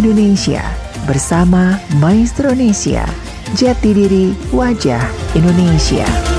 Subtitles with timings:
[0.00, 0.64] Indonesia
[1.04, 3.04] bersama Maestro Indonesia.
[3.52, 5.04] Jati diri wajah
[5.36, 6.29] Indonesia.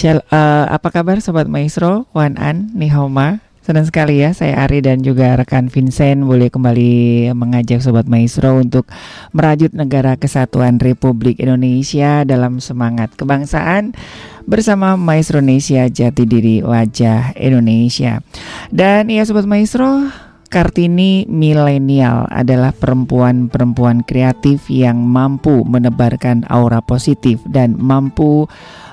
[0.00, 2.08] Shall, uh, Apa kabar Sobat Maestro?
[2.16, 3.44] Wan An, Nihoma.
[3.60, 8.88] Senang sekali ya saya Ari dan juga rekan Vincent Boleh kembali mengajak Sobat Maestro Untuk
[9.36, 13.92] merajut negara kesatuan Republik Indonesia Dalam semangat kebangsaan
[14.48, 18.24] Bersama Maestro Indonesia Jati Diri Wajah Indonesia.
[18.72, 20.08] Dan ya Sobat Maestro
[20.50, 28.50] Kartini milenial adalah perempuan-perempuan kreatif yang mampu menebarkan aura positif dan mampu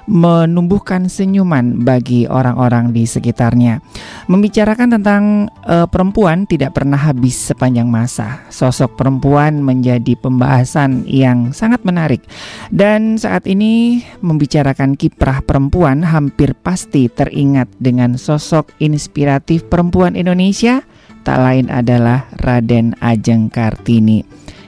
[0.07, 3.83] menumbuhkan senyuman bagi orang-orang di sekitarnya.
[4.31, 5.23] Membicarakan tentang
[5.67, 8.47] uh, perempuan tidak pernah habis sepanjang masa.
[8.47, 12.23] Sosok perempuan menjadi pembahasan yang sangat menarik.
[12.71, 20.81] Dan saat ini membicarakan kiprah perempuan hampir pasti teringat dengan sosok inspiratif perempuan Indonesia
[21.27, 24.23] tak lain adalah Raden Ajeng Kartini.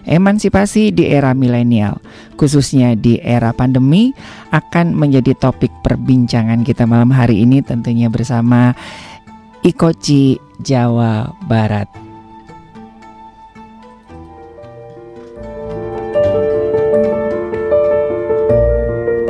[0.09, 2.01] Emansipasi di era milenial,
[2.33, 4.09] khususnya di era pandemi,
[4.49, 8.73] akan menjadi topik perbincangan kita malam hari ini tentunya bersama
[9.61, 11.85] Ikoci Jawa Barat.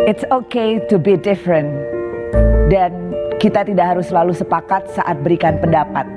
[0.07, 1.75] It's okay to be different
[2.71, 2.95] dan
[3.43, 6.07] kita tidak harus selalu sepakat saat berikan pendapat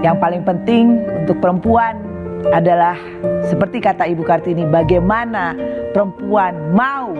[0.00, 2.13] yang paling penting untuk perempuan
[2.52, 2.98] adalah
[3.46, 5.56] seperti kata Ibu Kartini, bagaimana
[5.94, 7.14] perempuan mau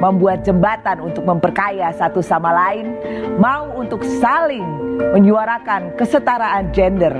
[0.00, 2.96] membuat jembatan untuk memperkaya satu sama lain,
[3.36, 4.64] mau untuk saling
[5.12, 7.12] menyuarakan kesetaraan gender,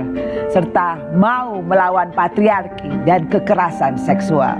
[0.49, 4.57] serta mau melawan patriarki dan kekerasan seksual.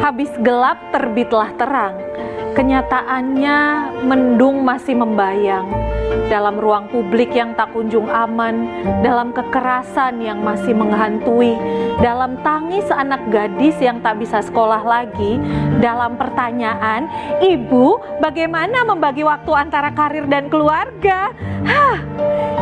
[0.00, 2.11] Habis gelap terbitlah terang
[2.52, 3.58] Kenyataannya
[4.04, 5.64] mendung masih membayang
[6.28, 8.68] dalam ruang publik yang tak kunjung aman,
[9.00, 11.56] dalam kekerasan yang masih menghantui,
[12.00, 15.40] dalam tangis anak gadis yang tak bisa sekolah lagi,
[15.80, 17.08] dalam pertanyaan,
[17.40, 21.32] "Ibu, bagaimana membagi waktu antara karir dan keluarga?"
[21.64, 22.00] Hah,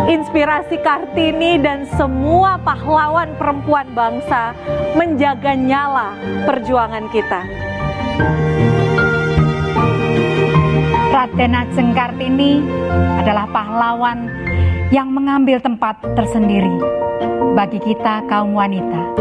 [0.06, 4.54] inspirasi Kartini dan semua pahlawan perempuan bangsa
[4.94, 6.14] menjaga nyala
[6.46, 7.42] perjuangan kita.
[11.20, 12.64] Raden Ajeng Kartini
[13.20, 14.24] adalah pahlawan
[14.88, 16.80] yang mengambil tempat tersendiri
[17.52, 19.20] bagi kita kaum wanita.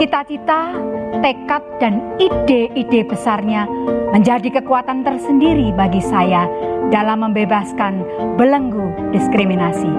[0.00, 0.72] Cita-cita,
[1.20, 3.68] tekad, dan ide-ide besarnya
[4.16, 6.48] menjadi kekuatan tersendiri bagi saya
[6.88, 8.00] dalam membebaskan
[8.40, 9.92] belenggu diskriminasi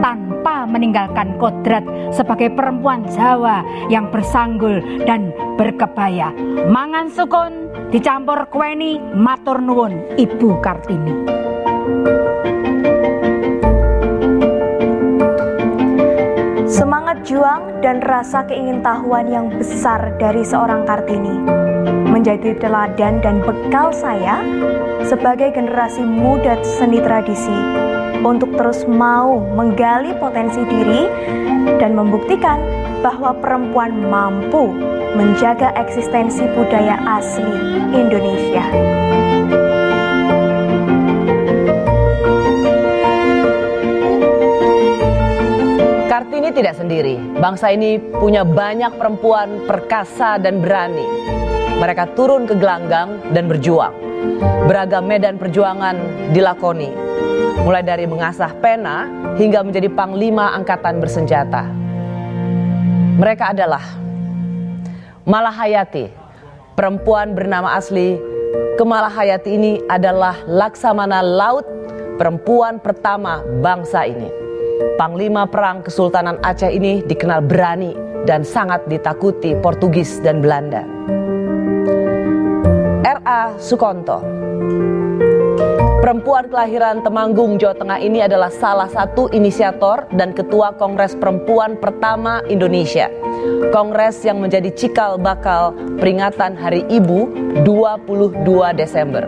[0.00, 1.84] tanpa meninggalkan kodrat
[2.16, 3.60] sebagai perempuan Jawa
[3.92, 6.32] yang bersanggul dan berkebaya.
[6.72, 11.14] Mangan sukun dicampur kweni matur nuwun Ibu Kartini.
[16.66, 21.38] Semangat juang dan rasa keingintahuan yang besar dari seorang Kartini
[22.10, 24.42] menjadi teladan dan bekal saya
[25.06, 27.54] sebagai generasi muda seni tradisi
[28.22, 31.08] untuk terus mau menggali potensi diri
[31.80, 32.60] dan membuktikan
[33.04, 34.72] bahwa perempuan mampu
[35.16, 37.56] menjaga eksistensi budaya asli
[37.92, 38.64] Indonesia.
[46.06, 47.16] Kartini tidak sendiri.
[47.36, 51.04] Bangsa ini punya banyak perempuan perkasa dan berani.
[51.76, 53.92] Mereka turun ke gelanggang dan berjuang.
[54.64, 55.96] Beragam medan perjuangan
[56.32, 57.15] dilakoni.
[57.62, 59.08] Mulai dari mengasah pena
[59.38, 61.64] hingga menjadi panglima angkatan bersenjata.
[63.16, 63.84] Mereka adalah
[65.26, 66.06] Malahayati,
[66.78, 68.14] perempuan bernama asli
[68.76, 71.64] Kemalahayati ini adalah Laksamana Laut,
[72.20, 74.28] perempuan pertama bangsa ini.
[75.00, 77.96] Panglima Perang Kesultanan Aceh ini dikenal berani
[78.28, 80.84] dan sangat ditakuti Portugis dan Belanda.
[83.00, 83.56] R.A.
[83.56, 84.20] Sukonto
[85.96, 92.44] Perempuan kelahiran Temanggung, Jawa Tengah ini adalah salah satu inisiator dan ketua Kongres Perempuan pertama
[92.52, 93.08] Indonesia.
[93.72, 97.32] Kongres yang menjadi cikal bakal peringatan Hari Ibu
[97.64, 98.44] 22
[98.76, 99.24] Desember.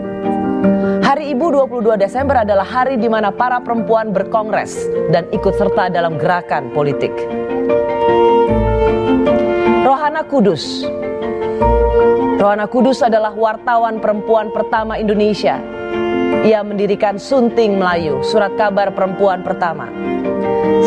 [1.01, 4.77] Hari Ibu 22 Desember adalah hari di mana para perempuan berkongres
[5.09, 7.11] dan ikut serta dalam gerakan politik.
[9.81, 10.85] Rohana Kudus
[12.37, 15.57] Rohana Kudus adalah wartawan perempuan pertama Indonesia
[16.47, 19.91] ia mendirikan Sunting Melayu, surat kabar perempuan pertama.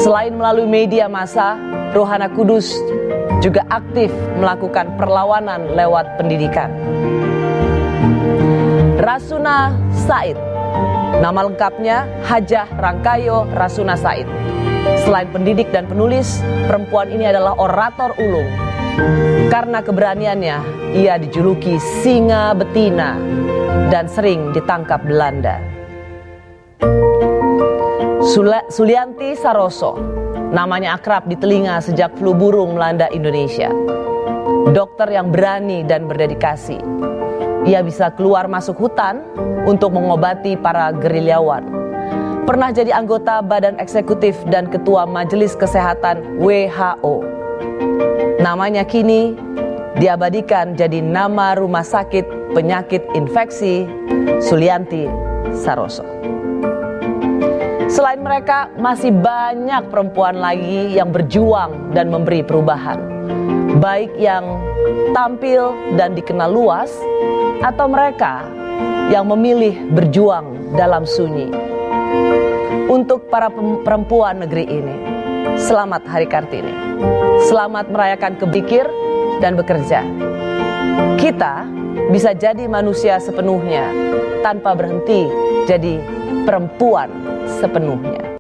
[0.00, 1.60] Selain melalui media massa,
[1.92, 2.72] Rohana Kudus
[3.44, 4.08] juga aktif
[4.40, 6.72] melakukan perlawanan lewat pendidikan.
[9.02, 10.38] Rasuna Said.
[11.20, 14.24] Nama lengkapnya Hajah Rangkayo Rasuna Said.
[15.04, 18.71] Selain pendidik dan penulis, perempuan ini adalah orator ulung.
[19.48, 20.58] Karena keberaniannya,
[20.96, 23.16] ia dijuluki singa betina
[23.88, 25.60] dan sering ditangkap Belanda.
[28.22, 29.98] Sula- Sulianti Saroso,
[30.54, 33.68] namanya akrab di telinga sejak flu burung melanda Indonesia.
[34.72, 36.80] Dokter yang berani dan berdedikasi.
[37.68, 39.22] Ia bisa keluar masuk hutan
[39.68, 41.62] untuk mengobati para gerilyawan.
[42.42, 47.22] Pernah jadi anggota Badan Eksekutif dan Ketua Majelis Kesehatan WHO.
[48.42, 49.38] Namanya kini
[50.02, 53.86] diabadikan jadi nama Rumah Sakit Penyakit Infeksi
[54.42, 55.06] Sulianti
[55.54, 56.02] Saroso.
[57.86, 62.98] Selain mereka, masih banyak perempuan lagi yang berjuang dan memberi perubahan.
[63.78, 64.58] Baik yang
[65.14, 66.90] tampil dan dikenal luas,
[67.62, 68.42] atau mereka
[69.14, 71.46] yang memilih berjuang dalam sunyi.
[72.90, 73.54] Untuk para
[73.86, 74.96] perempuan negeri ini,
[75.54, 76.74] selamat Hari Kartini.
[77.42, 78.86] Selamat merayakan kebikir
[79.42, 80.06] dan bekerja.
[81.18, 81.66] Kita
[82.14, 83.90] bisa jadi manusia sepenuhnya
[84.46, 85.26] tanpa berhenti
[85.66, 85.98] jadi
[86.46, 87.10] perempuan
[87.60, 88.31] sepenuhnya.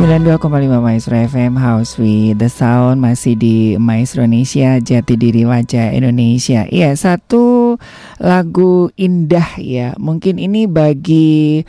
[0.00, 6.64] 92,5 Maestro FM House with the Sound masih di Maestro Indonesia Jati Diri Wajah Indonesia.
[6.72, 7.76] Iya, satu
[8.16, 9.92] lagu indah ya.
[10.00, 11.60] Mungkin ini bagi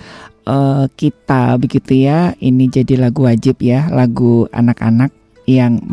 [0.47, 2.31] uh, kita begitu ya.
[2.39, 5.11] Ini jadi lagu wajib ya, lagu anak-anak
[5.43, 5.83] yang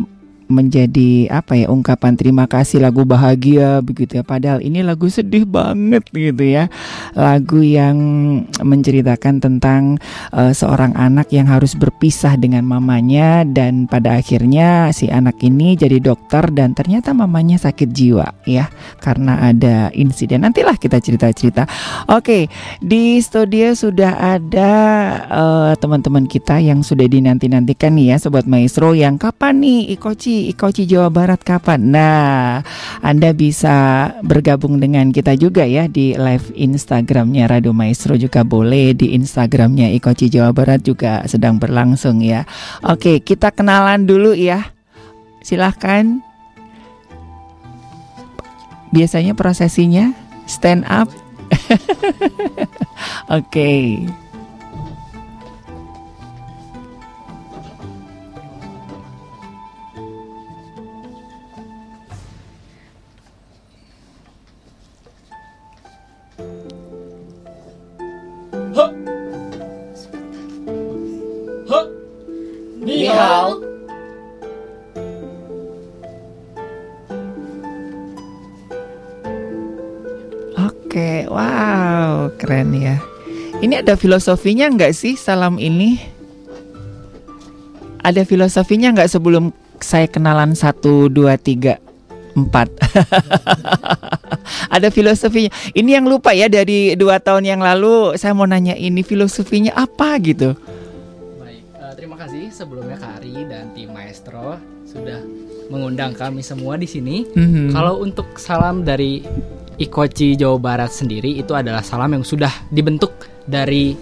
[0.49, 4.25] menjadi apa ya ungkapan terima kasih lagu bahagia begitu ya.
[4.25, 6.73] Padahal ini lagu sedih banget gitu ya.
[7.12, 7.97] Lagu yang
[8.61, 10.00] menceritakan tentang
[10.33, 16.00] uh, seorang anak yang harus berpisah dengan mamanya dan pada akhirnya si anak ini jadi
[16.00, 18.73] dokter dan ternyata mamanya sakit jiwa ya
[19.05, 20.43] karena ada insiden.
[20.49, 21.69] Nantilah kita cerita-cerita.
[22.09, 22.49] Oke
[22.81, 24.73] di studio sudah ada
[25.28, 30.87] uh, teman-teman kita yang sudah dinanti-nantikan nih ya sobat maestro yang kapan nih Ikoci Ikoci
[30.87, 31.91] Jawa Barat kapan?
[31.91, 32.63] Nah,
[33.03, 39.19] Anda bisa bergabung dengan kita juga ya di live Instagramnya Radio Maestro juga boleh di
[39.19, 42.47] Instagramnya Ikoci Jawa Barat juga sedang berlangsung ya.
[42.87, 44.71] Oke, kita kenalan dulu ya.
[45.43, 46.23] Silahkan.
[48.95, 50.15] Biasanya prosesinya
[50.47, 51.11] stand up.
[53.39, 54.05] Oke.
[80.57, 82.97] Oke, wow, keren ya.
[83.61, 86.01] Ini ada filosofinya nggak sih salam ini?
[88.01, 89.53] Ada filosofinya nggak sebelum
[89.85, 91.77] saya kenalan satu dua tiga
[92.33, 92.73] empat?
[94.75, 95.53] ada filosofinya.
[95.77, 98.17] Ini yang lupa ya dari dua tahun yang lalu.
[98.17, 100.57] Saya mau nanya ini filosofinya apa gitu?
[101.99, 104.54] Terima kasih sebelumnya Kak Ari dan tim Maestro
[104.87, 105.19] sudah
[105.67, 107.26] mengundang kami semua di sini.
[107.26, 107.75] Mhm.
[107.75, 109.19] Kalau untuk salam dari
[109.82, 113.99] Ikoci Jawa Barat sendiri itu adalah salam yang sudah dibentuk dari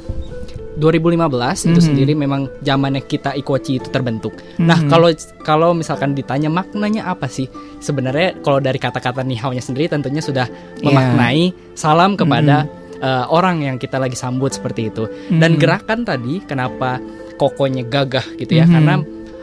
[0.76, 1.88] 2015 itu Mhm.
[1.88, 4.36] sendiri memang zamannya kita Ikoci itu terbentuk.
[4.60, 4.92] Nah, Mhm.
[4.92, 5.08] kalau
[5.40, 7.48] kalau misalkan ditanya maknanya apa sih?
[7.80, 10.84] Sebenarnya kalau dari kata-kata nihaunya sendiri tentunya sudah Iya.
[10.84, 15.04] memaknai salam kepada uh, orang yang kita lagi sambut seperti itu.
[15.28, 15.60] Dan Mhm.
[15.60, 16.96] gerakan tadi kenapa
[17.36, 18.64] kokonya gagah gitu ya?
[18.64, 18.72] Mhm.
[18.72, 18.94] Karena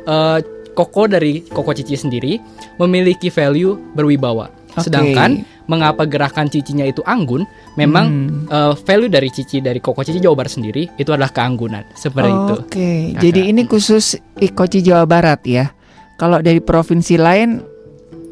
[0.10, 0.38] uh,
[0.74, 2.42] koko dari koko cici sendiri
[2.82, 4.50] memiliki value berwibawa.
[4.74, 4.90] Oke.
[4.90, 7.46] Sedangkan mengapa gerakan cicinya itu anggun?
[7.78, 8.46] Memang Hmm.
[8.50, 12.56] uh, value dari cici dari koko cici Jawa Barat sendiri itu adalah keanggunan seperti itu.
[12.58, 15.72] Oke, jadi ini khusus Ikoci Jawa Barat ya.
[16.18, 17.62] Kalau dari provinsi lain,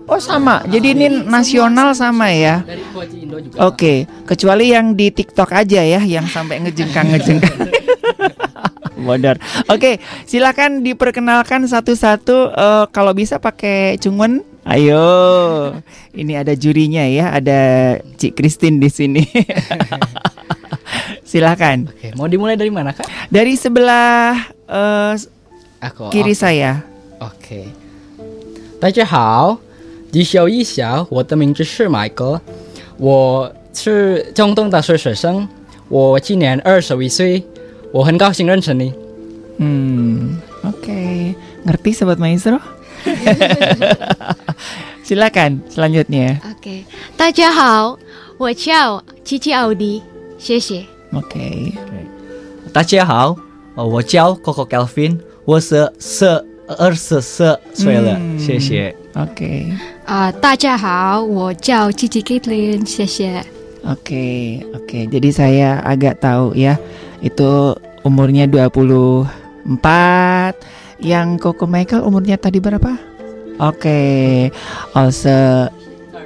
[0.05, 0.61] oh sama.
[0.69, 2.61] Jadi ini nasional sama ya.
[2.61, 2.83] Dari
[3.21, 3.57] Indo juga.
[3.69, 7.57] Oke, kecuali yang di TikTok aja ya, yang sampai ngejengkang ngejengkang.
[9.00, 9.36] Bodor.
[9.68, 12.36] Oke, silakan diperkenalkan satu-satu.
[12.54, 14.44] eh, kalau bisa pakai cungun.
[14.66, 15.78] Ayo,
[16.10, 19.22] ini ada jurinya ya, ada Cik Christine di sini.
[21.22, 21.86] silakan.
[21.86, 23.06] Oke, mau dimulai dari mana kak?
[23.30, 24.34] Dari sebelah
[24.66, 25.14] eh,
[25.86, 26.10] Aku.
[26.10, 26.40] kiri oke.
[26.42, 26.82] saya.
[27.22, 27.70] ，OK，
[28.80, 29.58] 大家好，
[30.10, 32.40] 介绍一下，我的名字是 Michael，
[32.98, 35.46] 我是中东大学学生，
[35.88, 37.44] 我今年二十一岁，
[37.92, 38.92] 我很高兴认识你。
[39.58, 41.34] Hmm, oke.
[41.64, 42.60] Ngerti sobat maestro?
[45.06, 46.40] Silakan selanjutnya.
[46.42, 46.84] ，OK，
[47.16, 47.98] 大家好，
[48.38, 50.02] 我叫吉吉奥迪，
[50.38, 50.84] 谢谢。
[51.12, 51.72] Oke.
[52.72, 53.36] 大家好，
[53.76, 56.26] 呃我叫 Coco Kelvin，我是十
[56.66, 58.94] 二十四岁了，嗯谢谢。
[59.14, 59.72] Oke.
[60.04, 63.42] 啊、大家好，我叫吉吉 Caitlin，谢谢。
[63.86, 65.06] Oke, oke.
[65.06, 66.74] Jadi saya agak tahu ya.
[67.21, 69.25] itu umurnya 24.
[71.01, 72.93] Yang Coco Michael umurnya tadi berapa?
[73.61, 74.49] Oke.
[74.93, 75.69] Also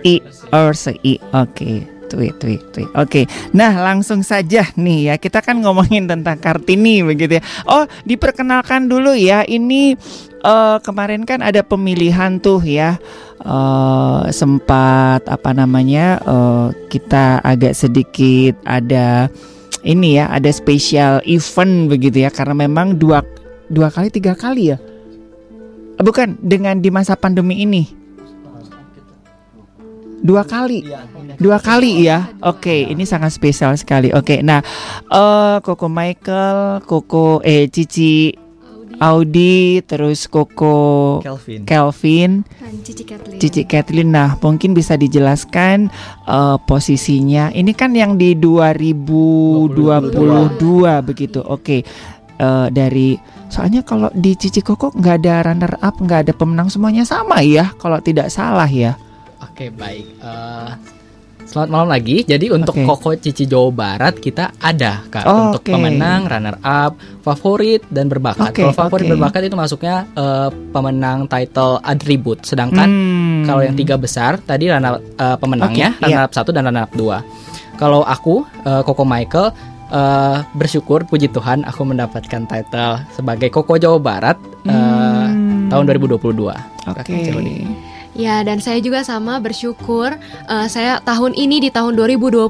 [0.03, 1.19] I also I.
[1.35, 1.87] Oke.
[2.05, 2.91] Tweet, tweet, tweet.
[2.93, 3.25] Oke.
[3.51, 5.15] Nah, langsung saja nih ya.
[5.17, 7.43] Kita kan ngomongin tentang Kartini begitu ya.
[7.65, 9.41] Oh, diperkenalkan dulu ya.
[9.41, 9.97] Ini
[10.45, 13.01] eh, kemarin kan ada pemilihan tuh ya.
[13.45, 16.21] eh sempat apa namanya?
[16.23, 19.27] eh, kita agak sedikit ada
[19.85, 23.21] ini ya, ada spesial event begitu ya karena memang dua
[23.69, 24.77] dua kali tiga kali ya.
[25.95, 27.87] Bukan dengan di masa pandemi ini.
[30.25, 30.89] Dua kali.
[31.37, 32.33] Dua kali ya.
[32.41, 34.09] Oke, ini sangat spesial sekali.
[34.09, 34.65] Oke, nah
[35.07, 38.44] eh Koko Michael, Koko eh Cici
[38.99, 41.67] Audi, terus Koko Kelvin.
[41.67, 43.39] Kelvin, Dan Cici Kathleen.
[43.39, 44.09] Cici Kathleen.
[44.15, 45.91] Nah, mungkin bisa dijelaskan
[46.27, 47.51] eh, posisinya.
[47.51, 49.75] Ini kan yang di 2022
[51.03, 51.39] begitu.
[51.43, 51.83] Oke.
[52.35, 53.15] Eh, dari
[53.47, 57.71] soalnya kalau di Cici Koko nggak ada runner up, nggak ada pemenang semuanya sama ya,
[57.79, 58.99] kalau tidak salah ya.
[59.39, 60.19] Oke baik.
[60.19, 60.71] Eh,
[61.55, 62.19] selamat malam lagi.
[62.21, 62.83] Jadi untuk Oke.
[62.83, 65.71] Koko Cici Jawa Barat kita ada kak Oh, untuk oke.
[65.71, 68.51] pemenang, runner up, favorit dan berbakat.
[68.51, 69.15] Oke, Kalau favorit oke.
[69.15, 72.43] berbakat itu masuknya eh, pemenang title atribut.
[72.43, 73.47] Sedangkan Hmm.
[73.47, 76.27] kalau yang tiga besar tadi runner eh, pemenangnya Oke, runner iya.
[76.27, 77.23] up satu dan runner up dua.
[77.75, 79.55] Kalau aku eh, Koko Michael
[79.87, 84.35] eh, bersyukur puji Tuhan aku mendapatkan title sebagai Koko Jawa Barat
[84.67, 85.71] eh, Hmm.
[85.71, 86.51] tahun 2022.
[86.85, 87.15] Oke.
[87.23, 87.94] Joni.
[88.15, 90.15] Ya, dan saya juga sama bersyukur
[90.47, 92.47] eh, saya tahun ini di tahun 2022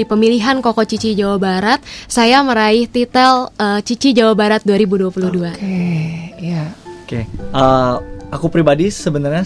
[0.00, 5.60] di pemilihan Koko Cici Jawa Barat, saya meraih titel eh, Cici Jawa Barat 2022.
[5.60, 5.84] Oke,
[6.40, 6.72] ya.
[7.04, 7.94] Oke, eh,
[8.32, 9.44] aku pribadi sebenarnya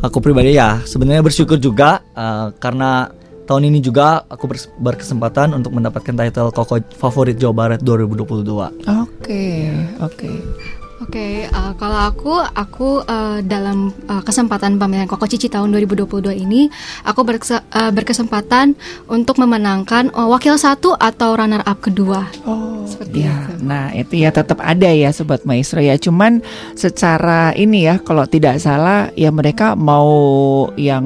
[0.00, 3.12] aku pribadi ya sebenarnya bersyukur juga eh, karena
[3.44, 4.48] tahun ini juga aku
[4.80, 8.48] berkesempatan untuk mendapatkan title Koko Favorit Jawa Barat 2022.
[8.88, 9.44] Oke,
[10.00, 10.30] oke.
[11.00, 16.04] Oke, eh, kalau aku, aku eh, dalam eh, kesempatan pemilihan Koko Cici tahun 2022
[16.36, 16.68] ini,
[17.08, 18.76] aku berkese- eh, berkesempatan
[19.08, 22.28] untuk memenangkan eh, wakil satu atau runner up kedua.
[22.44, 23.32] Oh, Seperti ya.
[23.48, 23.64] itu.
[23.64, 25.96] Nah, itu ya tetap ada ya sobat maestro ya.
[25.96, 26.44] Cuman
[26.76, 30.12] secara ini ya kalau tidak salah ya mereka mau
[30.76, 31.04] yang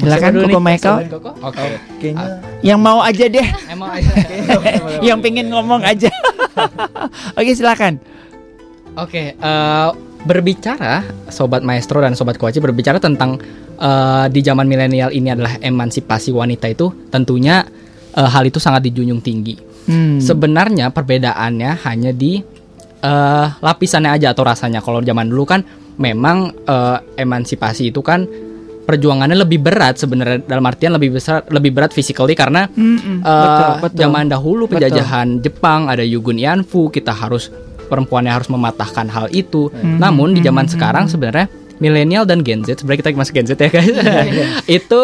[0.00, 0.56] Silakan Koko nih?
[0.56, 0.96] Michael.
[1.04, 1.30] Siapa Koko?
[1.44, 1.66] Oke.
[2.00, 2.26] Kayaknya
[2.64, 3.48] Yang mau aja deh,
[5.06, 6.08] yang pengen ngomong aja.
[7.38, 8.00] Oke, silakan.
[8.96, 9.88] Oke, eh,
[10.22, 13.38] berbicara sobat maestro dan sobat koaci berbicara tentang
[13.76, 17.66] eh, di zaman milenial ini adalah emansipasi wanita itu tentunya
[18.14, 19.54] eh, hal itu sangat dijunjung tinggi.
[19.82, 20.22] Hmm.
[20.22, 22.38] Sebenarnya perbedaannya hanya di
[23.02, 24.78] eh, lapisannya aja atau rasanya.
[24.80, 25.60] Kalau zaman dulu kan
[25.98, 28.24] memang eh, emansipasi itu kan
[28.82, 33.70] perjuangannya lebih berat sebenarnya dalam artian lebih besar lebih berat physically karena Mm-mm, eh, betul,
[33.86, 33.98] betul.
[34.02, 34.72] zaman dahulu Betul.
[34.82, 37.48] penjajahan Jepang ada Yugun Yanfu kita harus
[37.92, 39.68] perempuannya harus mematahkan hal itu.
[39.68, 40.00] Hmm.
[40.00, 40.72] Namun di zaman Hmm.
[40.72, 43.92] sekarang sebenarnya milenial dan Gen Z sebenarnya kita masuk Gen Z ya guys.
[43.92, 44.46] Iya,
[44.80, 45.00] itu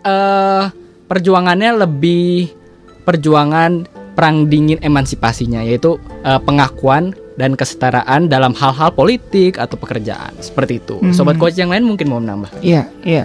[0.00, 0.64] eh
[1.10, 2.54] perjuangannya lebih
[3.02, 10.78] perjuangan perang dingin emansipasinya yaitu eh, pengakuan dan kesetaraan dalam hal-hal politik atau pekerjaan seperti
[10.78, 11.00] itu.
[11.00, 11.10] Hmm.
[11.10, 12.52] Sobat coach yang lain mungkin mau menambah.
[12.60, 13.24] Iya, iya.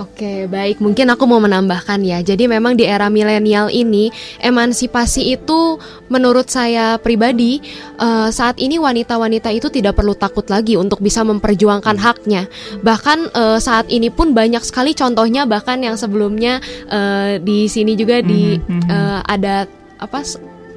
[0.00, 0.80] Oke, baik.
[0.80, 2.24] Mungkin aku mau menambahkan ya.
[2.24, 4.08] Jadi memang di era milenial ini
[4.40, 5.76] emansipasi itu
[6.08, 7.60] menurut saya pribadi
[8.00, 12.48] eh, saat ini wanita-wanita itu tidak perlu takut lagi untuk bisa memperjuangkan haknya.
[12.80, 18.24] Bahkan eh, saat ini pun banyak sekali contohnya bahkan yang sebelumnya eh, di sini juga
[18.24, 18.56] di
[18.88, 19.68] eh, ada
[20.00, 20.24] apa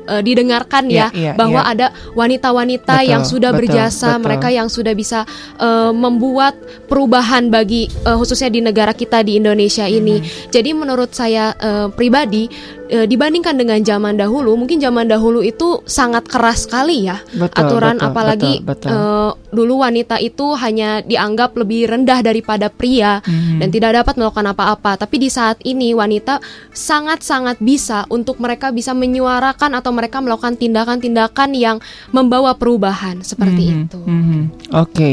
[0.07, 1.71] eh, didengarkan Iya, ya iya, bahwa iya.
[1.71, 4.23] ada wanita-wanita yang sudah betul, berjasa, betul.
[4.29, 5.25] mereka yang sudah bisa
[5.57, 6.55] eh, membuat
[6.87, 10.19] perubahan bagi eh, khususnya di negara kita di Indonesia ini.
[10.19, 10.51] Hmm.
[10.51, 12.47] Jadi menurut saya eh, pribadi
[12.93, 17.97] eh, dibandingkan dengan zaman dahulu, mungkin zaman dahulu itu sangat keras sekali ya Betul, aturan
[17.97, 18.89] betul, apalagi betul, betul.
[18.93, 23.57] eh, dulu wanita itu hanya dianggap lebih rendah daripada pria Mhm.
[23.59, 24.91] dan tidak dapat melakukan apa-apa.
[24.95, 26.37] Tapi di saat ini wanita
[26.69, 31.77] sangat-sangat bisa untuk mereka bisa menyuarakan atau mereka melakukan tindakan-tindakan yang
[32.09, 33.99] membawa perubahan seperti Mhm, itu.
[33.99, 34.41] mhm.
[34.75, 35.11] Oke,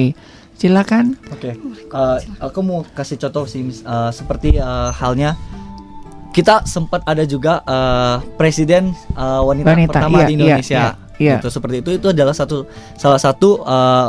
[0.55, 1.15] silakan.
[1.31, 5.37] Oke, eh, aku mau kasih contoh sih, eh, seperti eh, halnya
[6.31, 10.83] kita sempat ada juga eh, presiden eh, wanita, Wanita, pertama iya, di iya, Indonesia.
[10.83, 10.89] iya,
[11.19, 11.37] iya.
[11.39, 14.09] Gitu, seperti itu itu adalah satu salah satu eh,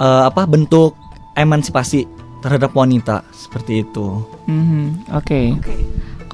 [0.00, 0.96] eh, apa bentuk
[1.36, 2.06] emansipasi
[2.44, 4.20] terhadap wanita seperti itu.
[4.44, 5.56] Mhm, Oke.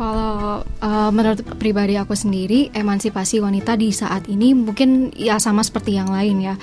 [0.01, 6.01] Kalau uh, menurut pribadi aku sendiri, emansipasi wanita di saat ini mungkin ya sama seperti
[6.01, 6.55] yang lain ya,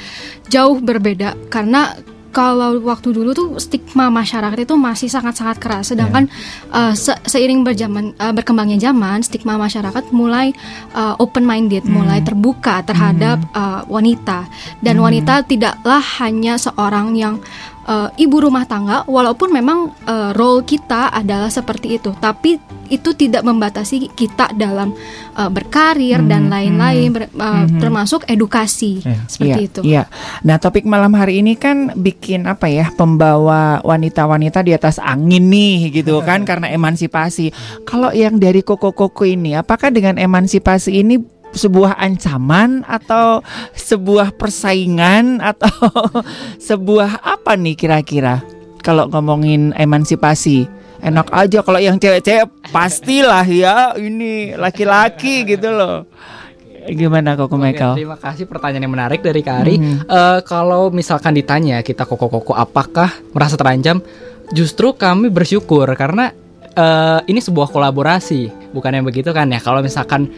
[0.50, 1.94] jauh berbeda karena
[2.32, 5.90] kalau waktu dulu tuh stigma masyarakat itu masih sangat-sangat keras.
[5.90, 6.30] Sedangkan
[6.70, 10.54] uh, se- seiring berjaman uh, berkembangnya zaman, stigma masyarakat mulai
[10.94, 14.46] uh, open minded, mulai terbuka terhadap uh, wanita.
[14.84, 17.40] Dan wanita tidaklah hanya seorang yang
[17.88, 23.44] uh, ibu rumah tangga, walaupun memang uh, role kita adalah seperti itu, tapi itu tidak
[23.44, 24.96] membatasi kita dalam
[25.36, 27.84] uh, berkarir dan lain-lain, ber- uh, Mhm.
[27.84, 29.82] termasuk edukasi seperti Iya, itu.
[29.84, 30.04] Iya.
[30.48, 32.88] Nah, topik malam hari ini kan bikin apa ya?
[32.96, 37.52] Pembawa wanita-wanita di atas angin nih gitu kan karena emansipasi.
[37.84, 41.20] Kalau yang dari koko-koko ini, apakah dengan emansipasi ini
[41.54, 45.72] sebuah ancaman atau sebuah persaingan atau
[46.68, 48.44] sebuah apa nih kira-kira?
[48.84, 50.68] Kalau ngomongin emansipasi,
[51.04, 56.08] enak aja kalau yang cewek-cewek pastilah ya ini laki-laki gitu loh.
[56.88, 58.00] Gimana kok Oke, Michael?
[58.00, 59.76] terima kasih pertanyaan yang menarik dari Kak Ari.
[59.76, 59.96] Mhm.
[60.08, 64.00] Eh, kalau misalkan ditanya kita koko-koko apakah merasa terancam?
[64.56, 66.32] Justru kami bersyukur karena
[66.78, 69.60] eh, ini sebuah kolaborasi, bukan yang begitu kan ya?
[69.60, 70.32] Kalau misalkan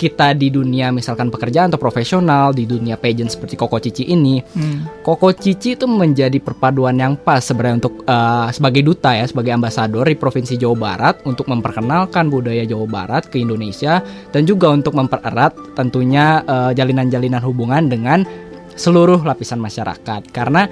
[0.00, 5.04] kita di dunia misalkan pekerjaan atau profesional di dunia pageant seperti Koko Cici ini, Hmm.
[5.04, 10.08] Koko Cici itu menjadi perpaduan yang pas sebenarnya untuk eh, sebagai duta ya, sebagai ambasador
[10.08, 14.00] di Provinsi Jawa Barat untuk memperkenalkan budaya Jawa Barat ke Indonesia
[14.32, 18.24] dan juga untuk mempererat tentunya eh, jalinan-jalinan hubungan dengan
[18.72, 20.32] seluruh lapisan masyarakat.
[20.32, 20.64] Karena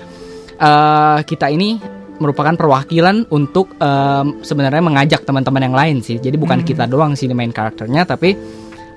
[0.56, 6.18] eh, kita ini merupakan perwakilan untuk em, sebenarnya mengajak teman-teman yang lain sih.
[6.18, 6.66] Jadi bukan Hmm.
[6.66, 8.34] kita doang sih main karakternya, tapi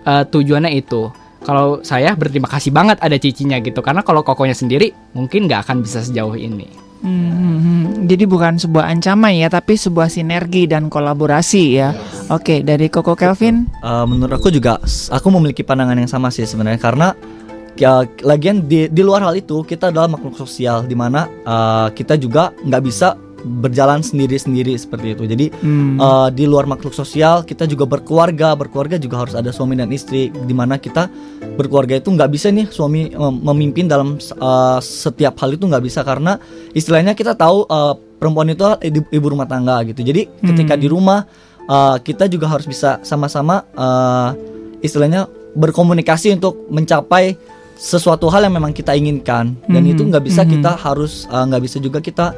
[0.06, 1.12] eh, tujuannya itu.
[1.42, 5.82] Kalau saya berterima kasih banget ada cicinya gitu, karena kalau kokonya sendiri mungkin nggak akan
[5.82, 6.70] bisa sejauh ini.
[7.02, 7.84] Hmm, hmm, hmm.
[8.06, 11.98] Jadi bukan sebuah ancaman ya, tapi sebuah sinergi dan kolaborasi ya.
[12.30, 13.66] Oke, dari Koko Kelvin.
[13.82, 14.78] Uh, menurut aku juga
[15.10, 17.18] aku memiliki pandangan yang sama sih sebenarnya karena
[17.74, 22.22] ya, lagian di di luar hal itu kita adalah makhluk sosial di mana uh, kita
[22.22, 25.24] juga nggak bisa berjalan sendiri-sendiri seperti itu.
[25.26, 25.98] Jadi Hmm.
[25.98, 30.30] uh, di luar makhluk sosial kita juga berkeluarga, berkeluarga juga harus ada suami dan istri
[30.30, 31.10] di mana kita
[31.58, 36.38] berkeluarga itu nggak bisa nih suami memimpin dalam uh, setiap hal itu nggak bisa karena
[36.72, 38.64] istilahnya kita tahu uh, perempuan itu
[39.12, 40.06] ibu, rumah tangga gitu.
[40.06, 40.82] Jadi ketika Hmm.
[40.82, 41.20] di rumah
[41.68, 44.32] uh, kita juga harus bisa sama-sama uh,
[44.82, 45.26] istilahnya
[45.58, 47.36] berkomunikasi untuk mencapai
[47.76, 50.50] sesuatu hal yang memang kita inginkan dan Mhm, itu nggak bisa mhm.
[50.54, 52.30] kita harus uh, nggak bisa juga kita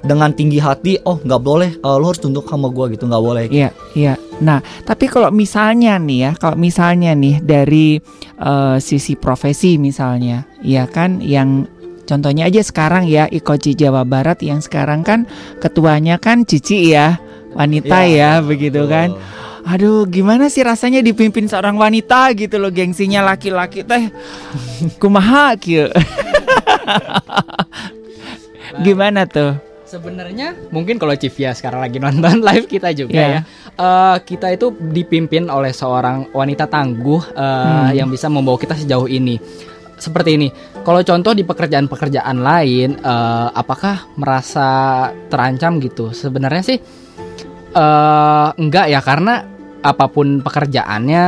[0.00, 3.44] dengan tinggi hati oh nggak boleh uh, lo harus tunduk sama gua gitu nggak boleh
[3.50, 4.14] Iya, iya.
[4.40, 8.00] Nah, tapi kalau misalnya nih ya, kalau misalnya nih dari
[8.40, 11.68] eh, sisi profesi misalnya, ya kan yang
[12.08, 15.28] contohnya aja sekarang ya Ikoci Jawa Barat yang sekarang kan
[15.60, 17.20] ketuanya kan Cici ya,
[17.52, 19.12] wanita ya, begitu kan.
[19.60, 24.08] Aduh, gimana sih rasanya dipimpin seorang wanita gitu loh, gengsinya laki-laki teh.
[25.00, 25.92] Kumaha kieu.
[28.80, 29.69] Gimana tuh?
[29.90, 33.26] Sebenarnya mungkin kalau Civia sekarang lagi nonton live kita juga Iya.
[33.26, 33.40] ya.
[33.74, 37.90] Eh, kita itu dipimpin oleh seorang wanita tangguh eh, Hmm.
[37.92, 39.34] yang bisa membawa kita sejauh ini.
[39.98, 40.48] Seperti ini.
[40.80, 44.68] Kalau contoh di pekerjaan-pekerjaan lain, eh, apakah merasa
[45.26, 46.14] terancam gitu?
[46.14, 46.78] Sebenarnya sih
[47.70, 49.46] eh enggak ya karena
[49.80, 51.24] apa pun pekerjaannya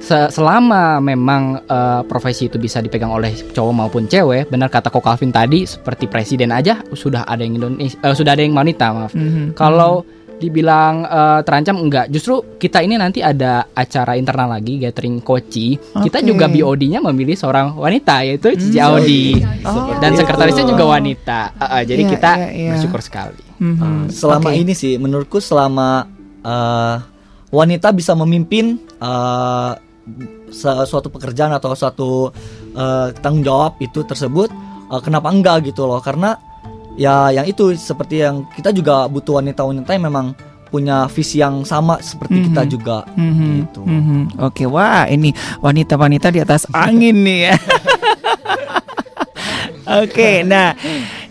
[0.00, 5.30] selama memang eh, profesi itu bisa dipegang oleh cowok maupun cewek, benar kata Ko Calvin
[5.30, 9.12] tadi seperti presiden aja sudah ada yang Indonesia eh, sudah ada yang wanita, maaf.
[9.12, 10.02] Mhm, Kalau
[10.36, 15.76] dibilang eh, terancam enggak, justru kita ini nanti ada acara internal lagi gathering koci.
[15.76, 16.26] Kita Oke.
[16.26, 18.96] juga BOD-nya memilih seorang wanita yaitu Cici Hmm.
[18.96, 19.36] Audi.
[19.68, 19.92] Oh.
[20.00, 21.52] Dan sekretarisnya juga wanita.
[21.54, 22.70] Eh, eh, jadi Iya, kita iya, iya.
[22.72, 23.42] bersyukur sekali.
[23.60, 23.76] Mhm.
[23.76, 24.56] Uh, selama Oke.
[24.56, 26.08] ini sih menurutku selama
[26.40, 26.96] uh,
[27.52, 29.76] wanita bisa memimpin uh,
[30.52, 32.30] suatu pekerjaan atau suatu
[32.74, 34.50] uh, tanggung jawab itu tersebut
[34.88, 36.34] uh, kenapa enggak gitu loh karena
[36.94, 40.26] ya yang itu seperti yang kita juga butuh wanita-wanita yang memang
[40.70, 42.70] punya visi yang sama seperti kita Mhm.
[42.70, 43.82] juga Mhm, gitu.
[43.82, 44.20] mhm.
[44.38, 47.54] Oke, wah ini wanita-wanita di atas angin nih ya.
[49.90, 50.78] Oke, nah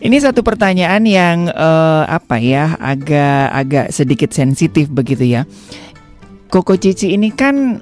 [0.03, 5.47] ini satu pertanyaan yang eh, apa ya agak agak sedikit sensitif begitu ya.
[6.51, 7.79] Koko Cici ini kan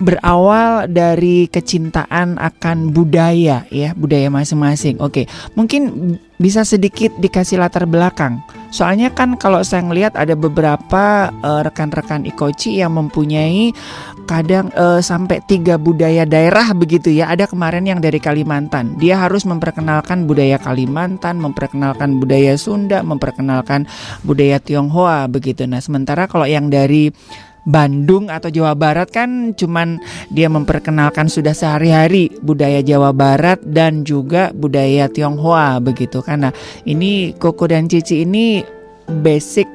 [0.00, 4.96] berawal dari kecintaan akan budaya ya budaya masing-masing.
[4.98, 8.40] Oke, mungkin bisa sedikit dikasih latar belakang.
[8.72, 13.76] Soalnya kan kalau saya ngelihat ada beberapa eh, rekan-rekan Ikoci yang mempunyai
[14.24, 17.28] kadang eh, sampai tiga budaya daerah begitu ya.
[17.28, 23.84] Ada kemarin yang dari Kalimantan, dia harus memperkenalkan budaya Kalimantan, memperkenalkan budaya Sunda, memperkenalkan
[24.24, 25.68] budaya Tionghoa begitu.
[25.68, 27.12] Nah, sementara kalau yang dari
[27.68, 30.00] Bandung atau Jawa Barat kan cuman
[30.32, 36.48] dia memperkenalkan sudah sehari-hari budaya Jawa Barat dan juga budaya Tionghoa begitu kan.
[36.48, 36.54] Nah,
[36.88, 38.64] ini Koko dan Cici ini
[39.20, 39.68] basic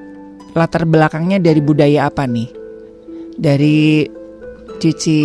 [0.55, 2.49] latar belakangnya dari budaya apa nih?
[3.35, 4.07] Dari
[4.79, 5.21] Cici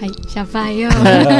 [0.00, 0.88] Hai, siapa ayo?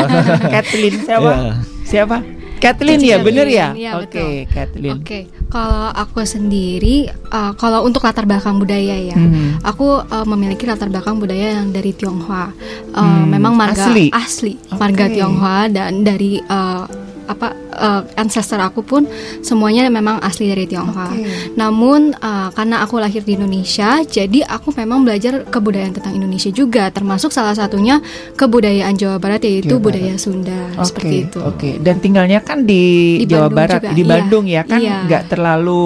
[0.52, 1.32] Kathleen siapa?
[1.32, 1.52] Iya.
[1.88, 2.39] Siapa?
[2.60, 3.72] Kathleen ya, bener ya?
[3.72, 4.30] Iya, Oke, betul.
[4.52, 4.92] Kathleen.
[4.94, 5.18] Oke,
[5.48, 6.96] kalau aku sendiri,
[7.28, 9.56] uh, kalau untuk latar belakang budaya ya, Hmm.
[9.62, 12.52] aku uh, memiliki latar belakang budaya yang dari Tionghoa.
[12.92, 14.12] Uh, Hmm, Memang marga asli?
[14.12, 15.14] asli, marga Oke.
[15.16, 16.84] Tionghoa dan dari uh,
[17.26, 19.02] apa uh, ancestor aku pun
[19.40, 21.10] semuanya memang asli dari Tionghoa.
[21.10, 21.26] Oke.
[21.56, 26.88] Namun uh, karena aku lahir di Indonesia, jadi aku memang belajar kebudayaan tentang Indonesia juga,
[26.92, 27.98] termasuk salah satunya
[28.36, 29.84] kebudayaan Jawa Barat yaitu Jawa Barat.
[30.00, 31.38] budaya Sunda Oke, seperti itu.
[31.42, 34.10] Oke, dan tinggalnya kan di, Di Jawa Bandung Barat, juga, di iya.
[34.10, 34.96] Bandung ya kan Iya.
[35.08, 35.84] nggak terlalu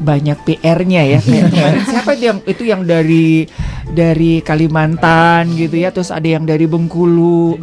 [0.00, 1.18] banyak PR-nya ya.
[1.20, 3.44] Kayak kemarin siapa itu yang itu yang dari
[3.92, 7.60] dari Kalimantan gitu ya, terus ada yang dari Bengkulu.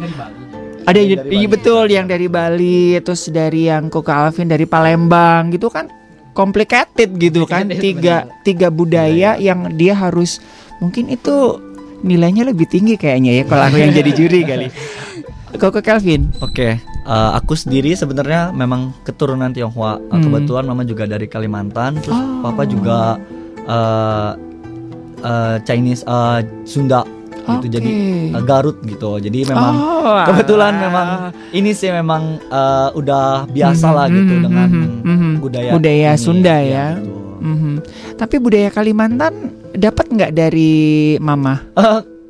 [0.88, 1.52] Ada yang dari iya Bali.
[1.52, 5.86] betul yang dari Bali, terus dari yang Koko Alvin dari Palembang gitu kan
[6.32, 10.38] complicated gitu kan tiga tiga budaya yang dia harus
[10.78, 11.58] mungkin itu
[12.00, 14.66] nilainya lebih tinggi kayaknya ya kalau aku yang jadi juri kali.
[15.60, 16.28] Koko Calvin.
[16.38, 19.96] Oke, eh, aku sendiri sebenarnya memang keturunan Tionghoa.
[19.98, 20.22] Eh, Hmm.
[20.22, 22.44] Kebetulan mama juga dari Kalimantan, terus Oh.
[22.44, 23.16] papa juga
[23.66, 24.30] eh,
[25.20, 27.02] eh, Chinese eh, Sunda
[27.50, 27.58] gitu.
[27.58, 27.68] Oke.
[27.70, 27.90] Jadi
[28.30, 29.10] eh, Garut gitu.
[29.18, 30.82] Jadi memang Oh, kebetulan alah.
[30.82, 31.08] memang
[31.50, 34.68] ini sih memang eh, udah biasa lah Mhm, gitu mhm, dengan
[35.02, 35.32] mhm.
[35.38, 36.20] budaya budaya ini.
[36.20, 36.86] Sunda Iya, ya.
[36.94, 37.16] betul.
[37.38, 37.72] Mhm.
[38.14, 39.34] Tapi budaya Kalimantan
[39.72, 40.74] dapat nggak dari
[41.18, 41.62] mama?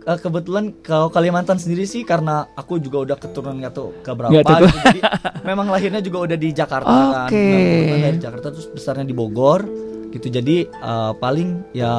[0.05, 4.31] Eh, kebetulan kalau Kalimantan sendiri sih karena aku juga udah keturunan nggak tahu ke berapa
[4.31, 4.65] Nggak tahu.
[4.65, 4.79] gitu.
[4.83, 5.01] Jadi
[5.45, 7.29] memang lahirnya juga udah di Jakarta kan.
[7.29, 7.45] Oke.
[7.85, 9.69] Memang dari Jakarta terus besarnya di Bogor
[10.09, 10.27] gitu.
[10.27, 11.93] Jadi eh, paling ya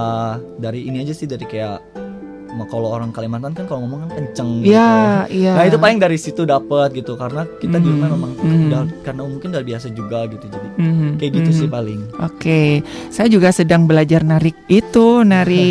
[0.58, 1.78] dari ini aja sih dari kayak
[2.66, 4.74] kalau orang Kalimantan kan kalau ngomong kan kenceng gitu.
[4.74, 5.54] Iya, iya.
[5.56, 8.62] Nah, itu paling dari situ dapat gitu karena kita di rumah Mhm, memang mhm.
[8.68, 10.46] udah karena mungkin udah biasa juga gitu.
[10.46, 11.58] Jadi Mhm, kayak gitu mhm.
[11.58, 12.00] sih paling.
[12.20, 12.62] Oke,
[13.10, 15.68] saya juga sedang belajar narik itu, nari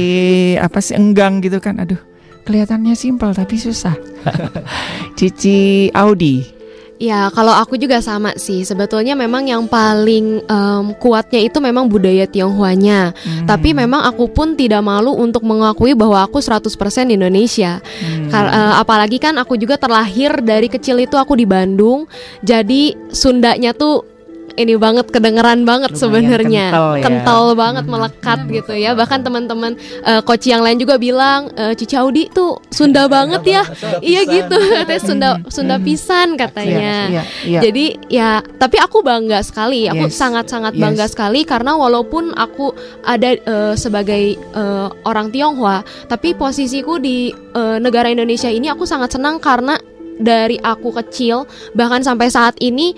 [0.66, 1.77] apa sih enggang gitu kan.
[1.79, 2.01] Aduh,
[2.44, 3.96] kelihatannya simpel tapi susah.
[5.18, 6.58] Cici Audi.
[6.99, 8.67] Ya, kalau aku juga sama sih.
[8.67, 13.15] Sebetulnya memang yang paling em, kuatnya itu memang budaya Tionghoanya.
[13.15, 13.47] Hmm.
[13.47, 16.67] Tapi memang aku pun tidak malu untuk mengakui bahwa aku 100%
[17.15, 17.79] Indonesia.
[18.03, 18.27] Hmm.
[18.35, 22.11] Kar- eh, apalagi kan aku juga terlahir dari kecil itu aku di Bandung.
[22.43, 24.18] Jadi Sundanya tuh
[24.59, 26.99] ini banget kedengeran banget sebenarnya.
[26.99, 27.55] kental ya.
[27.55, 28.99] banget melekat gitu ya.
[28.99, 33.62] Bahkan teman-teman eh, coach yang lain juga bilang eh, Cici Audi tuh Sunda banget ya.
[34.03, 34.59] Iya gitu.
[34.59, 37.09] Katanya Sunda Sunda pisan katanya.
[37.09, 37.61] Iya, iya.
[37.62, 39.87] Jadi ya, tapi aku bangga sekali.
[39.87, 40.18] Aku Yes.
[40.18, 40.83] sangat-sangat Yes.
[40.83, 42.75] bangga sekali karena walaupun aku
[43.07, 49.14] ada eh, sebagai eh, orang Tionghoa, tapi posisiku di eh, negara Indonesia ini aku sangat
[49.14, 49.79] senang karena
[50.19, 52.93] dari aku kecil bahkan sampai saat ini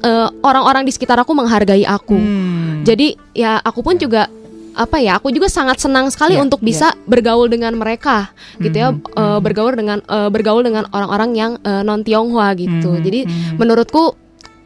[0.00, 2.16] eh, orang-orang di sekitar aku menghargai aku.
[2.16, 2.84] Hmm.
[2.86, 4.28] Jadi ya aku pun juga
[4.76, 6.68] apa ya aku juga sangat senang sekali Iya, untuk iya.
[6.68, 8.28] bisa bergaul dengan mereka
[8.60, 13.00] gitu ya Mhm, eh, bergaul dengan eh, bergaul dengan orang-orang yang non Tionghoa gitu Mhm,
[13.00, 13.56] jadi mhm.
[13.56, 14.12] menurutku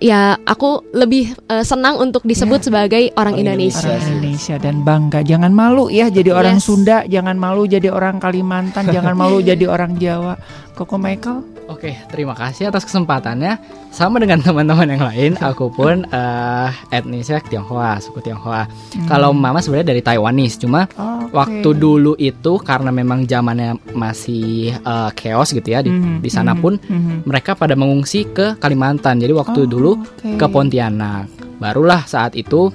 [0.01, 2.67] ya aku lebih eh, senang untuk disebut Ya.
[2.73, 3.87] sebagai orang Orang Indonesia.
[3.87, 5.21] Orang Indonesia dan bangga.
[5.23, 6.67] Jangan malu ya jadi orang Yes.
[6.67, 10.35] Sunda, jangan malu jadi orang Kalimantan, jangan malu jadi orang Jawa.
[10.81, 11.45] Koko Michael?
[11.69, 13.61] Oke, terima kasih atas kesempatannya.
[13.93, 18.65] Sama dengan teman-teman yang lain, aku pun eh etnisnya Tionghoa, suku Tionghoa.
[19.05, 21.37] Kalau mama sebenarnya dari Taiwanese, cuma Oke.
[21.37, 26.57] waktu dulu itu karena memang zamannya masih eh, chaos gitu ya di, Mhm, di sana
[26.57, 27.29] mhm, pun mhm.
[27.29, 29.21] mereka pada mengungsi ke Kalimantan.
[29.21, 30.41] Jadi waktu Oh, dulu oke.
[30.41, 31.29] ke Pontianak.
[31.61, 32.73] Barulah saat itu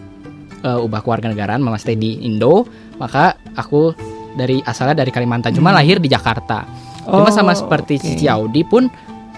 [0.62, 3.97] eh, ubah keluarga negaraan, mama stay di Indo, maka aku
[4.38, 5.78] dari asalnya dari Kalimantan, cuma Hmm.
[5.78, 6.86] lahir di Jakarta.
[7.06, 8.03] Cuma Oh, sama seperti oke.
[8.03, 8.89] Cici Audi pun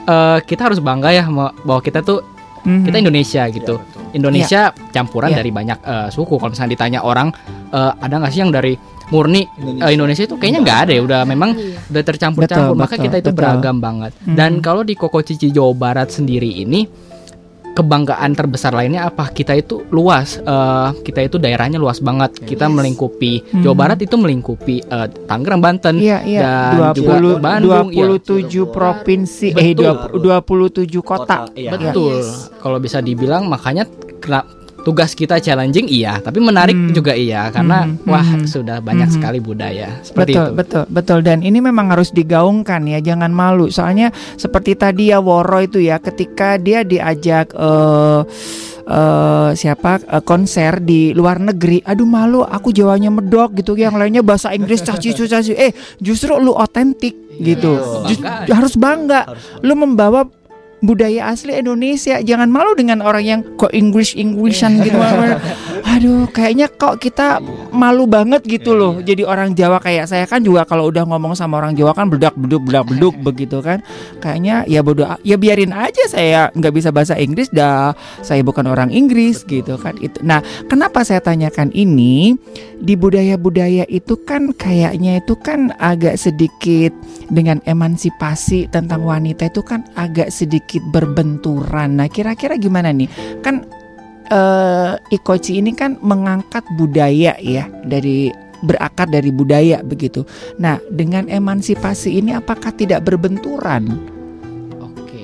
[0.04, 2.24] eh, kita harus bangga ya bahwa kita tuh
[2.64, 2.84] Mhm.
[2.84, 3.76] kita Indonesia gitu.
[4.12, 5.38] Indonesia campuran Iya.
[5.38, 6.36] dari banyak eh, suku.
[6.36, 7.32] Kalau misalnya ditanya orang
[7.68, 8.76] eh, ada nggak sih yang dari
[9.08, 9.84] murni Indonesia.
[9.84, 11.02] eh, Indonesia itu kayaknya nggak ada ya.
[11.02, 11.50] Udah memang
[11.88, 12.72] udah tercampur-campur.
[12.72, 13.40] Betul, Maka betul, kita itu betul.
[13.40, 14.12] beragam banget.
[14.22, 14.36] Mhm.
[14.36, 16.88] Dan kalau di Koko Cici Jawa Barat sendiri ini
[17.78, 19.30] kebanggaan terbesar lainnya apa?
[19.30, 22.34] Kita itu luas, eh, kita itu daerahnya luas banget.
[22.42, 22.74] Kita Yes.
[22.74, 23.62] melingkupi Mhm.
[23.62, 26.42] Jawa Barat itu melingkupi eh, Tangerang, Banten, Iya, iya.
[26.42, 28.10] dan juga 20 Bandung, ya.
[28.10, 30.18] 27 provinsi eh Betul.
[30.18, 31.46] 20 27 kota.
[31.54, 31.78] Iya.
[31.78, 32.18] Betul.
[32.26, 32.50] Yes.
[32.58, 33.86] Kalau bisa dibilang makanya
[34.88, 39.16] tugas kita challenging iya, tapi menarik juga iya karena Hmm, wah hmm, sudah banyak hmm.
[39.20, 40.56] sekali budaya seperti betul, itu.
[40.56, 41.20] betul, betul.
[41.28, 43.68] Dan ini memang harus digaungkan ya, jangan malu.
[43.68, 48.22] Soalnya seperti tadi ya Woro itu ya, ketika dia diajak eh
[48.88, 54.24] eh, siapa eh, konser di luar negeri, aduh malu, aku Jawanya medok gitu, yang lainnya
[54.24, 55.52] bahasa Inggris caci caci.
[55.52, 57.14] Eh, justru lu otentik
[57.44, 57.76] gitu,
[58.08, 58.54] Ju- bangga.
[58.56, 59.22] harus bangga.
[59.66, 60.24] Lu membawa
[60.82, 62.22] budaya asli Indonesia.
[62.22, 64.98] Jangan malu dengan orang yang kok English Englishan gitu
[65.88, 67.42] aduh kayaknya kok kita
[67.74, 69.02] malu banget gitu loh.
[69.02, 72.38] Jadi orang Jawa kayak saya kan juga kalau udah ngomong sama orang Jawa kan bedak
[72.38, 73.82] beduk bedak beduk begitu kan.
[74.22, 77.98] Kayaknya ya bodoh ya biarin aja saya nggak bisa bahasa Inggris dah.
[78.22, 79.98] Saya bukan orang Inggris gitu kan.
[79.98, 80.22] Itu.
[80.22, 82.38] Nah kenapa saya tanyakan ini?
[82.78, 86.94] Di budaya-budaya itu kan kayaknya itu kan agak sedikit
[87.34, 91.96] dengan emansipasi tentang wanita itu kan agak sedikit berbenturan.
[91.96, 93.08] Nah, kira-kira gimana nih?
[93.40, 93.64] Kan
[94.28, 98.28] eh Ikoci ini kan mengangkat budaya ya dari
[98.60, 100.28] berakar dari budaya begitu.
[100.58, 103.88] Nah, dengan emansipasi ini apakah tidak berbenturan?
[104.78, 105.24] Oke.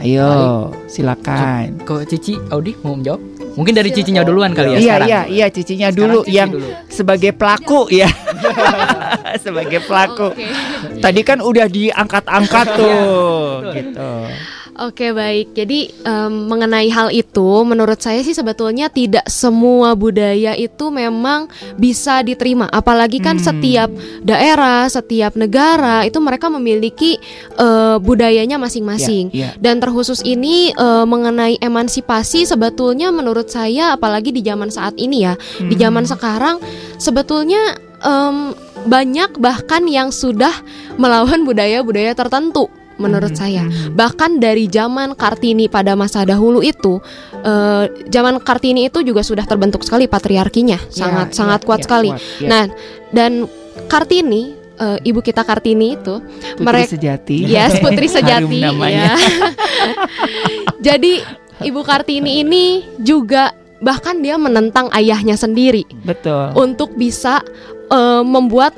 [0.00, 1.78] Ayo, silakan.
[1.84, 3.20] Ke Cici Audi mau menjawab?
[3.52, 5.06] Mungkin dari Cicinya duluan kali ya Iya sekarang.
[5.06, 6.68] iya iya cicinya Sekarang dulu Cici yang dulu.
[6.88, 8.08] sebagai pelaku ya.
[9.44, 10.28] sebagai pelaku.
[10.98, 13.04] Tadi kan udah diangkat-angkat tuh
[13.76, 14.10] gitu.
[14.82, 20.90] Oke baik, jadi em, mengenai hal itu, menurut saya sih sebetulnya tidak semua budaya itu
[20.90, 21.46] memang
[21.78, 22.66] bisa diterima.
[22.66, 23.94] Apalagi kan setiap
[24.26, 27.14] daerah, setiap negara itu mereka memiliki
[27.62, 29.30] eh, budayanya masing-masing.
[29.30, 29.62] Ya, ya.
[29.62, 35.38] Dan terkhusus ini eh, mengenai emansipasi sebetulnya menurut saya, apalagi di zaman saat ini ya,
[35.62, 36.58] di zaman sekarang
[36.98, 38.50] sebetulnya em,
[38.82, 40.50] banyak bahkan yang sudah
[40.98, 42.66] melawan budaya-budaya tertentu
[42.96, 43.64] menurut saya.
[43.92, 46.98] Bahkan dari zaman Kartini pada masa dahulu itu,
[47.44, 52.10] eh, zaman Kartini itu juga sudah terbentuk sekali patriarkinya, sangat ya, sangat kuat ya, sekali.
[52.10, 52.48] kuat, ya.
[52.48, 52.64] Nah,
[53.12, 53.32] dan
[53.88, 56.20] Kartini eh, ibu kita Kartini itu
[56.58, 57.38] Putri Sejati.
[57.46, 58.58] Yes, Putri Sejati.
[58.60, 59.14] namanya.
[59.14, 59.16] ya.
[60.92, 66.54] Jadi Ibu Kartini ini juga bahkan dia menentang ayahnya sendiri Betul.
[66.58, 67.42] untuk bisa
[67.90, 68.74] eh, membuat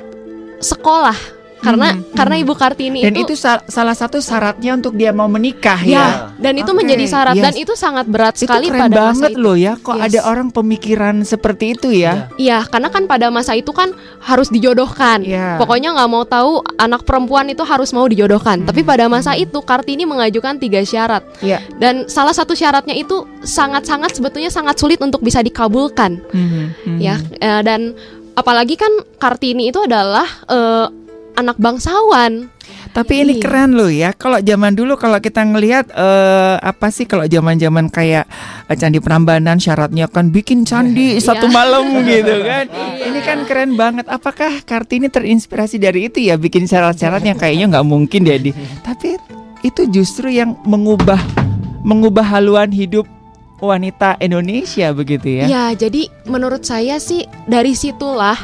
[0.61, 1.34] sekolah
[1.65, 2.43] karena Hmm, karena hmm.
[2.45, 6.05] Ibu Kartini Dan itu itu sa- salah satu syaratnya untuk dia mau menikah ya, ya.
[6.37, 7.63] dan itu menjadi syarat dan yes.
[7.65, 9.41] itu sangat berat Itu sekali keren pada masa banget itu.
[9.41, 9.73] loh ya.
[9.75, 10.05] Kok Yes.
[10.05, 12.29] ada orang pemikiran seperti itu ya?
[12.35, 13.89] Iya, karena kan pada masa itu kan
[14.19, 15.25] harus dijodohkan.
[15.25, 15.57] Iya.
[15.57, 18.61] Pokoknya nggak mau tahu anak perempuan itu harus mau dijodohkan.
[18.61, 21.25] Tapi pada masa itu Kartini mengajukan tiga syarat.
[21.39, 21.63] Iya.
[21.75, 26.21] Dan salah satu syaratnya itu sangat-sangat sebetulnya sangat sulit untuk bisa dikabulkan.
[26.27, 27.95] Mhm, Ya, eh, dan
[28.33, 30.85] apalagi kan Kartini itu adalah eh,
[31.35, 32.47] anak bangsawan.
[32.91, 33.43] Tapi ini Iya.
[33.43, 34.09] keren loh ya.
[34.11, 38.23] Kalau zaman dulu kalau kita ngelihat eh, apa sih kalau zaman-zaman kayak
[38.65, 41.53] eh, candi Prambanan syaratnya kan bikin candi satu Iya.
[41.53, 42.65] malam gitu kan.
[42.97, 44.07] Ini kan keren banget.
[44.07, 48.51] Apakah Kartini terinspirasi dari itu ya bikin syarat-syarat yang kayaknya nggak mungkin deh di.
[48.81, 49.19] Tapi
[49.61, 51.19] itu justru yang mengubah
[51.81, 53.05] mengubah haluan hidup
[53.57, 55.45] wanita Indonesia begitu ya.
[55.45, 58.35] Ya, jadi menurut saya sih dari situlah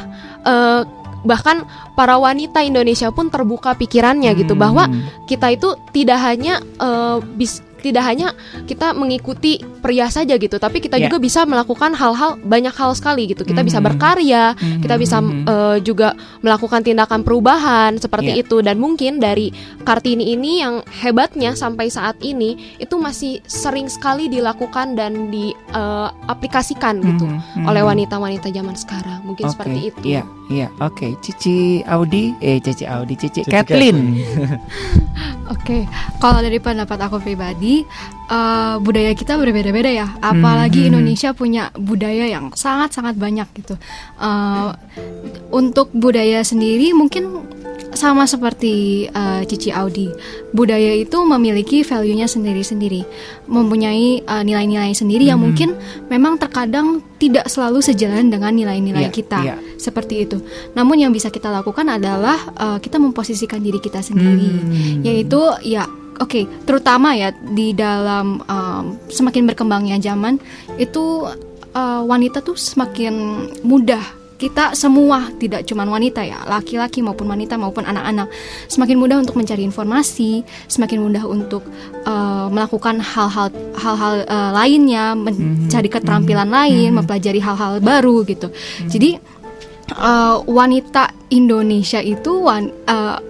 [0.42, 0.82] eh,
[1.22, 4.86] bahkan para wanita Indonesia pun terbuka pikirannya gitu bahwa
[5.26, 8.32] kita itu tidak hanya eh, bis tidak hanya
[8.64, 11.10] kita mengikuti pria saja gitu, tapi kita Ya.
[11.10, 13.42] juga bisa melakukan hal-hal banyak hal sekali gitu.
[13.42, 13.86] Kita bisa Mhm.
[13.90, 18.46] berkarya, kita bisa eh, juga melakukan tindakan perubahan seperti Ya.
[18.46, 19.50] itu dan mungkin dari
[19.82, 27.26] Kartini ini yang hebatnya sampai saat ini itu masih sering sekali dilakukan dan diaplikasikan gitu
[27.26, 27.88] Mhm, oleh mhm.
[27.90, 29.20] wanita-wanita zaman sekarang.
[29.24, 30.04] Mungkin Oke, seperti itu.
[30.06, 31.18] Iya, iya, oke.
[31.18, 33.96] Cici Audi, eh Cici Audi, Cici, Cici Kathleen.
[35.52, 35.84] Oke,
[36.16, 37.71] kalau dari pendapat aku pribadi,
[38.28, 40.06] eh, budaya kita berbeda-beda ya.
[40.20, 40.88] Apalagi Hmm.
[40.92, 43.74] Indonesia punya budaya yang sangat-sangat banyak gitu.
[44.18, 44.70] Eh,
[45.50, 47.44] untuk budaya sendiri mungkin
[47.92, 48.72] sama seperti
[49.06, 50.08] eh, Cici Audi.
[50.50, 53.04] Budaya itu memiliki value-nya sendiri-sendiri,
[53.46, 55.52] mempunyai eh, nilai-nilai sendiri yang Hmm.
[55.52, 55.70] mungkin
[56.08, 59.38] memang terkadang tidak selalu sejalan dengan nilai-nilai Iya, kita.
[59.42, 59.56] iya.
[59.76, 60.40] Seperti itu.
[60.72, 65.04] Namun yang bisa kita lakukan adalah eh, kita memposisikan diri kita sendiri Hmm.
[65.04, 65.84] yaitu ya
[66.20, 70.36] oke terutama ya di dalam um, semakin berkembangnya zaman
[70.76, 71.28] itu
[71.76, 73.14] uh, wanita tuh semakin
[73.64, 74.20] mudah.
[74.42, 78.26] Kita semua tidak cuma wanita ya laki-laki maupun wanita maupun anak-anak
[78.66, 81.62] semakin mudah untuk mencari informasi semakin mudah untuk
[82.02, 88.50] uh, melakukan hal-hal hal-hal uh, lainnya mencari keterampilan lain mempelajari hal-hal baru gitu.
[88.90, 89.14] Jadi
[89.94, 93.22] uh, wanita Indonesia itu wan, uh,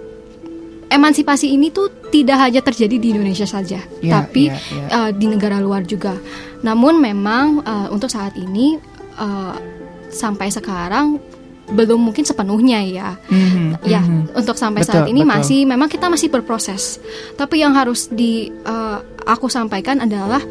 [0.93, 4.85] emansipasi ini tuh tidak hanya terjadi di Indonesia saja, Ya, tapi ya, ya.
[4.93, 6.13] uh, di negara luar juga.
[6.61, 8.77] Namun memang uh, untuk saat ini
[9.17, 9.57] uh,
[10.13, 11.17] sampai sekarang
[11.73, 13.09] belum mungkin sepenuhnya ya.
[13.31, 14.37] Mhm, Ya, mhm.
[14.37, 15.33] untuk sampai Betul, saat ini betul.
[15.33, 17.01] masih memang kita masih berproses.
[17.33, 20.43] Tapi yang harus di uh, aku sampaikan adalah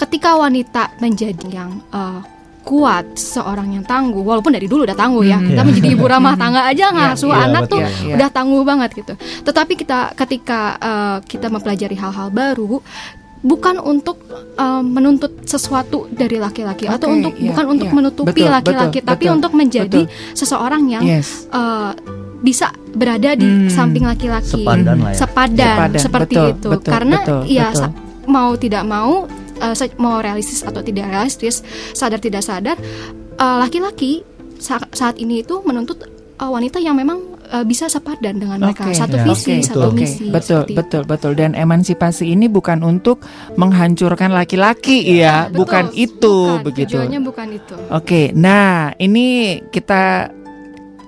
[0.00, 2.24] ketika wanita menjadi yang uh,
[2.62, 5.36] kuat, seorang yang tangguh, walaupun dari dulu udah tangguh ya.
[5.36, 5.46] Mhm.
[5.48, 5.66] Kita Iya.
[5.66, 7.70] menjadi ibu rumah tangga aja ngasuh iya, anak betul.
[7.70, 8.14] tuh Iya, iya.
[8.16, 9.12] udah tangguh banget gitu.
[9.42, 12.78] Tetapi kita ketika uh, kita mempelajari hal-hal baru
[13.42, 14.22] bukan untuk
[14.54, 17.96] uh, menuntut sesuatu dari laki-laki atau Oke, untuk iya, bukan untuk iya.
[17.98, 20.30] menutupi laki-laki tapi betul, untuk menjadi betul.
[20.32, 21.50] seseorang yang Yes.
[21.50, 21.90] uh,
[22.38, 23.66] bisa berada di Hmm.
[23.66, 25.14] samping laki-laki Sepadan ya.
[25.14, 27.90] sepadan, Sepadan, seperti betul, itu betul, karena betul, ya betul.
[28.26, 29.12] mau tidak mau
[29.62, 31.62] uh, mau realistis atau tidak realistis
[31.94, 32.74] sadar tidak sadar
[33.38, 34.26] uh, laki-laki
[34.58, 36.02] sa- saat ini itu menuntut
[36.42, 37.22] uh, wanita yang memang
[37.54, 39.24] uh, bisa sepadan dengan mereka Oke, satu ya.
[39.24, 39.96] visi Oke, satu oke.
[39.96, 43.22] misi betul seperti betul betul dan emansipasi ini bukan untuk
[43.54, 46.98] menghancurkan laki-laki ya, Betul, bukan itu bukan, begitu.
[46.98, 50.32] tujuannya bukan itu Oke, nah ini kita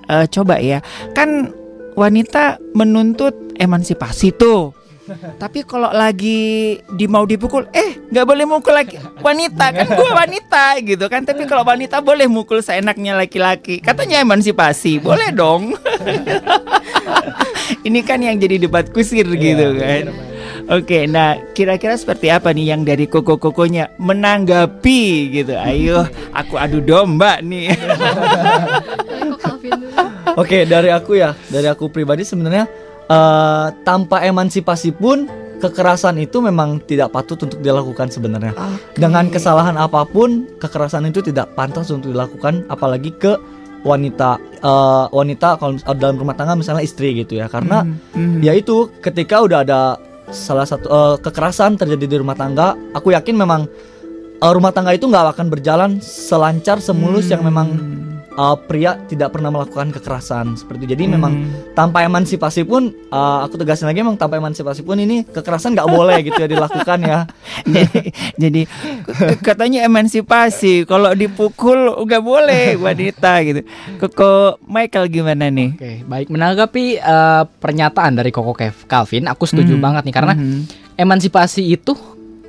[0.05, 0.79] eh, coba ya.
[1.17, 1.49] Kan
[1.97, 4.75] wanita menuntut emansipasi tuh.
[5.37, 10.65] Tapi kalau lagi di mau dipukul, eh nggak boleh mukul lagi wanita kan gue wanita
[10.81, 11.21] gitu kan.
[11.21, 13.81] Tapi kalau wanita boleh mukul seenaknya laki-laki.
[13.81, 15.77] Katanya emansipasi, boleh dong.
[17.87, 20.09] Ini kan yang jadi debat kusir gitu kan.
[20.65, 25.53] Oke, nah kira-kira seperti apa nih yang dari koko-kokonya menanggapi gitu?
[25.53, 27.69] Ayo, aku adu domba nih.
[30.33, 32.65] Oke, dari aku ya, dari aku pribadi sebenarnya
[33.05, 35.25] eh, tanpa emansipasi pun
[35.55, 38.53] kekerasan itu memang tidak patut untuk dilakukan sebenarnya.
[38.93, 43.39] Dengan kesalahan apa pun, kekerasan itu tidak pantas untuk dilakukan, apalagi ke
[43.85, 47.85] wanita eh, wanita kalau dalam rumah tangga misalnya istri gitu ya, karena
[48.17, 48.41] Mhm.
[48.41, 49.79] ya itu ketika udah ada
[50.33, 53.69] salah satu eh, kekerasan terjadi di rumah tangga, aku yakin memang
[54.41, 57.77] eh, rumah tangga itu nggak akan berjalan selancar semulus yang memang
[58.35, 60.91] uh, pria tidak pernah melakukan kekerasan seperti itu.
[60.95, 61.33] Jadi memang
[61.73, 66.17] tanpa emansipasi pun uh, aku tegasin lagi memang tanpa emansipasi pun ini kekerasan nggak boleh
[66.23, 67.19] gitu ya dilakukan ya.
[68.43, 68.61] jadi,
[69.41, 73.61] katanya emansipasi, kalau dipukul nggak boleh wanita gitu.
[73.97, 75.69] Koko Michael gimana nih?
[75.75, 79.81] Oke, baik menanggapi eh, pernyataan dari Koko Kev- Calvin, aku setuju Mhm.
[79.81, 80.59] banget nih karena Mhm.
[80.95, 81.95] emansipasi itu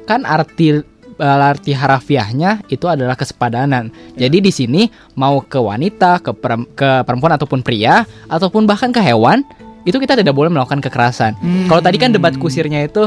[0.06, 0.82] kan arti
[1.16, 3.88] eh, arti harafiahnya itu adalah kesepadanan.
[4.12, 4.82] Jadi di sini
[5.14, 9.40] mau ke wanita, ke perem- ke perempuan ataupun pria ataupun bahkan ke hewan
[9.82, 11.34] itu kita tidak boleh melakukan kekerasan.
[11.36, 11.66] Hmm.
[11.66, 13.06] Kalau tadi kan debat kusirnya itu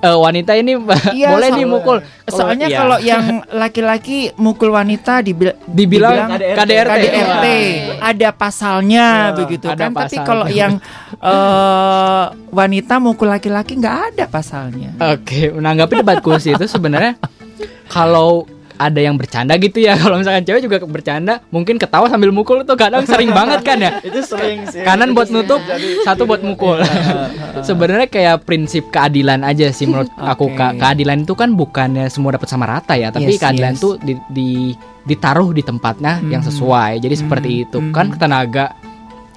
[0.00, 0.72] eh, wanita ini
[1.12, 1.96] Iya, boleh so- nih mukul.
[2.24, 2.78] Soalnya iya.
[2.78, 6.56] kalau yang laki-laki mukul wanita dibil- Dibilang KDRT.
[6.56, 7.46] KDRT.
[8.00, 9.90] ada pasalnya Ya, begitu ada kan.
[9.92, 10.24] Tapi pasalnya.
[10.24, 10.72] kalau yang
[11.20, 14.96] eh, wanita mukul laki-laki nggak ada pasalnya.
[15.10, 17.20] Oke, menanggapi debat kursi itu sebenarnya
[17.86, 18.44] kalau
[18.74, 22.74] ada yang bercanda gitu ya kalau misalkan cewek juga bercanda mungkin ketawa sambil mukul tuh
[22.74, 24.82] kadang sering banget kan ya itu sering sih.
[24.82, 25.62] kanan buat nutup
[26.02, 26.82] satu buat mukul
[27.62, 30.58] sebenarnya kayak prinsip keadilan aja sih menurut aku Oke.
[30.58, 33.80] Ka- keadilan itu kan bukannya semua dapat sama rata ya tapi Yes, keadilan yes.
[33.80, 34.74] tuh di, di-
[35.04, 36.48] ditaruh di tempatnya yang Mhm.
[36.48, 38.74] sesuai jadi seperti itu kan tenaga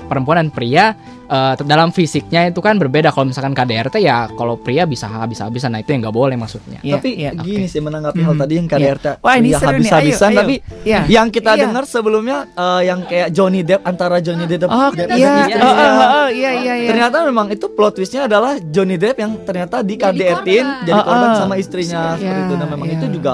[0.01, 0.97] perempuan dan pria
[1.27, 5.79] eh, dalam fisiknya itu kan berbeda kalau misalkan KDRT ya kalau pria bisa habis-habisan nah
[5.79, 7.69] itu yang nggak boleh maksudnya Iya, tapi iya, gini oke.
[7.69, 8.41] sih menanggapi hal Mhm.
[8.41, 8.67] tadi yang.
[8.67, 11.01] KDRT Wah, ini habis-habisan tapi Iya.
[11.07, 11.61] yang kita Iya.
[11.63, 15.33] dengar sebelumnya eh, yang kayak Johnny Depp antara Johnny Depp Oh, Depp iya.
[15.45, 15.65] dan istrinya.
[15.67, 16.51] Oh, oh, iya.
[16.87, 20.85] Ternyata memang itu plot twistnya adalah Johnny Depp yang ternyata di KDRT-in korban.
[20.85, 21.37] jadi korban oh.
[21.37, 22.53] sama istrinya seperti Iya, itu.
[22.55, 22.95] Dan memang iya.
[22.95, 23.33] itu juga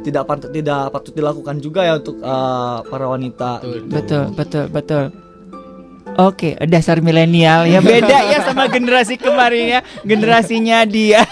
[0.00, 3.50] tidak patut tidak patut dilakukan juga ya untuk eh, para wanita.
[3.62, 3.88] gitu.
[3.88, 5.04] Betul, betul, betul.
[6.14, 11.26] Oke, dasar milenial ya beda ya sama generasi kemarin ya, generasinya dia.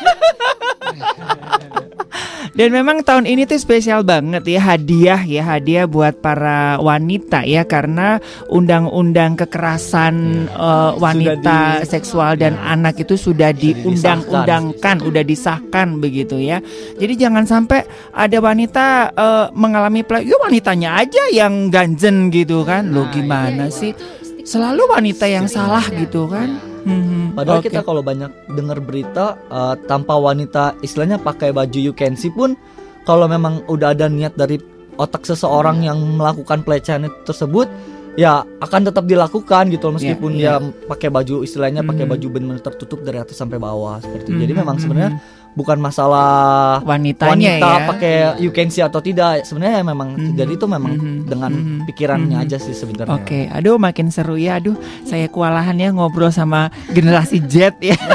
[2.52, 7.64] Dan memang tahun ini tuh spesial banget ya hadiah ya hadiah buat para wanita ya
[7.64, 8.20] karena
[8.52, 16.60] undang-undang kekerasan eh, wanita di- seksual dan anak itu sudah diundang-undangkan, udah disahkan begitu ya.
[17.00, 22.92] Jadi jangan sampai ada wanita eh, mengalami pelecehan, ya wanitanya aja yang ganjen gitu kan.
[22.92, 23.96] Lo gimana sih?
[24.42, 26.58] Selalu wanita yang salah gitu kan.
[26.82, 27.70] Mhm, Padahal oke.
[27.70, 32.58] kita kalau banyak dengar berita eh, tanpa wanita istilahnya pakai baju you can see pun
[33.06, 34.58] kalau memang udah ada niat dari
[34.98, 37.70] otak seseorang yang melakukan pelecehan itu tersebut
[38.12, 40.58] ya akan tetap dilakukan gitu Iya, meskipun iya.
[40.60, 42.12] dia pakai baju istilahnya pakai Mhm.
[42.12, 44.42] baju benar tertutup dari atas sampai bawah seperti itu.
[44.42, 44.82] Jadi memang mhm.
[44.82, 45.12] sebenarnya
[45.52, 47.86] bukan masalah Wanitanya wanita ya.
[47.88, 49.44] pakai you can see atau tidak.
[49.44, 52.44] Sebenarnya memang Mhm, jadi itu memang mhm, dengan mhm, pikirannya mhm.
[52.44, 53.16] aja sih sebenarnya.
[53.16, 54.60] Oke, aduh makin seru ya.
[54.60, 54.76] Aduh,
[55.08, 57.96] saya kewalahan ya ngobrol sama generasi Z ya.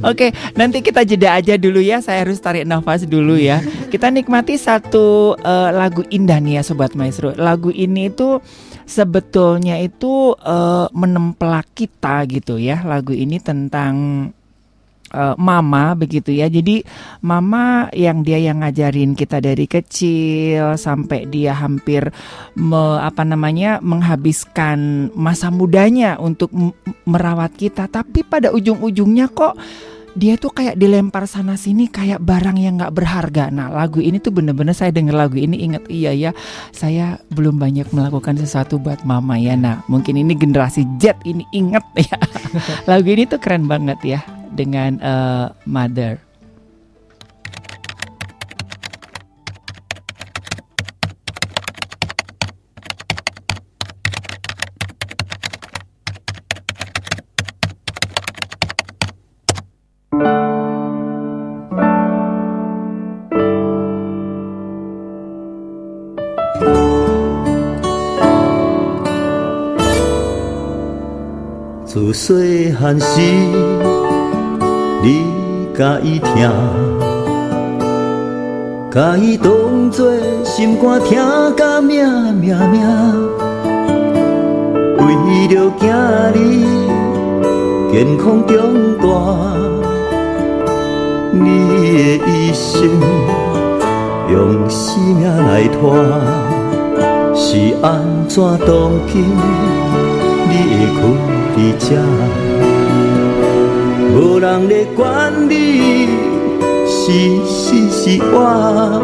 [0.00, 2.00] Oke, nanti kita jeda aja dulu ya.
[2.00, 3.60] Saya harus tarik nafas dulu ya.
[3.92, 7.36] Kita nikmati satu eh, lagu indah nih ya, sobat maestro.
[7.36, 8.40] Lagu ini itu
[8.88, 12.80] sebetulnya itu eh, menempelak kita gitu ya.
[12.86, 13.94] Lagu ini tentang
[15.10, 16.46] eh, mama begitu ya.
[16.46, 16.82] Jadi
[17.26, 22.08] mama yang dia yang ngajarin kita dari kecil sampai dia hampir
[22.56, 26.50] me- apa namanya menghabiskan masa mudanya untuk
[27.04, 27.86] merawat kita.
[27.90, 29.54] Tapi pada ujung-ujungnya kok
[30.18, 33.46] dia tuh kayak dilempar sana sini kayak barang yang nggak berharga.
[33.54, 36.30] Nah lagu ini tuh bener-bener saya denger lagu ini inget iya ya
[36.74, 39.54] saya belum banyak melakukan sesuatu buat mama ya.
[39.54, 42.18] Nah mungkin ini generasi Z ini inget ya.
[42.90, 44.20] lagu ini tuh keren banget ya
[44.55, 46.25] dengan eh, Mother.
[71.95, 73.78] 自细汉时，
[75.02, 75.24] 你
[75.74, 76.50] 甲伊听，
[78.90, 80.12] 甲伊当作
[80.44, 81.18] 心肝听
[81.56, 82.82] 甲命命命，
[84.98, 86.36] 为着囝儿
[87.90, 88.56] 健康长
[89.00, 89.08] 大，
[91.32, 91.46] 你
[92.18, 92.90] 的一生
[94.30, 95.96] 用生命来拖，
[97.34, 99.24] 是安怎当今？
[100.50, 101.02] 你会困
[101.56, 101.96] 伫遮，
[104.12, 106.08] 无人咧管你
[106.86, 107.12] 是
[107.46, 109.02] 死是活，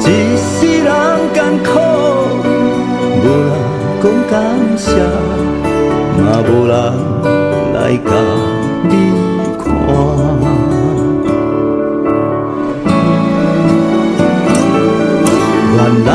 [0.00, 0.02] 一
[0.36, 0.88] 世人
[1.32, 1.70] 艰苦，
[3.22, 3.50] 无人
[4.02, 4.32] 讲感
[4.76, 4.90] 谢，
[6.18, 6.74] 嘛无人
[7.74, 8.10] 来甲
[8.88, 8.92] 你
[9.58, 9.62] 看。
[15.76, 16.08] 原来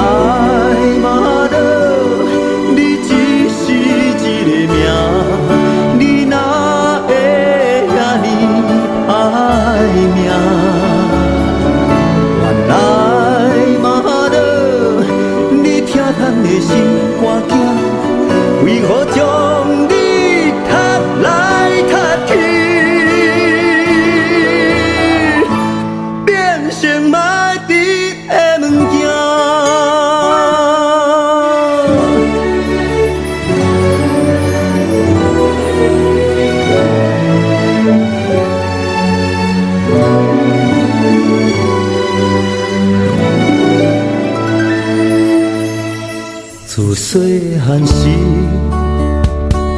[47.69, 48.07] 细汉时，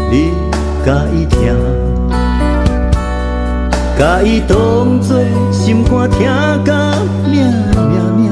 [0.10, 0.32] 你
[0.86, 1.54] 甲伊听。
[4.00, 5.20] 甲伊当作
[5.52, 6.20] 心肝疼
[6.64, 6.72] 甲
[7.30, 7.44] 命
[7.92, 8.32] 命命，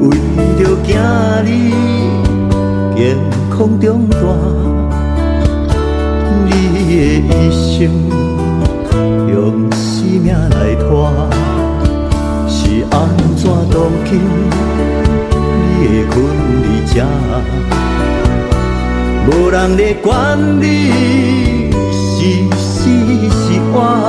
[0.00, 0.10] 为
[0.56, 1.44] 着囝儿
[2.96, 2.98] 健
[3.50, 4.16] 康长大，
[6.46, 6.48] 你
[6.86, 6.88] 的
[7.26, 7.90] 一生
[9.28, 9.82] 用生
[10.22, 10.88] 命来拖，
[12.48, 12.94] 是安
[13.36, 14.08] 怎当今？
[15.76, 16.14] 你的困
[19.26, 21.70] 无人咧管你
[22.18, 22.90] 是死
[23.30, 24.02] 是活，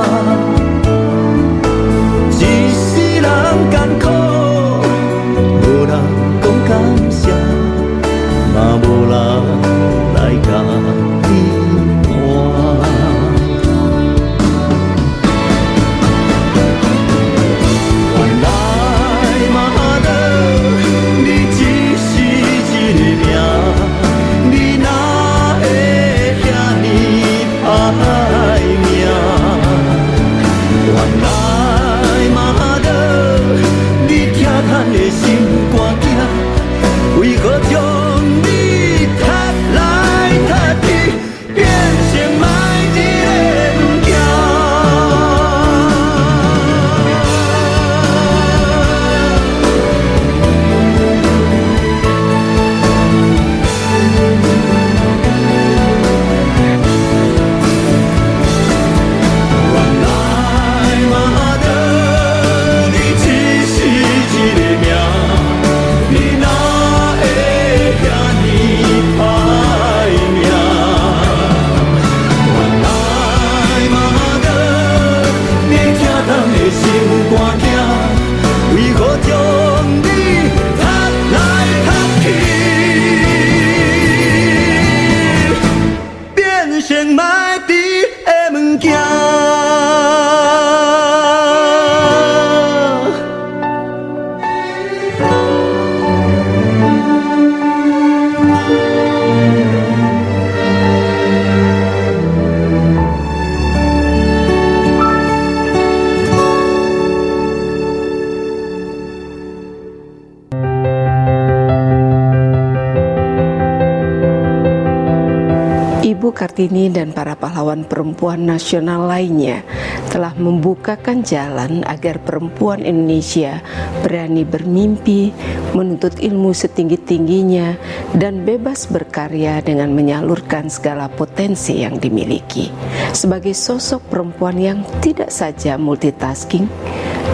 [116.62, 119.66] Kartini dan para pahlawan perempuan nasional lainnya
[120.14, 123.58] telah membukakan jalan agar perempuan Indonesia
[124.06, 125.34] berani bermimpi,
[125.74, 127.74] menuntut ilmu setinggi-tingginya,
[128.14, 132.70] dan bebas berkarya dengan menyalurkan segala potensi yang dimiliki.
[133.10, 136.70] Sebagai sosok perempuan yang tidak saja multitasking,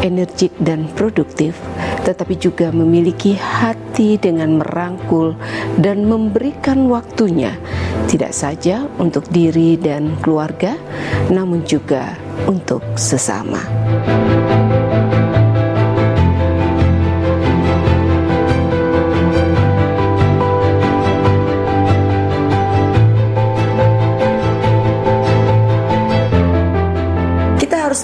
[0.00, 1.52] energik dan produktif,
[2.08, 5.36] tetapi juga memiliki hati dengan merangkul
[5.76, 7.52] dan memberikan waktunya,
[8.06, 10.78] tidak saja untuk diri dan keluarga,
[11.32, 12.14] namun juga
[12.46, 13.64] untuk sesama.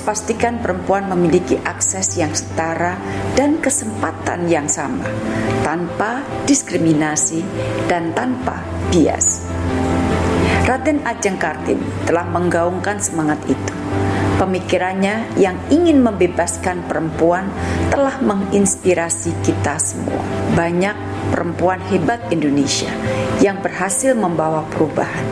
[0.04, 2.94] Pastikan perempuan memiliki akses yang setara
[3.34, 5.02] dan kesempatan yang sama,
[5.66, 7.42] tanpa diskriminasi
[7.90, 8.62] dan tanpa
[8.94, 9.33] bias.
[10.64, 13.74] Raden Ajeng Kartini telah menggaungkan semangat itu.
[14.40, 17.52] Pemikirannya yang ingin membebaskan perempuan
[17.92, 20.24] telah menginspirasi kita semua.
[20.56, 20.96] Banyak
[21.28, 22.88] perempuan hebat Indonesia
[23.44, 25.28] yang berhasil membawa perubahan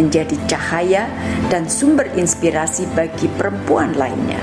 [0.00, 1.12] menjadi cahaya
[1.52, 4.40] dan sumber inspirasi bagi perempuan lainnya.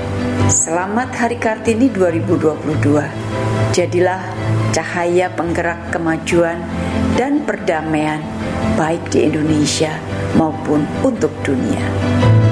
[0.53, 3.73] Selamat Hari Kartini 2022.
[3.73, 4.21] Jadilah
[4.69, 6.61] cahaya penggerak kemajuan
[7.15, 8.19] dan perdamaian
[8.75, 9.95] baik di Indonesia
[10.35, 12.46] maupun untuk dunia.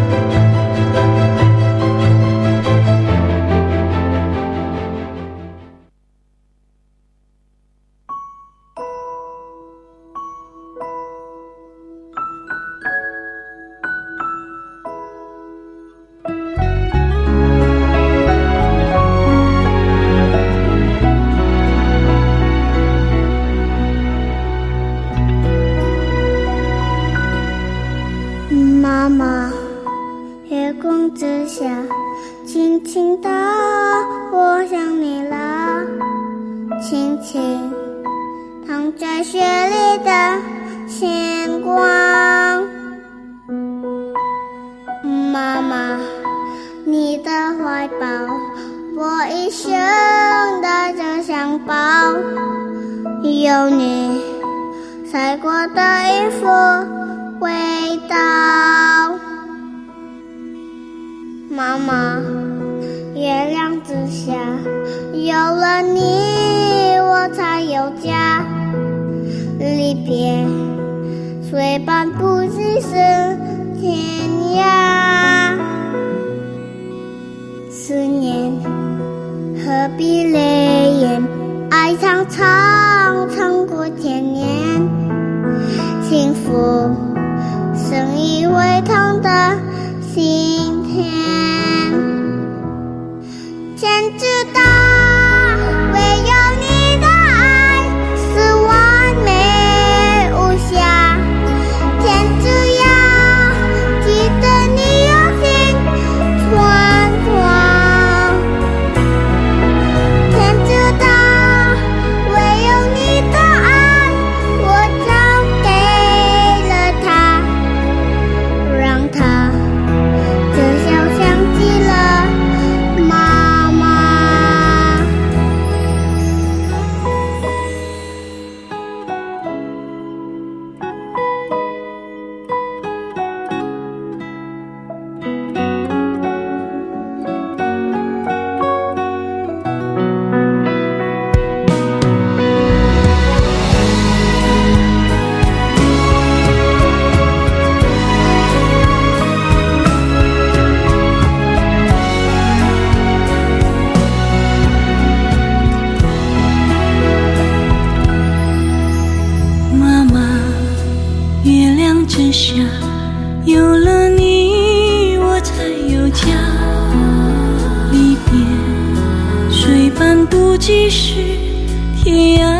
[172.05, 172.54] 天涯。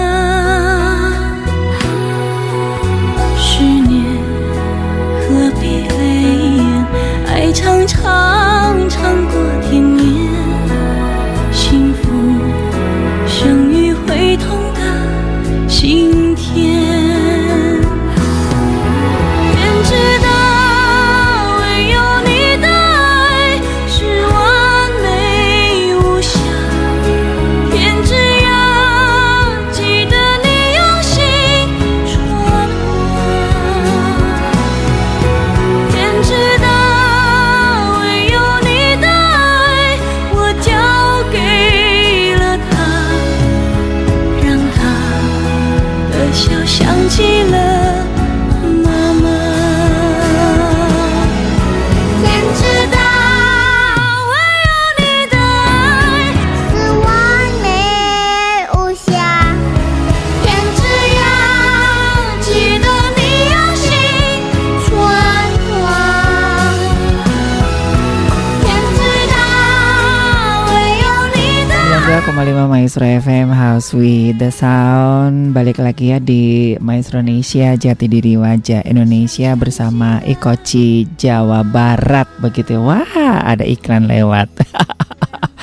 [73.91, 75.53] With the Sound.
[75.53, 82.25] Balik lagi ya di Maestro Indonesia Jati Diri Wajah Indonesia bersama Ikoci Jawa Barat.
[82.39, 83.05] Begitu Wah
[83.43, 84.47] ada iklan lewat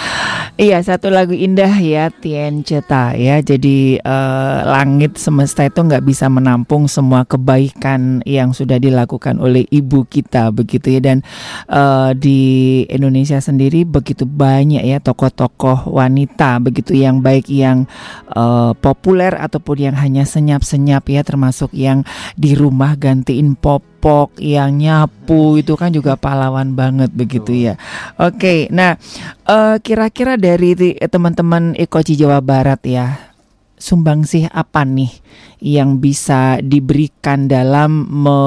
[0.53, 3.41] Iya satu lagu indah ya Tien Ceta ya.
[3.41, 10.05] Jadi eh, langit semesta itu nggak bisa menampung semua kebaikan yang sudah dilakukan oleh ibu
[10.05, 11.01] kita begitu ya.
[11.01, 11.25] Dan
[11.73, 12.41] eh, di
[12.85, 17.89] Indonesia sendiri begitu banyak ya tokoh-tokoh wanita begitu yang baik yang
[18.29, 22.05] eh, populer ataupun yang hanya senyap-senyap ya termasuk yang
[22.37, 23.57] di rumah gantiin
[24.03, 27.79] popok yang nyapu itu kan juga pahlawan banget begitu ya.
[28.19, 28.99] Oke, nah
[29.47, 33.31] eh, kira-kira dari ti- teman-teman Ekoci Jawa Barat ya
[33.79, 35.15] sumbangsih apa nih
[35.63, 38.39] yang bisa diberikan dalam me,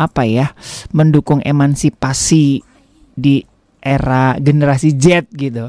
[0.00, 0.56] apa ya
[0.96, 2.64] mendukung emansipasi
[3.12, 3.44] di
[3.84, 5.68] era generasi Z gitu.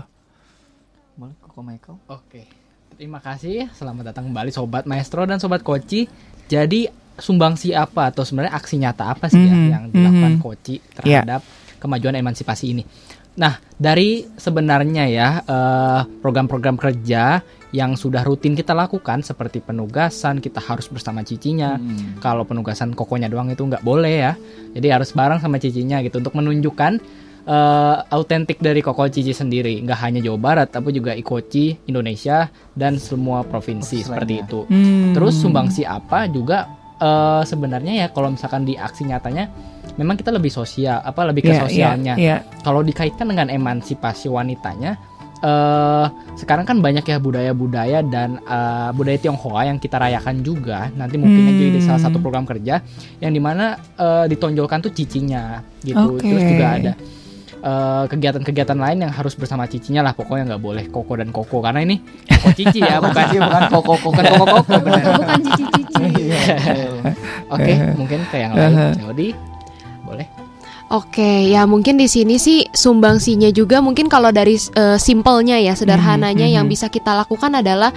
[2.07, 2.47] Oke.
[2.95, 3.67] Terima kasih.
[3.75, 6.09] Selamat datang kembali sobat maestro dan sobat koci.
[6.47, 10.41] Jadi sumbangsi apa atau sebenarnya aksi nyata apa sih ya Mhm, yang dilakukan mhm.
[10.41, 11.41] koci terhadap
[11.81, 12.83] kemajuan emansipasi ini?
[13.37, 17.41] Nah, dari sebenarnya ya eh, program-program kerja
[17.75, 21.77] yang sudah rutin kita lakukan seperti penugasan kita harus bersama cicinya.
[22.23, 24.33] Kalau penugasan kokonya doang itu nggak boleh ya.
[24.73, 26.97] Jadi harus bareng sama cicinya gitu untuk menunjukkan
[27.47, 32.99] eh, autentik dari Koko Cici sendiri, nggak hanya Jawa Barat, tapi juga Ikoci Indonesia dan
[32.99, 34.67] semua provinsi seperti itu.
[34.67, 35.15] Hmm.
[35.15, 39.49] Terus sumbangsi apa juga eh, sebenarnya ya kalau misalkan di aksi nyatanya,
[39.95, 42.13] memang kita lebih sosial, apa lebih ke Iya, iya, sosialnya.
[42.17, 42.37] iya.
[42.61, 44.97] Kalau dikaitkan dengan emansipasi wanitanya,
[45.37, 50.89] eh sekarang kan banyak ya budaya-budaya dan eh, budaya Tionghoa yang kita rayakan juga.
[50.93, 51.57] Nanti mungkin Hmm.
[51.57, 52.81] jadi salah satu program kerja
[53.19, 56.17] yang di mana eh, ditonjolkan tuh cicinya gitu.
[56.17, 56.25] Oke.
[56.25, 56.93] Terus juga ada
[57.61, 61.81] eh, kegiatan-kegiatan lain yang harus bersama cicinya lah pokoknya nggak boleh koko dan koko karena
[61.81, 66.03] ini koko cici ya bukan bukan koko koko bukan koko koko benar Bukan cici-cici.
[67.49, 68.93] oke mungkin ke yang lain.
[68.95, 69.56] Jadi boleh
[70.87, 76.47] Oke, ya mungkin di sini sih sumbangsinya juga mungkin kalau dari eh, simpelnya ya sederhananya
[76.47, 76.71] Mhm, yang mhm.
[76.71, 77.91] bisa kita lakukan adalah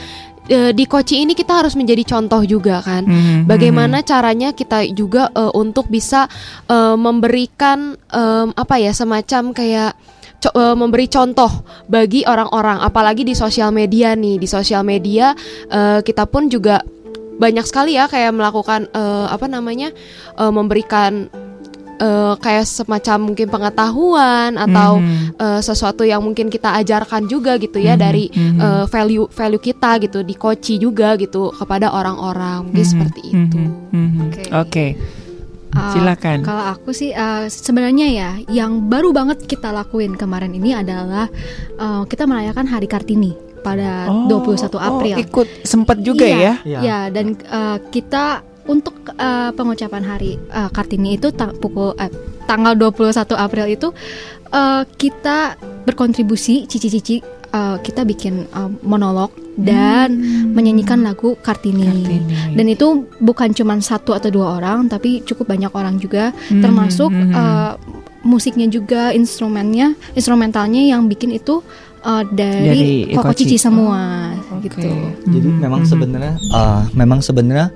[0.50, 3.06] eh, di Koci ini kita harus menjadi contoh juga kan.
[3.06, 6.26] Mhm, Bagaimana caranya kita juga eh, untuk bisa
[6.66, 9.94] eh, memberikan em, apa ya semacam kayak
[10.42, 14.34] co- memberi contoh bagi orang-orang apalagi di sosial media nih.
[14.34, 15.30] Di sosial media
[15.70, 16.82] eh, kita pun juga
[17.38, 19.94] banyak sekali ya kayak melakukan eh, apa namanya
[20.34, 21.30] eh, memberikan
[22.00, 25.36] eh, kayak semacam mungkin pengetahuan atau Mhm.
[25.36, 30.00] eh, sesuatu yang mungkin kita ajarkan juga gitu ya Mhm, dari eh, value value kita
[30.00, 33.60] gitu di koci juga gitu kepada orang-orang mungkin Mhm, seperti itu.
[33.60, 34.28] mhm, mhm.
[34.56, 34.86] Oke.
[35.70, 36.42] Uh, Silakan.
[36.42, 41.30] Kalau aku sih uh, sebenarnya ya yang baru banget kita lakuin kemarin ini adalah
[41.78, 45.14] uh, kita merayakan Hari Kartini pada Oh, 21 April.
[45.14, 46.80] oh, ikut sempet juga Iya, ya?
[46.82, 52.12] Iya, dan uh, kita untuk uh, pengucapan Hari uh, Kartini itu ta- pukul eh,
[52.44, 53.88] tanggal 21 April itu
[54.52, 55.56] uh, kita
[55.86, 57.22] berkontribusi cici-cici
[57.54, 60.16] uh, kita bikin uh, monolog dan
[60.56, 62.22] menyanyikan lagu Kartini.
[62.56, 67.12] Dan itu bukan cuma satu atau dua orang, tapi cukup banyak orang juga, Hmm, termasuk
[67.12, 67.34] hmm.
[67.34, 67.72] uh,
[68.24, 71.60] musiknya juga, instrumennya, instrumentalnya yang bikin itu
[72.04, 73.36] uh, dari, Dari Koko.
[73.36, 74.32] Cici semua,
[74.64, 74.80] gitu.
[75.28, 77.68] Jadi memang sebenarnya uh, memang sebenarnya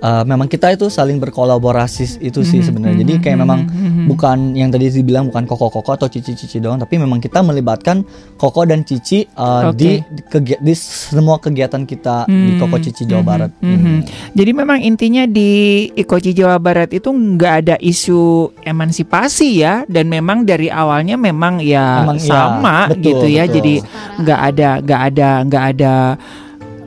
[0.00, 2.98] uh, memang kita itu saling berkolaborasi itu sih Mhm, sebenarnya.
[3.00, 4.04] Jadi mhm, kayak memang mhm, mhm.
[4.08, 8.02] bukan yang tadi dibilang bukan koko-koko atau cici-cici doang, tapi memang kita melibatkan
[8.34, 9.76] koko dan cici uh, Oke.
[9.76, 9.90] di
[10.26, 13.50] kegi- di semua kegiatan kita di Hmm, Koko Cici Jawa mhm, Barat.
[13.60, 13.96] mhm.
[14.32, 15.50] Jadi memang intinya di
[15.90, 22.02] Ikoci Jawa Barat itu nggak ada isu emansipasi ya, dan memang dari awalnya memang ya
[22.02, 23.44] Memang iya, sama betul, gitu ya.
[23.44, 23.54] betul.
[23.60, 23.74] Jadi
[24.20, 25.94] nggak ada nggak ada nggak ada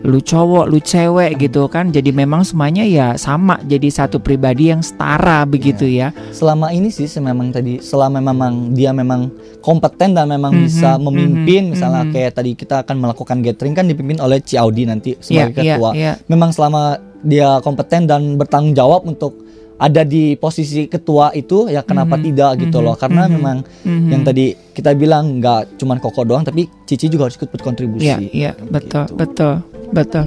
[0.03, 1.87] lu cowok, lu cewek gitu kan.
[1.89, 6.11] Jadi memang semuanya ya sama, jadi satu pribadi yang setara begitu ya.
[6.29, 9.31] Selama ini sih memang tadi selama memang dia memang
[9.63, 12.11] kompeten dan memang Mhm, bisa memimpin mhm, misalnya mhm.
[12.11, 15.75] kayak tadi kita akan melakukan gathering kan dipimpin oleh Ci Audi nanti sebagai Iya, iya,
[15.79, 15.89] ketua.
[15.95, 16.13] iya.
[16.27, 16.81] Memang selama
[17.23, 19.39] dia kompeten dan bertanggung jawab untuk
[19.73, 23.57] ada di posisi ketua itu ya kenapa Mhm, tidak gitu mhm, loh karena mhm, memang
[23.83, 24.09] mhm.
[24.11, 28.03] yang tadi kita bilang nggak cuman Koko doang tapi Cici juga harus ikut berkontribusi.
[28.05, 30.25] Iya, iya, betul, betul, betul.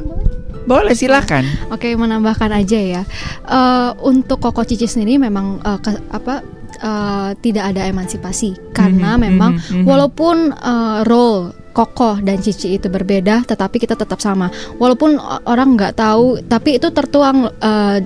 [0.65, 1.47] Boleh silakan.
[1.69, 3.03] Oke, menambahkan aja ya.
[3.45, 6.43] Eh, untuk Koko Cici sendiri memang eh, ke- apa
[6.77, 9.85] eh, tidak ada emansipasi karena Mhm, memang mhm, mhm.
[9.85, 14.49] walaupun eh, role Koko dan Cici itu berbeda, tetapi kita tetap sama.
[14.75, 15.15] Walaupun
[15.45, 18.01] orang nggak tahu, tapi itu tertuang eh,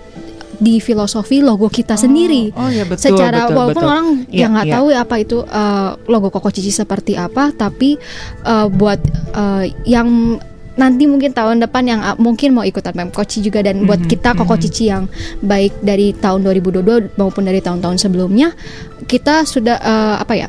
[0.61, 2.53] di filosofi logo kita sendiri.
[2.53, 3.89] oh ya, betul, Secara betul, walaupun betul.
[3.89, 4.75] orang Iya, yang nggak iya.
[4.77, 7.97] tahu apa itu eh, logo Koko Cici seperti apa, tapi
[8.45, 9.01] eh, buat
[9.33, 10.37] eh, yang
[10.81, 14.33] nanti mungkin tahun depan yang uh, mungkin mau ikutan Pemkoci juga dan buat Mhm, kita
[14.33, 14.63] Koko mhm.
[14.65, 15.05] Cici yang
[15.45, 18.57] baik dari tahun 2022 maupun dari tahun-tahun sebelumnya
[19.05, 20.49] kita sudah eh, apa ya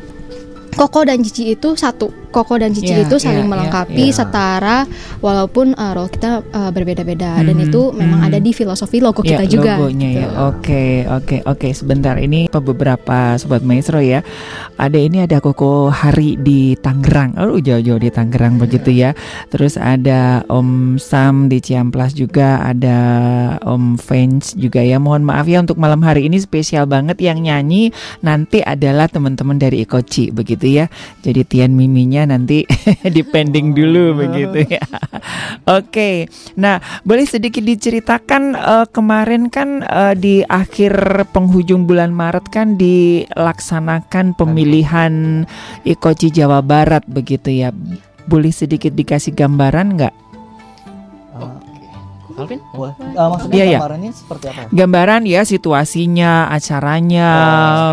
[0.71, 4.15] Koko dan Cici itu satu Koko dan Cici Iya, itu saling iya, melengkapi iya, iya.
[4.15, 4.77] setara
[5.19, 8.27] walaupun uh, role kita uh, berbeda-beda dan Mhm, itu memang mhm.
[8.31, 10.19] ada di filosofi logo Ya, kita juga logonya ya.
[10.23, 10.35] gitu.
[10.47, 11.67] Oke, oke, oke.
[11.75, 14.23] Sebentar ini beberapa sobat maestro ya.
[14.79, 17.35] Ada ini ada Koko Hari di Tangerang.
[17.37, 19.11] Oh, jauh-jauh di Tangerang begitu ya.
[19.51, 22.97] Terus ada Om Sam di Ciamplas juga, ada
[23.61, 24.97] Om Fans juga ya.
[24.97, 27.91] Mohon maaf ya untuk malam hari ini spesial banget yang nyanyi
[28.23, 30.85] nanti adalah teman-teman dari Ikoci begitu ya.
[31.21, 32.65] Jadi Tian Miminya nanti
[33.15, 34.83] dipending dulu begitu ya.
[35.79, 36.27] Oke.
[36.57, 44.35] Nah, boleh sedikit diceritakan eh, kemarin kan eh, di akhir penghujung bulan Maret kan dilaksanakan
[44.35, 45.45] pemilihan
[45.85, 47.69] Ikoci Jawa Barat begitu ya.
[48.29, 50.30] Boleh sedikit dikasih gambaran nggak?
[52.37, 52.59] Alvin?
[52.73, 53.79] Wah, uh, maksudnya Iya, iya.
[53.79, 54.61] gambarannya seperti apa?
[54.71, 57.29] Gambaran ya situasinya, acaranya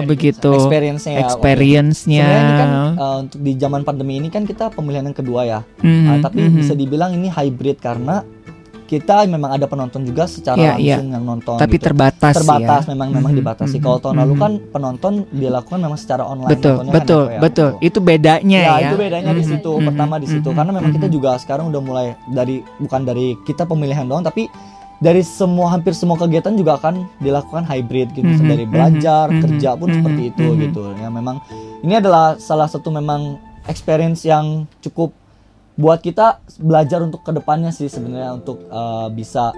[0.04, 0.52] begitu.
[0.54, 1.20] experience-nya ya.
[1.26, 2.26] Experience-nya.
[2.28, 5.60] Ini kan uh, untuk di zaman pandemi ini kan kita pemilihan yang kedua ya.
[5.82, 6.56] Mhm, Uh, tapi mhm.
[6.62, 8.22] bisa dibilang ini hybrid karena
[8.88, 10.96] kita memang ada penonton juga secara Iya, iya.
[10.96, 11.56] langsung yang nonton.
[11.60, 11.84] Tapi gitu.
[11.92, 12.96] terbatas Terbatas ya.
[12.96, 13.76] memang memang Mhm, dibatasi.
[13.76, 14.40] mhm, Kalau tahun lalu mhm.
[14.40, 16.56] kan penonton dilakukan memang secara online.
[16.56, 17.70] Betul, kan betul, ya, betul.
[17.84, 18.88] Itu bedanya ya, ya.
[18.88, 19.72] itu bedanya di Mhm, situ.
[19.76, 21.14] mhm, Pertama di situ mhm, karena memang kita mhm.
[21.14, 24.48] juga sekarang udah mulai dari bukan dari kita pemilihan doang tapi
[24.98, 29.70] dari semua hampir semua kegiatan juga akan dilakukan hybrid gitu Mhm, dari belajar mhm, kerja
[29.76, 30.58] pun mhm, seperti itu mhm.
[30.64, 31.38] gitu ya memang
[31.84, 33.36] ini adalah salah satu memang
[33.68, 35.12] experience yang cukup
[35.78, 39.54] buat kita belajar untuk ke depannya sih sebenarnya untuk uh, bisa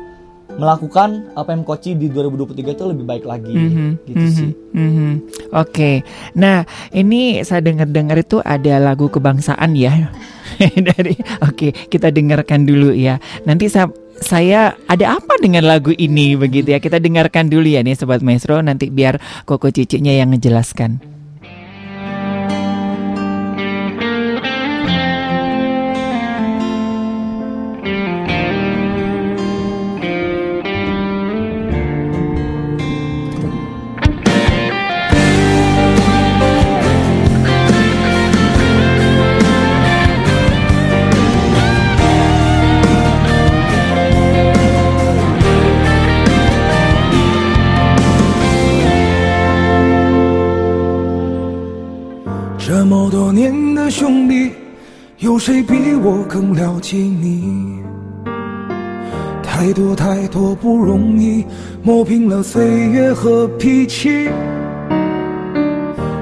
[0.50, 5.10] melakukan apa yang Koci di 2023 itu lebih baik lagi Mhm, gitu mhm, sih mhm.
[5.54, 6.02] Oke,
[6.34, 10.10] nah ini saya dengar-dengar itu ada lagu kebangsaan ya
[10.90, 11.14] dari.
[11.42, 13.18] Oke, kita dengarkan dulu ya.
[13.46, 13.90] Nanti saya
[14.20, 16.78] saya ada apa dengan lagu ini begitu ya?
[16.78, 18.60] Kita dengarkan dulu ya nih sobat maestro.
[18.62, 19.18] Nanti biar
[19.48, 21.19] Koko Cicinya yang ngejelaskan.
[55.40, 57.80] 谁比我更了解你？
[59.42, 61.42] 太多太多不容易，
[61.82, 64.28] 磨平了岁月和脾气。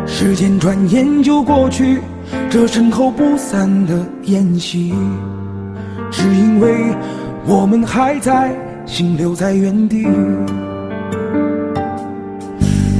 [0.07, 2.01] 时间转眼就过去，
[2.49, 4.95] 这身后不散的宴席，
[6.13, 6.95] 只因为
[7.45, 8.55] 我们还在，
[8.87, 10.07] 心留在原地。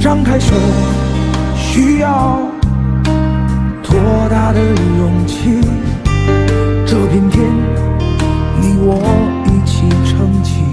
[0.01, 0.53] 张开手，
[1.55, 2.41] 需要
[3.83, 3.95] 多
[4.29, 5.61] 大的勇气？
[7.01, 7.47] 这片天，
[8.59, 8.99] 你我
[9.45, 10.65] 一起撑起，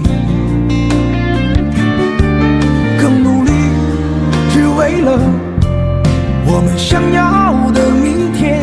[2.99, 3.51] 更努力，
[4.51, 5.17] 只为了
[6.45, 8.61] 我们想要的明天。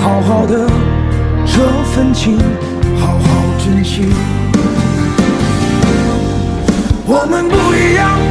[0.00, 0.70] 好好的
[1.44, 2.38] 这份情，
[3.00, 3.24] 好好
[3.58, 4.06] 珍惜。
[7.04, 8.21] 我们不一样，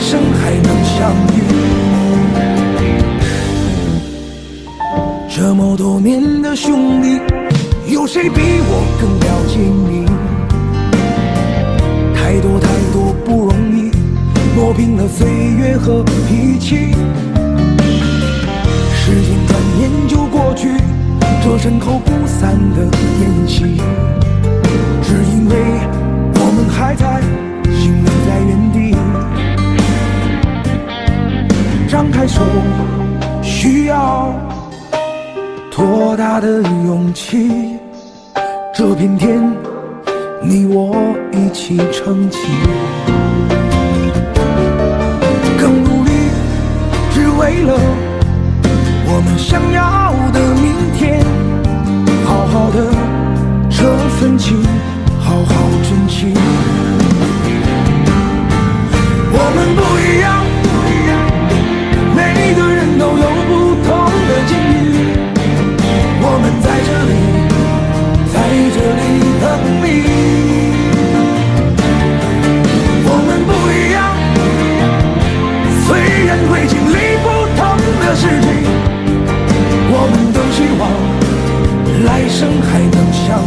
[0.00, 1.38] 生还能相遇。
[5.28, 7.20] 这么多年的兄弟，
[7.86, 10.06] 有谁比我更了解你？
[12.14, 13.90] 太多太多不容易，
[14.56, 16.94] 磨平了岁月和脾气。
[18.94, 20.68] 时间转眼就过去，
[21.42, 22.84] 这身后不散的
[23.20, 23.80] 宴席，
[25.02, 25.54] 只因为
[26.34, 27.22] 我们还在，
[27.72, 28.87] 心留在原地。
[31.88, 32.42] 张开手，
[33.42, 34.30] 需要
[35.70, 37.78] 多大的勇气？
[38.74, 39.40] 这片天，
[40.42, 40.94] 你我
[41.32, 42.38] 一起撑起。
[45.58, 46.10] 更努力，
[47.10, 47.74] 只为了
[49.06, 51.24] 我们想要的明天。
[52.26, 52.84] 好好的
[53.70, 54.62] 这份情，
[55.20, 56.34] 好好珍惜。
[78.08, 78.48] 的事情，
[79.92, 80.82] 我们都希望
[82.06, 83.38] 来生还能相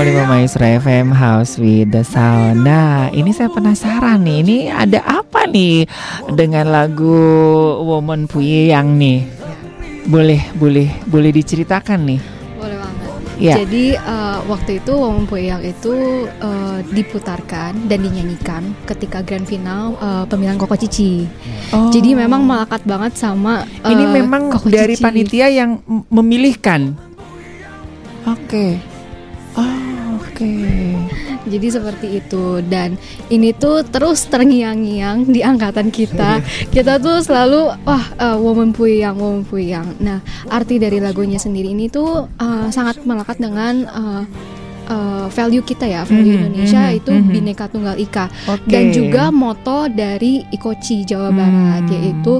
[0.00, 0.24] 101,5 iya.
[0.24, 5.84] Maestro FM House with the Sound Nah ini saya penasaran nih Ini ada apa nih
[6.32, 7.20] Dengan lagu
[7.84, 9.28] Woman Puyi yang nih
[10.08, 12.20] Boleh, boleh, boleh diceritakan nih
[12.56, 13.12] Boleh banget
[13.44, 13.54] ya.
[13.60, 15.92] Jadi uh, waktu itu Woman Puyi yang itu
[16.40, 21.28] uh, Diputarkan dan dinyanyikan Ketika grand final uh, pemilihan Koko Cici
[21.76, 21.92] oh.
[21.92, 25.04] Jadi memang melekat banget sama uh, Ini memang Koko dari Cici.
[25.04, 26.96] panitia yang memilihkan
[28.24, 28.48] Oke.
[28.48, 28.89] Okay
[30.40, 30.52] oke.
[31.52, 32.96] Jadi seperti itu dan
[33.28, 36.40] ini tuh terus terngiang-ngiang di angkatan kita.
[36.74, 39.96] Kita tuh selalu wah eh, woman puyang, woman puyang.
[40.00, 44.22] Nah, arti dari lagunya sendiri ini tuh eh, sangat melekat dengan eh,
[44.90, 47.28] eh, value kita ya, value Mhm, Indonesia mhm, itu mhm.
[47.30, 48.68] Bhinneka Tunggal Ika Oke.
[48.68, 51.92] dan juga moto dari Ikoci Jawa Barat Hmm.
[51.94, 52.34] yaitu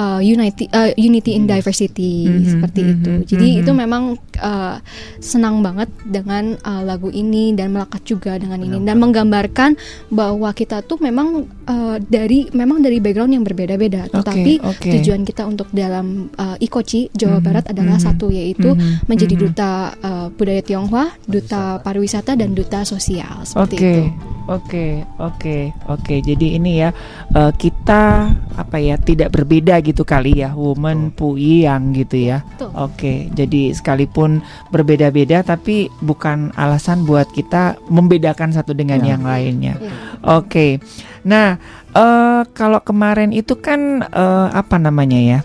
[0.00, 3.12] uh, unity uh, unity in diversity Mhm, seperti mhm, itu.
[3.36, 3.60] Jadi mhm.
[3.60, 4.02] itu memang
[4.40, 4.76] uh,
[5.20, 9.76] senang banget dengan uh, lagu ini dan melekat juga dengan ini dan menggambarkan
[10.08, 14.90] bahwa kita tuh memang uh, dari memang dari background yang berbeda-beda, tetapi oke.
[14.98, 19.34] tujuan kita untuk dalam uh, Ikoci Jawa Mhm, Barat adalah mhm, satu yaitu mhm, menjadi
[19.36, 19.42] mhm.
[19.44, 24.02] duta uh, budaya Tionghoa, duta pariwisata dan duta sosial seperti Oke, itu.
[24.48, 26.14] Oke, oke, oke.
[26.20, 26.94] Jadi ini ya
[27.34, 32.40] eh, kita apa ya tidak berbeda gitu kali ya, woman puyang gitu ya.
[32.56, 32.70] Betul.
[32.76, 34.40] Oke, jadi sekalipun
[34.70, 39.16] berbeda-beda tapi bukan alasan buat kita membedakan satu dengan Ya.
[39.16, 39.74] yang lainnya.
[39.80, 39.92] Ya.
[40.38, 40.78] Oke,
[41.24, 41.56] nah
[41.92, 45.40] eh, kalau kemarin itu kan eh, apa namanya ya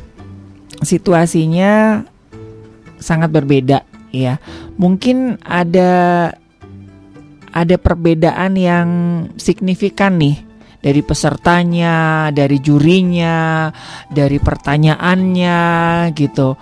[0.84, 2.04] situasinya
[3.00, 4.38] sangat berbeda ya.
[4.76, 5.92] Mungkin ada
[7.56, 8.90] ada perbedaan yang
[9.40, 10.44] signifikan nih
[10.84, 13.72] dari pesertanya, dari jurinya,
[14.12, 15.60] dari pertanyaannya
[16.14, 16.54] gitu.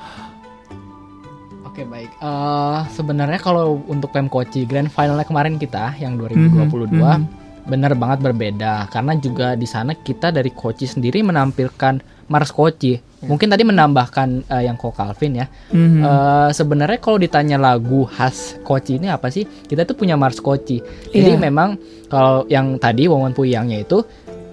[1.65, 2.13] Oke baik.
[2.21, 7.25] Eh sebenarnya kalau untuk Pemkoci Grand Finalnya kemarin kita yang 2022 Mhm,
[7.65, 12.99] benar banget berbeda karena juga di sana kita dari Koci sendiri menampilkan Mars Koci.
[13.23, 15.47] Mungkin tadi menambahkan eh, yang Ko Calvin ya.
[15.71, 15.99] Mhm.
[16.03, 19.43] Eh, sebenarnya kalau ditanya lagu khas Koci ini apa sih?
[19.43, 20.83] Kita tuh punya Mars Koci.
[21.09, 21.39] Jadi Iya.
[21.39, 24.03] memang kalau yang tadi Wawan Puyangnya itu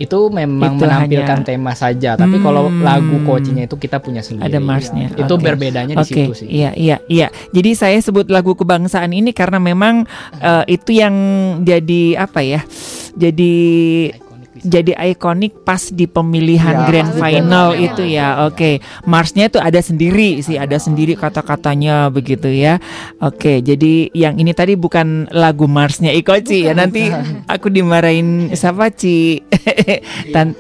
[0.01, 2.17] itu memang Itu menampilkan hanya- tema saja.
[2.17, 2.81] Tapi kalau Hmm.
[2.81, 4.49] lagu Kocinya itu kita punya sendiri.
[4.49, 5.13] Ada Marsnya.
[5.13, 5.45] Itu Oke.
[5.45, 6.49] berbedanya di Oke, situ sih.
[6.49, 7.29] Iya, iya, iya.
[7.53, 10.09] Jadi saya sebut lagu kebangsaan ini karena memang
[10.41, 11.13] eh, itu yang
[11.61, 12.65] jadi apa ya?
[13.13, 13.53] Jadi
[14.63, 18.47] jadi ikonik pas di pemilihan Ya, grand final itu ya.
[18.47, 22.79] Oke, Marsnya itu ada sendiri sih, ada sendiri kata-katanya begitu ya.
[23.19, 26.73] Oke, jadi yang ini tadi bukan lagu Marsnya Ikoci ya.
[26.73, 27.11] Nanti
[27.55, 29.43] aku dimarahin siapa Ci?
[30.31, 30.55] Tan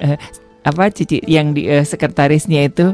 [0.00, 0.16] Eh,
[0.68, 2.92] apa Cici yang di eh, sekretarisnya itu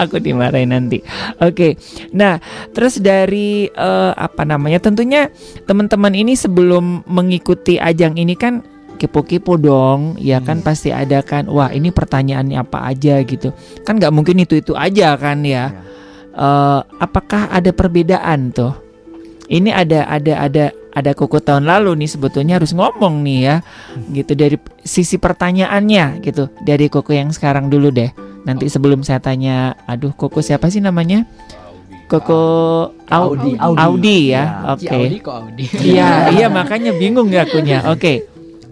[0.00, 1.04] aku dimarahin nanti.
[1.38, 1.76] Oke.
[2.16, 2.40] Nah,
[2.72, 4.80] terus dari eh, apa namanya?
[4.80, 5.28] Tentunya
[5.68, 8.64] teman-teman ini sebelum mengikuti ajang ini kan
[9.00, 11.48] kepo-kepo dong, ya kan pasti ada kan.
[11.48, 13.52] Wah, ini pertanyaannya apa aja gitu.
[13.84, 15.72] Kan nggak mungkin itu-itu aja kan ya.
[16.32, 18.72] Eh, apakah ada perbedaan tuh?
[19.50, 20.64] Ini ada ada ada
[20.94, 23.56] ada koko tahun lalu nih sebetulnya harus ngomong nih ya
[24.10, 28.10] gitu dari sisi pertanyaannya gitu dari koko yang sekarang dulu deh
[28.42, 31.28] nanti sebelum saya tanya aduh koko siapa sih namanya
[32.06, 32.40] koko
[33.06, 34.18] Au- Audi, Audi, Audi.
[34.28, 35.64] ya Ya, oke Ci Audi kok Audi.
[35.84, 38.14] iya iya makanya bingung ya akunya oke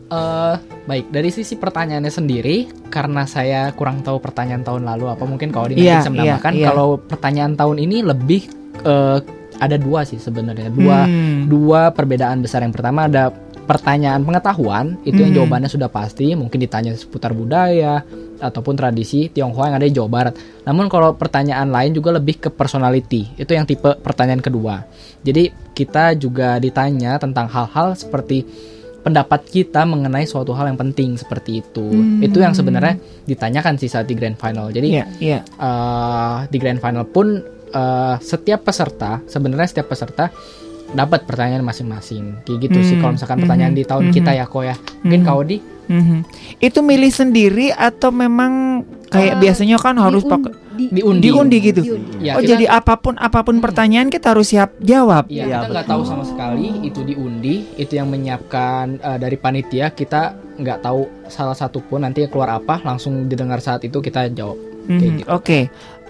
[0.09, 0.55] Eh,
[0.89, 2.57] baik dari sisi pertanyaannya sendiri
[2.89, 6.49] karena saya kurang tahu pertanyaan tahun lalu apa mungkin kalau Audi nanti Iya, bisa menambahkan
[6.51, 6.67] iya, iya.
[6.67, 8.43] kalau pertanyaan tahun ini lebih
[8.81, 9.19] eh,
[9.59, 11.45] ada dua sih sebenarnya dua Hmm.
[11.45, 13.29] dua perbedaan besar yang pertama ada
[13.69, 15.39] pertanyaan pengetahuan itu yang Mhm.
[15.45, 18.01] jawabannya sudah pasti mungkin ditanya seputar budaya
[18.41, 20.35] ataupun tradisi Tionghoa yang ada di Jawa Barat.
[20.65, 23.29] Namun kalau pertanyaan lain juga lebih ke personality.
[23.37, 24.89] Itu yang tipe pertanyaan kedua.
[25.21, 28.49] Jadi kita juga ditanya tentang hal-hal seperti
[28.99, 31.85] pendapat kita mengenai suatu hal yang penting seperti itu.
[31.85, 32.19] Hmm.
[32.19, 34.69] Itu yang sebenarnya ditanyakan sih saat di grand final.
[34.69, 35.39] Jadi Iya, iya.
[35.45, 37.37] eh, di grand final pun
[37.69, 40.33] eh, setiap peserta sebenarnya setiap peserta
[40.89, 44.15] dapat pertanyaan masing-masing kayak gitu sih Hmm, kalau misalkan pertanyaan mhm, di tahun mhm.
[44.15, 45.29] kita ya kok ya mungkin Mhm.
[45.29, 45.59] kau di
[45.89, 46.21] Mhm.
[46.61, 50.53] Itu milih sendiri atau memang kayak Eh, biasanya kan harus pakai
[50.93, 51.25] diundi.
[51.25, 51.81] diundi gitu.
[52.21, 55.25] Ya, oh kita- jadi apa pun apa pun pertanyaan kita harus siap jawab.
[55.27, 60.37] Iya, kita nggak tahu sama sekali itu diundi, itu yang menyiapkan eh, dari panitia kita
[60.55, 64.61] nggak tahu salah satu pun nanti keluar apa langsung didengar saat itu kita jawab.
[64.85, 65.29] Kayak Mhm, gitu.
[65.31, 65.61] Oke.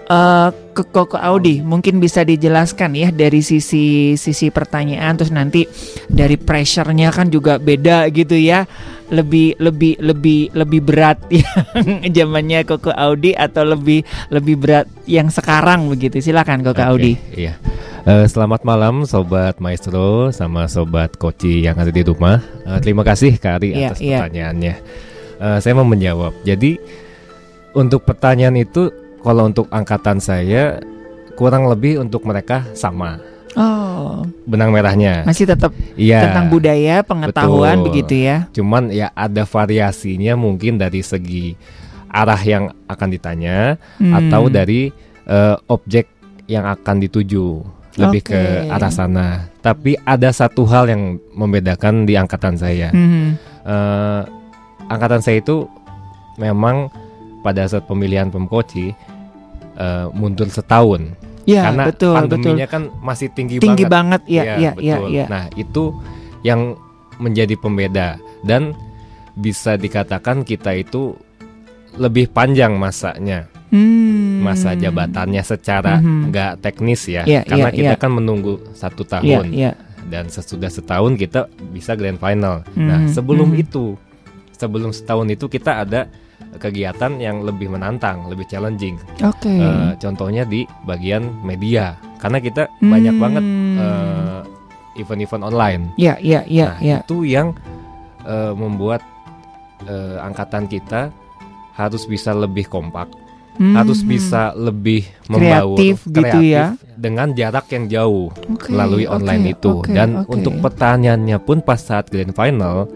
[0.09, 5.69] Eh, ke Koko Audi mungkin bisa dijelaskan ya dari sisi sisi pertanyaan terus nanti
[6.09, 8.65] dari pressure-nya kan juga beda gitu ya
[9.13, 14.01] lebih lebih lebih lebih berat yang zamannya Koko Audi atau lebih
[14.33, 17.61] lebih berat yang sekarang begitu silakan Koko Oke, Audi Iya.
[18.09, 22.41] Eh, selamat malam sobat maestro sama sobat koci yang ada di rumah.
[22.65, 24.25] Eh, terima kasih Kak Ari Iya, atas iya.
[24.25, 24.73] pertanyaannya.
[25.37, 26.33] Eh, saya mau menjawab.
[26.41, 26.81] Jadi
[27.77, 28.89] untuk pertanyaan itu
[29.19, 30.79] kalau untuk angkatan saya
[31.33, 33.19] kurang lebih untuk mereka sama
[33.55, 35.23] oh benang merahnya.
[35.23, 36.29] masih tetap Iya.
[36.29, 37.85] tentang budaya pengetahuan Betul.
[37.89, 41.53] begitu ya Cuman ya ada variasinya mungkin dari segi
[42.09, 44.13] arah yang akan ditanya Hmm.
[44.15, 44.89] atau dari
[45.25, 46.09] eh, objek
[46.49, 47.61] yang akan dituju
[47.95, 48.33] lebih Oke.
[48.33, 49.45] ke arah sana.
[49.61, 52.89] Tapi ada satu hal yang membedakan di angkatan saya.
[52.89, 53.37] Mhm.
[53.61, 54.21] Eh,
[54.87, 55.69] angkatan saya itu
[56.35, 56.89] memang
[57.39, 58.89] pada saat pemilihan pemkoci
[59.79, 61.15] eh, mundur setahun.
[61.47, 62.73] Ya, Karena betul, pandeminya betul.
[62.75, 64.21] kan masih tinggi, Tinggi banget.
[64.21, 65.07] banget, ya, ya, ya, betul.
[65.09, 65.25] ya.
[65.25, 65.83] Nah, itu
[66.45, 66.77] yang
[67.17, 68.07] menjadi pembeda
[68.45, 68.77] dan
[69.33, 71.17] bisa dikatakan kita itu
[71.97, 73.49] lebih panjang masanya.
[73.69, 74.41] Hmm.
[74.41, 76.29] Masa jabatannya secara Mhm.
[76.29, 78.01] nggak teknis ya, Ya, karena ya, kita ya.
[78.01, 79.71] kan menunggu satu Ya, tahun ya.
[80.05, 82.61] dan sesudah setahun kita bisa grand final.
[82.73, 83.61] Nah, Mhm, sebelum mhm.
[83.61, 83.97] itu,
[84.53, 86.09] sebelum setahun itu kita ada
[86.57, 88.97] kegiatan yang lebih menantang, lebih challenging.
[89.21, 89.51] Oke.
[89.51, 93.21] Eh, contohnya di bagian media, karena kita banyak Hmm.
[93.21, 93.45] banget
[93.77, 94.39] eh,
[94.97, 95.83] event-event online.
[95.95, 96.97] Ya, ya, ya, Nah, ya.
[97.01, 97.53] itu yang
[98.21, 98.99] eh, membuat
[99.81, 101.07] eh, angkatan kita
[101.71, 103.07] harus bisa lebih kompak,
[103.55, 106.75] Hmm, harus bisa lebih membaur Kreatif gitu ya.
[106.93, 109.79] dengan jarak yang jauh Oke, melalui online itu.
[109.79, 110.31] oke, Dan oke.
[110.31, 112.87] untuk pertanyaannya pun pas saat grand final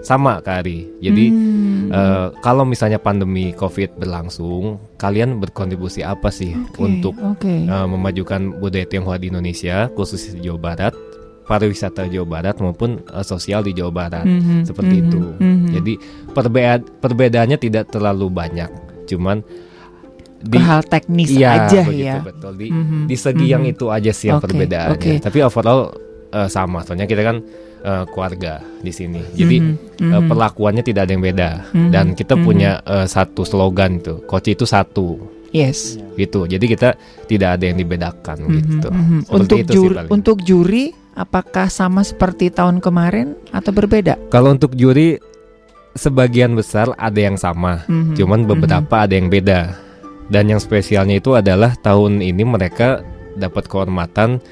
[0.00, 0.86] sama Kak Ari.
[1.00, 1.90] Jadi Hmm.
[1.90, 7.54] eh, kalau misalnya pandemi COVID berlangsung, kalian berkontribusi apa sih untuk oke.
[7.64, 10.94] eh, memajukan budaya Tionghoa di Indonesia, khusus di Jawa Barat,
[11.44, 15.20] pariwisata Jawa Barat maupun eh, sosial di Jawa Barat, Mhm, seperti mhm, itu.
[15.34, 15.66] mhm.
[15.70, 15.92] Jadi
[16.30, 18.70] perbeda perbedaannya tidak terlalu banyak,
[19.06, 19.40] cuman
[20.38, 22.22] Ke hal teknis Iya, aja begitu, ya.
[22.22, 23.72] Betul di Mhm, di segi yang mhm.
[23.74, 24.94] itu aja sih yang Oke, perbedaannya.
[24.94, 25.12] oke.
[25.18, 25.90] Tapi overall
[26.28, 27.42] eh, sama, soalnya kita kan
[27.80, 29.22] eh, keluarga di sini.
[29.34, 30.28] Jadi Mhm, eh, mhm.
[30.28, 31.50] perlakuannya tidak ada yang beda.
[31.72, 32.42] Mhm, Dan kita mhm.
[32.42, 35.18] punya eh, satu slogan itu, coach itu satu.
[35.48, 35.96] Yes.
[36.14, 36.44] Gitu.
[36.44, 36.92] Jadi kita
[37.24, 38.88] tidak ada yang dibedakan Mhm, gitu.
[38.92, 39.18] mhm.
[39.24, 40.10] Seperti Untuk itu sih juri, paling.
[40.12, 40.84] untuk juri
[41.14, 44.20] apakah sama seperti tahun kemarin atau berbeda?
[44.28, 45.16] Kalau untuk juri
[45.94, 49.74] sebagian besar ada yang sama, Mhm, cuman beberapa ada yang beda.
[50.28, 53.00] Dan yang spesialnya itu adalah tahun ini mereka
[53.34, 54.44] dapat kehormatan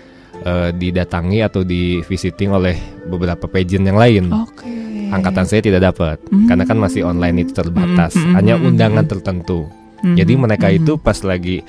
[0.43, 4.25] eh, didatangi atau di visiting oleh beberapa pageant yang lain.
[4.29, 4.69] Oke.
[5.07, 9.71] Angkatan saya tidak dapat karena kan masih online itu terbatas, Mhm, hanya mhm, undangan tertentu.
[10.03, 11.63] Jadi mereka itu pas lagi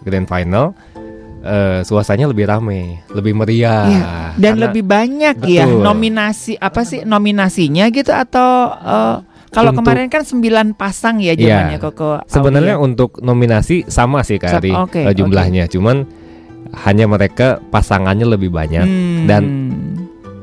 [0.00, 0.74] grand final
[1.40, 3.82] eh, suasananya lebih ramai, lebih meriah.
[3.84, 5.82] Iya, Dan Karena- lebih banyak ya Betul.
[5.82, 9.16] nominasi apa sih nominasinya gitu atau eh,
[9.50, 10.38] kalau Untuk- kemarin kan 9
[10.72, 11.82] pasang ya zamannya Iya.
[11.82, 12.22] Koko.
[12.24, 12.84] Sebenarnya Aulia.
[12.84, 16.06] untuk nominasi sama sih Kak oke, eh, jumlahnya, cuman
[16.74, 19.26] hanya mereka pasangannya lebih banyak Hmm.
[19.26, 19.42] dan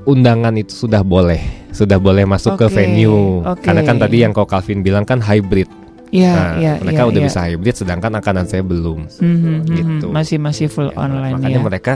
[0.03, 1.39] undangan itu sudah boleh,
[1.69, 3.41] sudah boleh masuk ke Oke, venue.
[3.41, 3.61] oke.
[3.61, 5.69] Karena kan tadi yang Kok Calvin bilang kan hybrid.
[6.09, 7.27] Iya, Nah, iya, mereka iya, udah iya.
[7.29, 9.05] bisa hybrid sedangkan angkatan saya belum.
[9.15, 9.61] Mhm, mhm.
[9.69, 10.05] gitu.
[10.09, 11.63] masih masih full online Makanya ya.
[11.63, 11.93] mereka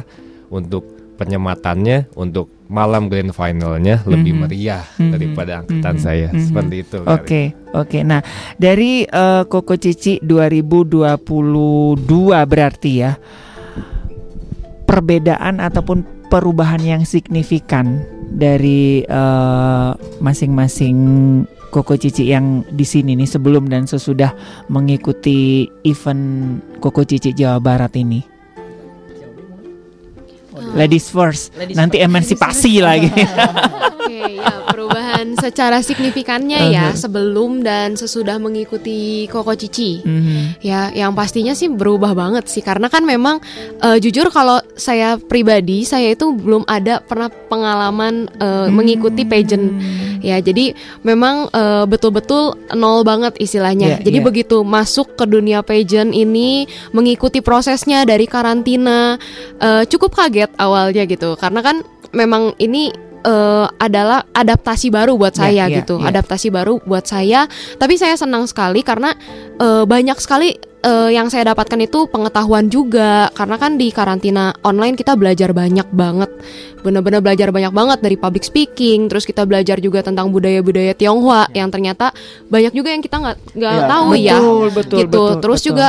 [0.47, 4.39] untuk penyematannya untuk malam grand finalnya lebih Mhm.
[4.39, 6.29] meriah Mhm, daripada angkatan mhm, saya.
[6.29, 6.41] mhm.
[6.41, 6.97] Seperti itu.
[7.01, 7.73] Oke, Ari.
[7.73, 7.99] oke.
[8.01, 8.21] Nah,
[8.55, 11.97] dari eh, Koko Cici 2022
[12.45, 13.17] berarti ya.
[14.93, 19.91] Perbedaan ataupun perubahan yang signifikan dari eh,
[20.21, 20.97] masing-masing
[21.73, 24.29] Koko Cici yang di sini nih sebelum dan sesudah
[24.69, 28.32] mengikuti event Koko Cici Jawa Barat ini.
[30.73, 32.07] Ladies first, Ladies nanti first.
[32.07, 33.09] emansipasi Ladies lagi.
[33.09, 33.25] Oke.
[34.03, 36.99] Oke, ya perubahan secara signifikannya ya Uh-huh.
[36.99, 40.03] sebelum dan sesudah mengikuti Koko Cici.
[40.03, 40.59] Mhm.
[40.59, 43.39] Ya, yang pastinya sih berubah banget sih karena kan memang
[43.79, 49.71] eh, jujur kalau saya pribadi saya itu belum ada pernah pengalaman eh, mengikuti pageant.
[50.19, 53.99] Ya, jadi memang eh, betul-betul nol banget istilahnya.
[53.99, 54.25] Iya, jadi iya.
[54.27, 59.15] begitu masuk ke dunia pageant ini mengikuti prosesnya dari karantina
[59.63, 61.35] eh, cukup kaget awalnya gitu.
[61.35, 62.91] Karena kan memang ini
[63.23, 65.99] eh, adalah adaptasi baru buat Iya, saya iya, gitu.
[66.03, 66.11] iya.
[66.11, 67.47] adaptasi baru buat saya.
[67.79, 69.15] Tapi saya senang sekali karena
[69.57, 70.53] eh, banyak sekali
[70.83, 73.31] eh, yang saya dapatkan itu pengetahuan juga.
[73.31, 76.27] Karena kan di karantina online kita belajar banyak banget.
[76.83, 81.71] Benar-benar belajar banyak banget dari public speaking terus kita belajar juga tentang budaya-budaya Tionghoa yang
[81.71, 82.11] ternyata
[82.51, 84.35] banyak juga yang kita nggak nggak Iya, tahu ya.
[84.35, 85.07] betul, betul, gitu.
[85.07, 85.69] betul, terus betul.
[85.71, 85.87] juga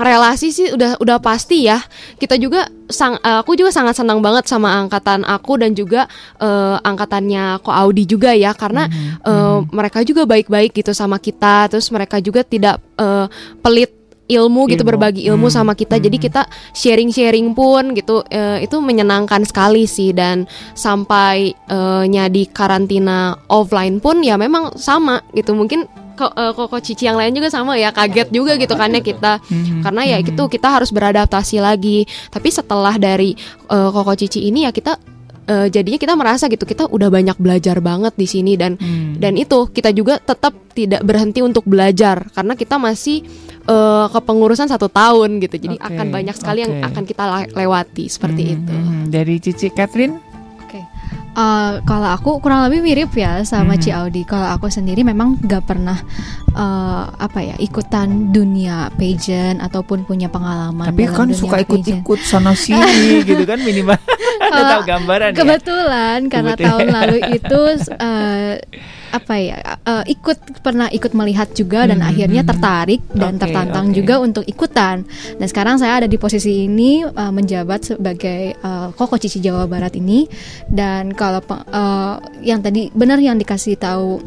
[0.00, 1.78] relasi sih udah udah pasti ya.
[2.16, 6.08] Kita juga sang eh, aku juga sangat senang banget sama angkatan aku dan juga
[6.40, 8.56] eh, angkatannya Ko Audi juga ya.
[8.56, 8.88] Karena
[9.24, 11.68] eh, mereka juga baik-baik gitu sama kita.
[11.68, 13.28] Terus mereka juga tidak eh,
[13.60, 13.92] pelit
[14.30, 14.90] ilmu, gitu Ilmu.
[14.94, 15.98] berbagi ilmu Hmm, sama kita.
[15.98, 20.14] Jadi kita sharing-sharing pun gitu eh, itu menyenangkan sekali sih.
[20.14, 21.50] Dan sampai
[22.06, 25.50] nya di karantina offline pun ya memang sama gitu.
[25.58, 29.80] Mungkin koko cici yang lain juga sama ya kaget juga gitu kan ya kita Mhm,
[29.80, 33.32] karena ya itu kita harus beradaptasi lagi tapi setelah dari
[33.66, 35.00] eh, koko cici ini ya kita
[35.46, 39.16] eh, jadinya kita merasa gitu kita udah banyak belajar banget di sini dan Hmm.
[39.16, 43.24] dan itu kita juga tetap tidak berhenti untuk belajar karena kita masih
[43.62, 46.86] eh, kepengurusan satu tahun gitu jadi Oke, akan banyak sekali yang oke.
[46.86, 49.08] akan kita lewati seperti itu Mhm.
[49.08, 50.16] Dari Cici Catherine?
[51.30, 53.80] Eh, kalau aku kurang lebih mirip ya sama Mhm.
[53.80, 54.22] Ci Audi.
[54.24, 55.94] Kalau aku sendiri memang gak pernah
[56.50, 60.90] eh, apa ya ikutan dunia pageant ataupun punya pengalaman.
[60.90, 63.94] Tapi dalam kan dunia suka ikut-ikut sana sini gitu kan minimal.
[64.42, 65.36] Ada tahu gambaran ya.
[65.36, 66.66] Kebetulan karena Kebetulan.
[66.66, 67.60] tahun lalu itu
[68.02, 68.54] eh,
[69.10, 72.48] apa ya eh, ikut pernah ikut melihat juga dan Mhm, akhirnya mhm.
[72.48, 73.94] tertarik dan Oke, tertantang oke.
[73.94, 75.02] juga untuk ikutan.
[75.34, 79.94] Dan sekarang saya ada di posisi ini eh, menjabat sebagai eh, Koko Cici Jawa Barat
[79.94, 80.26] ini
[80.66, 84.24] dan kalau eh, yang tadi benar yang dikasih tahu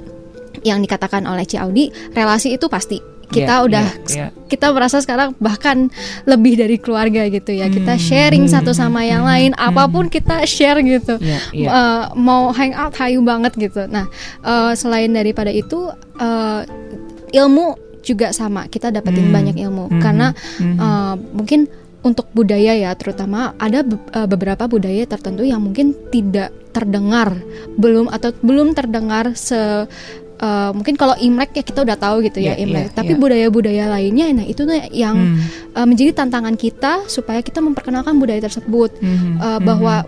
[0.61, 3.01] yang dikatakan oleh Ci Audi relasi itu pasti.
[3.23, 4.27] Kita Iya, udah iya, iya.
[4.45, 5.89] kita merasa sekarang bahkan
[6.23, 7.65] lebih dari keluarga gitu ya.
[7.65, 11.17] Kita Hmm, sharing satu sama yang lain apa pun kita share gitu.
[11.17, 11.67] Iya, iya.
[11.67, 13.89] Eh, mau hangout hayu banget gitu.
[13.89, 14.05] Nah
[14.39, 16.61] eh, selain daripada itu eh,
[17.33, 17.73] ilmu
[18.05, 18.69] juga sama.
[18.69, 19.89] Kita dapetin Hmm, banyak ilmu.
[19.89, 20.27] Mhm, karena
[20.61, 20.77] mhm.
[20.77, 21.59] eh, mungkin
[22.05, 23.97] untuk budaya ya terutama ada be-
[24.27, 27.37] beberapa budaya tertentu yang mungkin tidak terdengar
[27.73, 29.85] belum atau belum terdengar se
[30.35, 33.21] eh, mungkin kalau Imlek ya kita udah tahu gitu ya Iya, Imlek iya, tapi iya.
[33.21, 35.39] budaya-budaya lainnya nah itu tuh yang Hmm.
[35.71, 40.03] eh, menjadi tantangan kita supaya kita memperkenalkan budaya tersebut Mhm, Eh, bahwa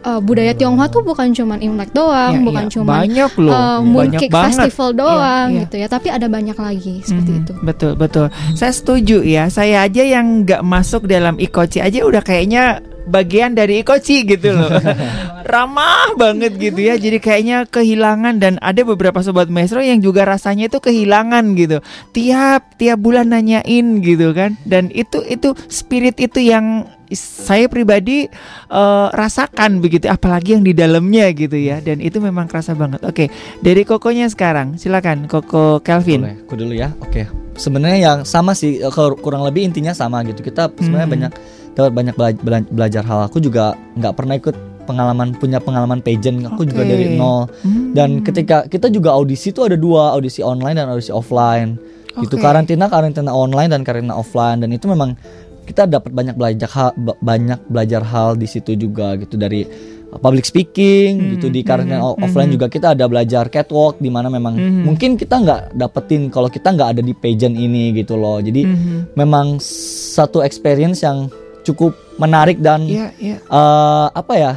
[0.00, 2.72] eh, budaya Tionghoa tuh bukan cuman Imlek doang Iya, bukan iya.
[2.72, 4.58] cuman Banyak loh, banyak Mooncake banget.
[4.64, 5.62] Festival doang Iya, iya.
[5.62, 8.26] gitu ya tapi ada banyak lagi seperti Mhm, itu Betul betul.
[8.54, 9.46] Saya setuju ya.
[9.48, 14.68] Saya aja yang nggak masuk dalam ikoci aja udah kayaknya bagian dari ikoci gitu loh.
[15.50, 16.94] Ramah banget gitu ya.
[16.94, 21.78] Jadi kayaknya kehilangan dan ada beberapa sobat maestro yang juga rasanya itu kehilangan gitu.
[22.10, 24.54] Tiap tiap bulan nanyain gitu kan.
[24.62, 28.30] Dan itu itu spirit itu yang saya pribadi
[28.70, 33.02] eh, rasakan begitu apalagi yang di dalamnya gitu ya dan itu memang kerasa banget.
[33.02, 33.26] Oke,
[33.58, 36.22] dari kokonya sekarang silakan Koko Kelvin.
[36.22, 36.94] Boleh, aku dulu ya.
[37.02, 37.26] Oke.
[37.58, 40.38] Sebenarnya yang sama sih eh, kur- kurang lebih intinya sama gitu.
[40.40, 41.14] Kita sebenarnya Mhm.
[41.18, 41.32] banyak
[41.80, 43.24] dapat banyak bela- bela- belajar hal.
[43.24, 46.42] Aku juga nggak pernah ikut pengalaman punya pengalaman pageant.
[46.46, 46.90] Aku juga Oke.
[46.90, 47.46] dari nol.
[47.62, 47.92] Hmm.
[47.92, 51.78] Dan ketika kita juga audisi itu ada dua, audisi online dan audisi offline.
[52.10, 52.42] Gitu Oke.
[52.42, 55.14] karantina karantina online dan karantina offline dan itu memang
[55.62, 59.62] kita dapat banyak belajar hal ba- banyak belajar hal di situ juga gitu dari
[60.10, 62.56] uh, public speaking gitu di karantina hmm, offline hmm.
[62.58, 64.82] juga kita ada belajar catwalk di mana memang Mhm.
[64.82, 69.14] mungkin kita nggak dapetin kalau kita nggak ada di pageant ini gitu loh jadi Mhm.
[69.14, 69.62] memang
[70.10, 71.30] satu experience yang
[71.62, 73.36] cukup menarik dan Iya, iya.
[73.40, 74.52] eh, apa ya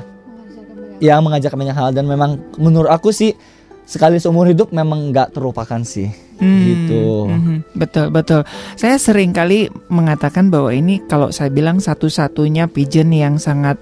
[1.03, 3.35] yang mengajarkan banyak hal dan memang menurut aku sih
[3.84, 8.41] sekali seumur hidup memang nggak terlupakan sih Hmm, gitu mhm, betul betul.
[8.73, 13.77] Saya sering kali mengatakan bahwa ini kalau saya bilang satu-satunya pigeon yang sangat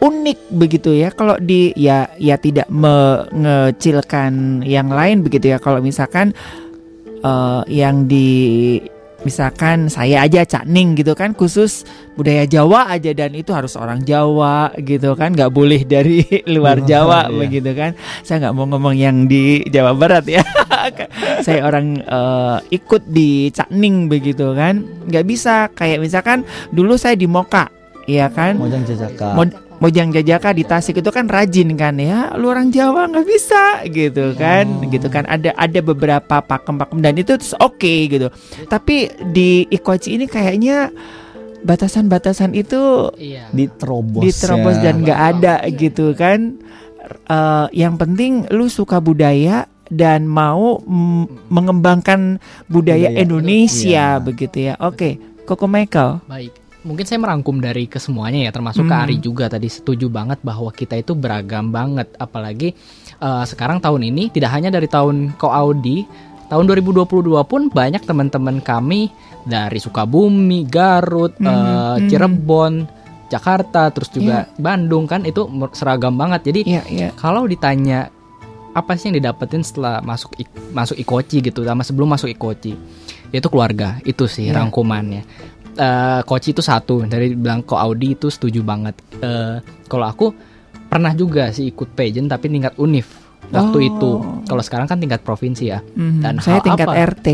[0.00, 1.12] unik begitu ya.
[1.12, 5.60] Kalau di ya ya tidak mengecilkan yang lain begitu ya.
[5.60, 6.32] Kalau misalkan
[7.20, 8.80] eh, yang di
[9.22, 11.84] misalkan saya aja Cak Ning gitu kan khusus
[12.14, 16.24] budaya Jawa aja dan itu harus orang Jawa gitu kan nggak boleh dari
[16.54, 17.36] luar Oh, Jawa iya.
[17.36, 17.92] begitu kan.
[18.22, 20.40] Saya nggak mau ngomong yang di Jawa Barat ya.
[21.46, 24.80] Saya orang eh, ikut di Cak Ning begitu kan.
[25.06, 27.68] Nggak bisa kayak misalkan dulu saya di Moka
[28.08, 28.58] Iya kan?
[28.58, 29.36] Mojang Jajaka.
[29.38, 33.80] Mod- Mojang Jajaka di Tasik itu kan rajin kan ya, lu orang Jawa nggak bisa
[33.88, 38.28] gitu kan, gitu kan ada ada beberapa pakem-pakem dan itu oke gitu.
[38.68, 40.92] Tapi di Ikoci ini kayaknya
[41.60, 43.48] batasan-batasan itu Iya.
[43.52, 44.92] diterobos diterobos ya.
[44.92, 46.60] dan nggak ada gitu kan.
[47.26, 50.78] Eh, yang penting lu suka budaya dan mau
[51.48, 52.38] mengembangkan
[52.68, 53.18] budaya Budaya.
[53.18, 54.22] Indonesia Iya.
[54.22, 54.74] begitu ya.
[54.78, 56.22] Oke, Koko Michael.
[56.30, 56.52] Baik,
[56.82, 59.04] mungkin saya merangkum dari kesemuanya ya, termasuk ke Hmm.
[59.04, 62.72] Ari juga tadi setuju banget bahwa kita itu beragam banget, apalagi
[63.16, 66.08] eh, sekarang tahun ini tidak hanya dari tahun Ko Audi,
[66.48, 69.12] tahun 2022 pun banyak teman-teman kami
[69.44, 71.48] dari Sukabumi, Garut, Hmm,
[72.00, 72.08] hmm.
[72.08, 72.72] Cirebon,
[73.28, 76.50] Jakarta, terus juga Bandung kan itu seragam banget.
[76.50, 78.10] Jadi Iya, kalau ditanya
[78.70, 80.34] apa sih yang didapetin setelah masuk
[80.70, 82.72] masuk Ikoci gitu, sama sebelum masuk Ikoci,
[83.30, 84.58] itu keluarga itu sih Iya.
[84.58, 85.22] rangkumannya.
[85.72, 88.94] Eh Koci itu satu dari bilang ko Audi itu setuju banget.
[89.18, 90.26] Eh kalau aku
[90.86, 93.06] pernah juga sih ikut pageant tapi tingkat univ
[93.48, 93.82] waktu Oh.
[93.82, 94.10] itu.
[94.44, 95.78] Kalau sekarang kan tingkat provinsi ya.
[95.82, 97.02] Mhm, Dan saya hal tingkat apa?
[97.14, 97.26] RT.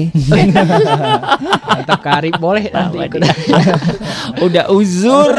[1.69, 3.21] Mantap Kari boleh nanti ikut.
[4.47, 5.33] Udah uzur.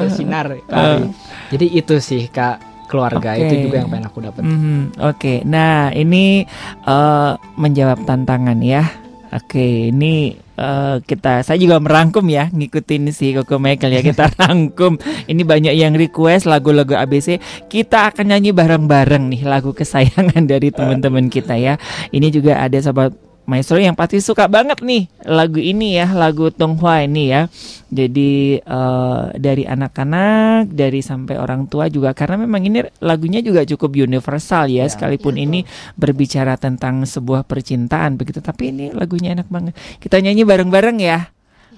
[0.00, 1.08] Bersinar Kari.
[1.46, 3.42] Jadi itu sih Kak keluarga Oke.
[3.44, 4.42] itu juga yang pengen aku dapat.
[4.42, 6.46] Mhm, Oke, nah ini
[6.82, 8.86] eh, menjawab tantangan ya.
[9.28, 14.96] Oke, ini eh, kita saya juga merangkum ya, ngikutin si Koko Michael ya kita rangkum.
[15.28, 17.40] Ini banyak yang request lagu-lagu ABC.
[17.68, 21.76] Kita akan nyanyi bareng-bareng nih lagu kesayangan dari teman-teman kita ya.
[22.10, 27.06] Ini juga ada sobat Maestro yang pasti suka banget nih lagu ini ya, lagu Tonghua
[27.06, 27.46] ini ya.
[27.86, 33.94] Jadi eh, dari anak-anak, dari sampai orang tua juga karena memang ini lagunya juga cukup
[33.94, 35.62] universal ya, sekalipun ini
[35.94, 38.42] berbicara tentang sebuah percintaan begitu.
[38.42, 39.78] Tapi ini lagunya enak banget.
[40.02, 41.30] Kita nyanyi bareng-bareng ya.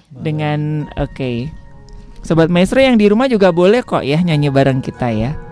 [0.09, 1.53] Dengan oke.
[2.25, 5.48] Sobat Maestro yang di rumah juga boleh kok ya nyanyi bareng kita ya.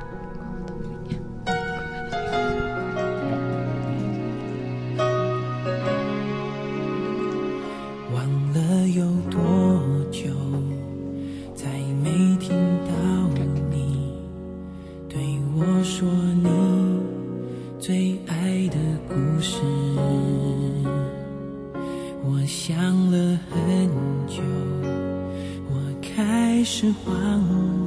[26.69, 27.15] 是忘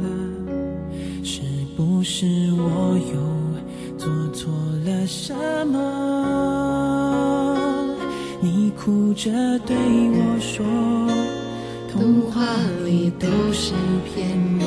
[0.02, 0.08] 了，
[1.22, 1.42] 是
[1.76, 3.14] 不是我又
[3.98, 4.50] 做错
[4.86, 5.34] 了什
[5.66, 5.76] 么？
[8.40, 9.30] 你哭着
[9.66, 10.64] 对我说，
[11.92, 12.42] 童话
[12.86, 13.74] 里都是
[14.06, 14.64] 骗人的，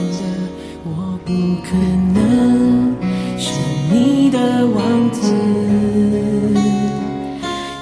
[0.86, 1.34] 我不
[1.66, 1.76] 可
[2.14, 2.96] 能
[3.40, 3.50] 是
[3.92, 4.38] 你的
[4.68, 5.34] 王子。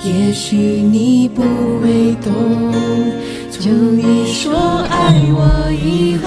[0.05, 1.41] 也许你不
[1.81, 2.31] 会懂，
[3.63, 4.51] 从你说
[4.89, 6.25] 爱我以后，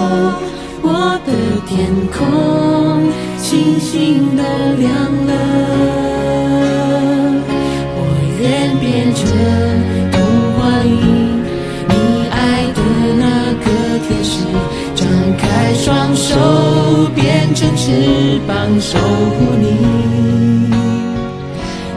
[0.81, 1.29] 我的
[1.67, 4.41] 天空星星都
[4.79, 4.89] 亮
[5.27, 5.33] 了。
[7.97, 7.99] 我
[8.39, 9.19] 愿变成
[10.13, 10.15] 童
[10.53, 10.95] 话里
[11.89, 11.93] 你
[12.31, 12.79] 爱的
[13.19, 13.23] 那
[13.59, 13.67] 个
[14.07, 14.47] 天使，
[14.95, 15.03] 张
[15.37, 15.43] 开
[15.73, 16.39] 双手
[17.13, 19.65] 变成翅膀守护你。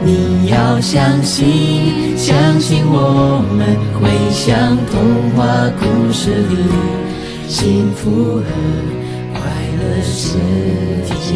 [0.03, 5.41] 你要相信，相信我们会像童话
[5.79, 6.57] 故事里，
[7.47, 8.43] 幸福和
[9.33, 9.41] 快
[9.79, 10.37] 乐是
[11.25, 11.33] 结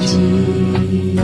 [0.00, 1.20] 局。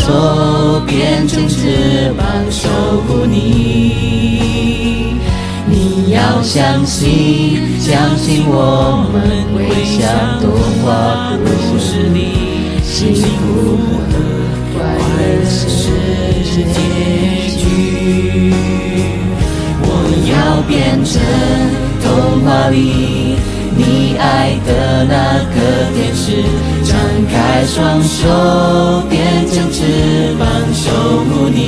[0.00, 2.68] 手变成翅膀守
[3.06, 3.36] 护你。
[5.68, 9.20] 你要相信，相信我们
[9.54, 10.50] 会像童
[10.82, 11.46] 话故
[11.78, 12.18] 事里，
[12.82, 13.76] 幸福
[14.10, 14.12] 和
[14.72, 14.78] 快
[15.18, 15.52] 乐是
[16.72, 16.78] 结
[17.58, 17.62] 局。
[19.82, 19.86] 我
[20.32, 20.32] 要
[20.66, 21.20] 变成
[22.02, 22.08] 童
[22.42, 23.36] 话里
[23.80, 25.14] 你爱的那
[25.54, 25.56] 个
[25.94, 26.44] 天使，
[26.84, 26.92] 张
[27.32, 28.18] 开双手
[29.08, 30.84] 变成翅膀守
[31.24, 31.58] 护你。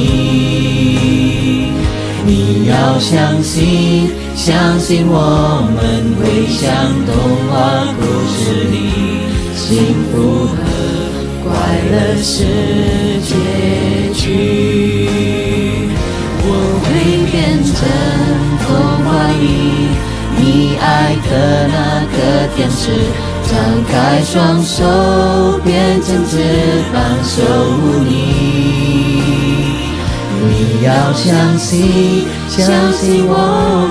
[2.27, 5.81] 你要相信，相信我们
[6.19, 6.63] 会像
[7.07, 7.11] 童
[7.49, 7.51] 话
[7.99, 8.41] 故事
[8.71, 8.77] 里
[9.57, 9.65] 幸
[10.13, 10.13] 福
[10.49, 10.55] 和
[11.43, 11.49] 快
[11.91, 12.37] 乐是
[13.25, 13.33] 结
[14.15, 14.21] 局。
[16.45, 16.47] 我
[16.85, 16.87] 会
[17.31, 17.33] 变
[17.65, 17.73] 成
[18.61, 18.69] 童
[19.03, 19.09] 话
[19.41, 19.43] 里
[20.55, 22.17] 你爱的那个
[22.55, 22.91] 天使，
[23.49, 23.57] 张
[23.89, 24.85] 开双手
[25.65, 26.37] 变成翅
[26.93, 27.43] 膀守
[27.81, 28.11] 护你。
[30.45, 32.61] 你要相信，相
[32.93, 33.35] 信我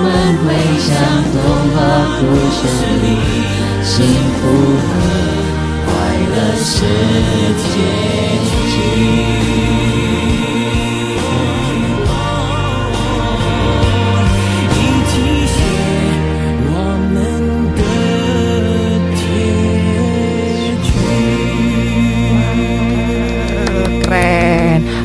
[0.04, 0.06] 们
[0.44, 0.46] 会
[0.78, 0.88] 像
[1.32, 1.34] 童
[1.74, 1.76] 话
[2.20, 2.22] 故
[2.54, 2.60] 事
[3.02, 3.06] 里，
[3.82, 3.90] 幸
[4.38, 4.40] 福
[4.86, 4.88] 和
[5.84, 5.90] 快
[6.30, 6.70] 乐是
[7.58, 7.74] 结
[8.70, 9.61] 局。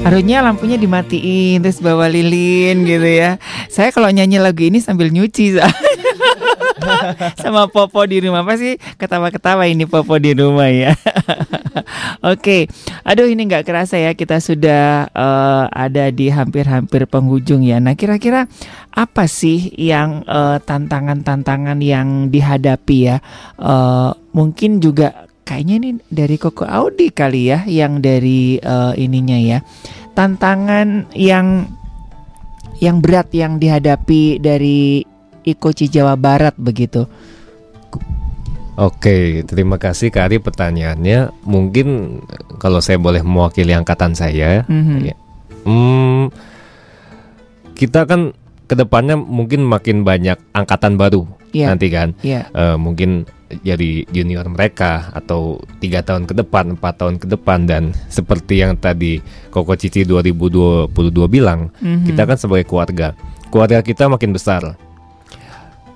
[0.08, 3.36] Harusnya lampunya dimatiin terus bawa lilin gitu ya.
[3.68, 5.60] Saya kalau nyanyi lagu ini sambil nyuci
[7.44, 10.96] sama Popo di rumah apa sih ketawa-ketawa ini Popo di rumah ya.
[12.32, 12.72] Oke,
[13.04, 17.84] aduh ini nggak kerasa ya kita sudah eh, ada di hampir-hampir penghujung ya.
[17.84, 18.48] Nah kira-kira
[18.96, 23.20] apa sih yang eh, tantangan-tantangan yang dihadapi ya?
[23.60, 29.60] Eh, mungkin juga kayaknya ini dari Koko Audi kali ya, yang dari eh, ininya ya.
[30.12, 31.72] Tantangan yang
[32.84, 35.02] yang berat yang dihadapi dari
[35.48, 37.08] Ikoci Jawa Barat begitu.
[38.78, 41.34] Oke, terima kasih Kak Ari pertanyaannya.
[41.48, 42.20] Mungkin
[42.62, 44.98] kalau saya boleh mewakili angkatan saya, Mhm.
[45.02, 45.16] ya.
[45.66, 46.30] Hmm,
[47.74, 48.38] kita kan
[48.70, 51.26] ke depannya mungkin makin banyak angkatan baru
[51.56, 52.12] Iya, nanti kan.
[52.22, 52.48] iya.
[52.52, 53.24] Eh, mungkin
[53.64, 58.76] jadi junior mereka atau tiga tahun ke depan, empat tahun ke depan dan seperti yang
[58.76, 60.92] tadi Koko Cici 2022
[61.32, 62.12] bilang, Mhm.
[62.12, 63.16] kita kan sebagai keluarga,
[63.48, 64.76] keluarga kita makin besar,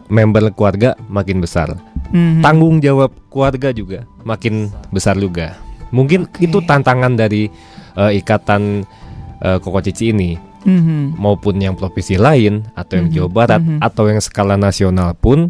[0.07, 1.75] member keluarga makin besar,
[2.11, 2.39] Mhm.
[2.39, 5.55] tanggung jawab keluarga juga makin besar juga.
[5.91, 7.51] Mungkin itu tantangan dari
[7.91, 8.87] eh, ikatan
[9.43, 11.17] eh, Koko Cici ini Mhm.
[11.17, 13.79] maupun yang provinsi lain atau yang Mhm, Jawa Barat mhm.
[13.81, 15.49] atau yang skala nasional pun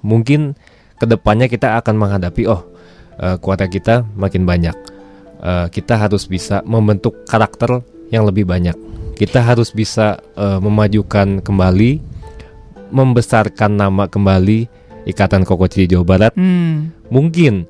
[0.00, 0.54] mungkin
[0.98, 2.62] ke depannya kita akan menghadapi oh
[3.18, 4.76] eh, keluarga kita makin banyak
[5.44, 8.72] Eh, kita harus bisa membentuk karakter yang lebih banyak
[9.12, 12.00] kita harus bisa eh, memajukan kembali
[12.88, 14.64] membesarkan nama kembali
[15.04, 16.96] ikatan Kokoci Jawa Barat Hmm.
[17.12, 17.68] mungkin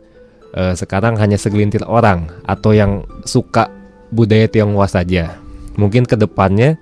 [0.55, 3.67] eh, sekarang hanya segelintir orang atau yang suka
[4.15, 5.35] budaya Tionghoa saja.
[5.75, 6.79] Mungkin ke depannya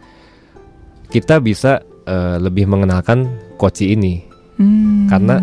[1.09, 5.09] kita bisa eh, lebih mengenalkan koci ini Hmm.
[5.09, 5.41] karena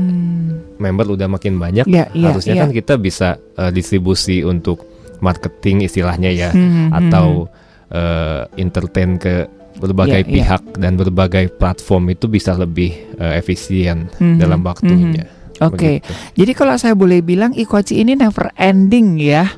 [0.77, 1.83] member udah makin banyak.
[1.83, 2.61] Iya, iya, harusnya iya.
[2.63, 4.85] kan kita bisa eh, distribusi untuk
[5.19, 7.49] marketing istilahnya ya, Hmm, atau
[7.89, 10.35] eh, entertain ke berbagai Iya, iya.
[10.35, 15.25] pihak dan berbagai platform itu bisa lebih eh, efisien Mhm, dalam waktunya.
[15.25, 15.37] mhm.
[15.59, 16.11] Oke, Begitu.
[16.39, 19.51] jadi kalau saya boleh bilang Ikoci ini never ending ya.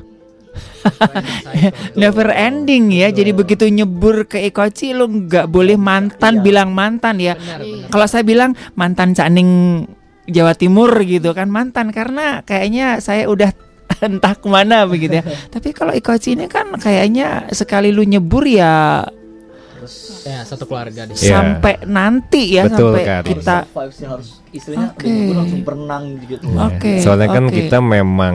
[1.94, 3.08] Never ending ya.
[3.08, 7.34] Jadi begitu nyebur ke Ikoci lu nggak boleh mantan bilang mantan ya.
[7.88, 9.84] Kalau saya bilang mantan Caning
[10.26, 13.50] Jawa Timur gitu kan mantan karena kayaknya saya udah
[14.06, 15.24] entah ke mana begitu ya.
[15.54, 19.06] Tapi kalau Ikoci ini kan kayaknya sekali lu nyebur ya
[20.22, 21.34] Ya, satu keluarga di Iya.
[21.34, 23.22] sampai nanti ya Betul, sampai Kak.
[23.26, 23.56] kita
[24.06, 25.08] harus istilahnya Oke.
[25.08, 26.44] libur langsung berenang gitu.
[26.46, 26.60] Iya.
[26.68, 27.54] Oke, Soalnya kan oke.
[27.54, 28.34] kita memang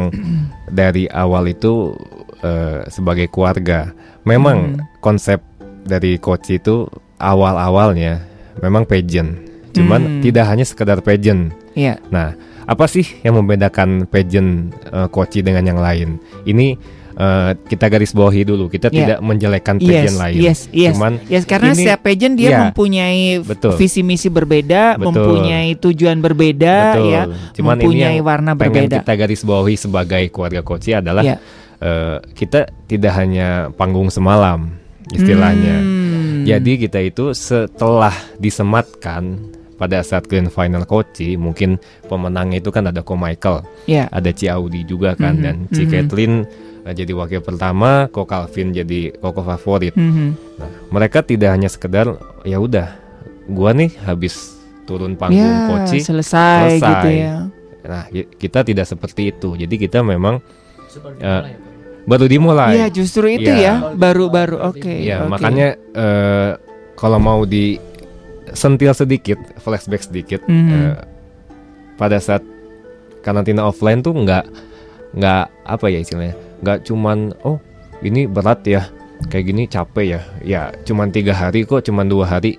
[0.67, 1.93] dari awal itu
[2.37, 3.89] eh, sebagai keluarga,
[4.21, 4.81] memang Hmm.
[4.99, 5.41] konsep
[5.81, 6.85] dari coach itu
[7.17, 8.21] awal-awalnya
[8.59, 9.37] memang pageant.
[9.73, 10.21] Cuman Hmm.
[10.21, 11.53] tidak hanya sekedar pageant.
[11.73, 11.97] Iya.
[12.09, 12.33] Nah,
[12.65, 16.17] apa sih yang membedakan pageant eh, coach dengan yang lain?
[16.43, 16.77] Ini
[17.17, 18.69] eh, kita garis bawahi dulu.
[18.69, 19.17] Kita Iya.
[19.17, 20.35] tidak menjelekkan Yes, pageant lain.
[20.37, 22.59] Yes, yes, Cuman yes karena ini- setiap pageant dia Iya.
[22.69, 23.73] mempunyai Betul.
[23.75, 25.05] visi misi berbeda, Betul.
[25.09, 27.09] mempunyai tujuan berbeda, Betul.
[27.09, 27.21] ya,
[27.57, 29.01] Cuman mempunyai ini warna berbeda.
[29.01, 31.37] kita garis bawahi sebagai keluarga Koci adalah Iya.
[31.77, 34.77] eh, kita tidak hanya panggung semalam
[35.09, 35.77] istilahnya.
[35.81, 36.41] Hmm.
[36.43, 39.37] Jadi kita itu setelah disematkan
[39.75, 44.09] pada saat grand final Koci, mungkin pemenangnya itu kan ada Ko Michael, Iya.
[44.09, 45.91] ada Ci Audi juga kan, Mhm, dan Ci mhm.
[45.91, 46.33] Kathleen
[46.87, 49.91] eh, jadi wakil pertama, Ko Calvin jadi koko favorit.
[49.93, 50.27] Mhm.
[50.57, 52.15] Nah, mereka tidak hanya sekedar
[52.47, 52.95] ya udah,
[53.51, 54.55] gua nih habis
[54.87, 57.35] turun panggung Ya, Koci selesai gitu ya.
[57.83, 59.55] Nah, kita tidak seperti itu.
[59.55, 60.39] Jadi kita memang
[61.19, 61.41] eh,
[62.07, 62.79] baru dimulai.
[62.79, 64.63] Iya, justru itu ya, baru-baru.
[64.63, 64.87] Oke.
[65.03, 65.29] Iya, oke.
[65.29, 66.51] makanya eh,
[66.95, 67.75] kalau mau di
[68.55, 70.71] sentil sedikit, flashback sedikit, Mhm.
[70.71, 70.95] eh,
[71.99, 72.41] pada saat
[73.19, 74.45] karantina offline tuh nggak
[75.13, 77.57] nggak apa ya istilahnya, nggak cuman oh
[77.99, 78.85] ini berat ya,
[79.27, 82.57] kayak gini capek ya, ya cuman tiga hari kok, cuman dua hari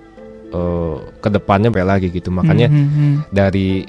[0.49, 3.13] eh, ke depannya kayak lagi gitu makanya Mhm, mhm.
[3.29, 3.85] dari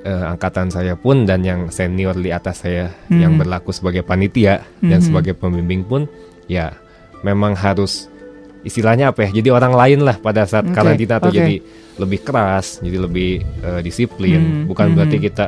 [0.00, 3.44] eh, angkatan saya pun dan yang senior di atas saya yang Mhm.
[3.44, 5.04] berlaku sebagai panitia dan Mhm.
[5.04, 6.08] sebagai pembimbing pun
[6.48, 6.72] ya
[7.20, 8.08] memang harus
[8.60, 11.36] istilahnya apa ya jadi orang lain lah pada saat Oke, karantina tuh oke.
[11.36, 11.54] jadi
[11.96, 13.30] lebih keras jadi lebih
[13.60, 14.94] eh, disiplin Hmm, bukan mhm.
[14.96, 15.46] berarti kita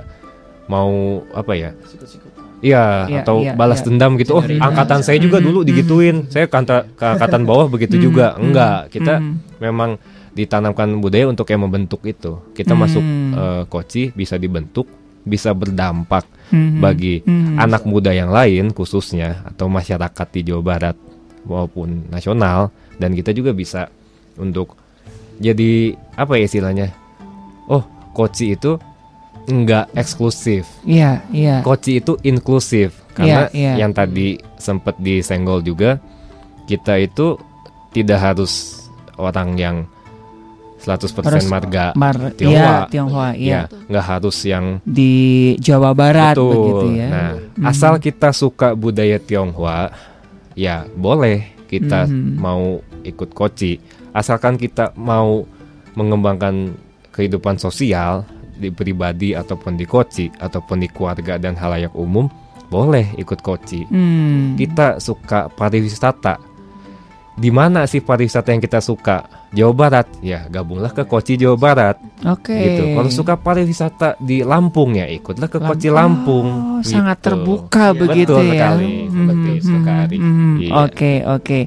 [0.67, 0.91] mau
[1.33, 1.71] apa ya
[2.63, 3.87] Iya, Iya, atau iya, balas iya.
[3.91, 4.39] dendam gitu.
[4.39, 5.69] Oh, angkatan saya juga Mhm, dulu mhm.
[5.69, 6.17] digituin.
[6.31, 8.27] Saya ke, anta- ke angkatan bawah begitu Mhm, juga.
[8.33, 9.35] mhm, Enggak, kita mhm.
[9.59, 9.91] memang
[10.33, 12.39] ditanamkan budaya untuk yang membentuk itu.
[12.55, 12.81] Kita Mhm.
[12.81, 14.87] masuk eh, koci bisa dibentuk,
[15.27, 16.23] bisa berdampak
[16.55, 17.59] Mhm, bagi mhm.
[17.59, 20.97] anak muda yang lain khususnya atau masyarakat di Jawa Barat
[21.43, 23.91] maupun nasional dan kita juga bisa
[24.37, 24.79] untuk
[25.37, 26.95] jadi apa ya istilahnya?
[27.67, 27.83] Oh,
[28.13, 28.79] koci itu
[29.45, 30.69] enggak eksklusif.
[30.83, 31.61] Iya, iya.
[31.61, 33.85] Koci itu inklusif karena Iya, iya.
[33.85, 35.99] yang tadi sempat disenggol juga
[36.65, 37.37] kita itu
[37.91, 38.87] tidak harus
[39.17, 39.77] orang yang
[40.79, 42.59] 100% Harus marga mar- Tionghoa.
[42.59, 43.55] iya, Tionghoa, iya.
[43.55, 45.13] Ya, nggak harus yang di
[45.57, 46.51] Jawa Barat Betul.
[46.53, 47.09] begitu ya.
[47.09, 47.65] Nah, Mhm.
[47.65, 49.95] asal kita suka budaya Tionghoa,
[50.55, 52.35] ya boleh kita Mhm.
[52.35, 52.63] mau
[53.03, 53.79] ikut koci.
[54.11, 55.47] Asalkan kita mau
[55.93, 56.75] mengembangkan
[57.11, 58.27] kehidupan sosial
[58.63, 62.31] di pribadi ataupun di koci ataupun di keluarga dan halayak umum,
[62.67, 63.83] boleh ikut koci.
[63.85, 64.55] Hmm.
[64.55, 66.39] Kita suka pariwisata.
[67.33, 69.25] Di mana sih pariwisata yang kita suka?
[69.53, 71.97] Jawa Barat, ya gabunglah ke Koci Jawa Barat.
[72.25, 72.53] Oke.
[72.53, 72.93] Gitu.
[72.93, 76.49] Kalau suka pariwisata di Lampung ya ikutlah ke Koci Lam- Lampung.
[76.49, 77.27] Oh, sangat Gitu.
[77.29, 78.53] terbuka Iya, begitu betul ya.
[78.53, 80.17] sekali, seperti Mhm, sekali.
[80.17, 80.53] mhm.
[80.57, 80.73] Iya.
[80.85, 81.59] Oke, oke.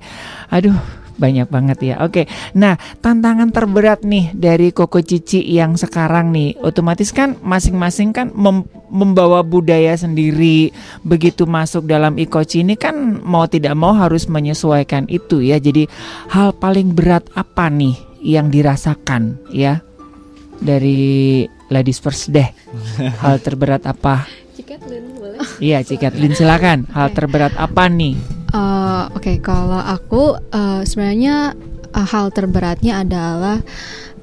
[0.49, 0.77] Aduh,
[1.15, 1.95] banyak banget ya.
[2.03, 2.27] Oke.
[2.55, 8.67] Nah, tantangan terberat nih dari Koko Cici yang sekarang nih, otomatis kan masing-masing kan mem-
[8.91, 10.71] membawa budaya sendiri.
[11.01, 15.59] Begitu masuk dalam ikoci ini kan mau tidak mau harus menyesuaikan itu ya.
[15.59, 15.87] Jadi
[16.31, 19.79] hal paling berat apa nih yang dirasakan ya
[20.59, 22.47] dari Ladies First deh?
[23.23, 24.27] hal terberat apa?
[25.17, 25.41] Boleh.
[25.59, 26.87] Iya, Ciketlin silakan.
[26.93, 28.44] Hal terberat apa nih?
[28.55, 31.51] Eh, Oke, kalau aku eh, sebenarnya
[31.91, 33.59] eh, hal terberatnya adalah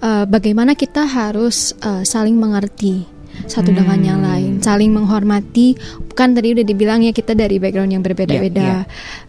[0.00, 3.04] eh, bagaimana kita harus eh, saling mengerti
[3.48, 4.28] satu dengan yang Hmm.
[4.28, 5.74] lain, saling menghormati.
[6.12, 8.60] Kan tadi udah dibilang ya kita dari background yang berbeda-beda.
[8.60, 8.80] Iya,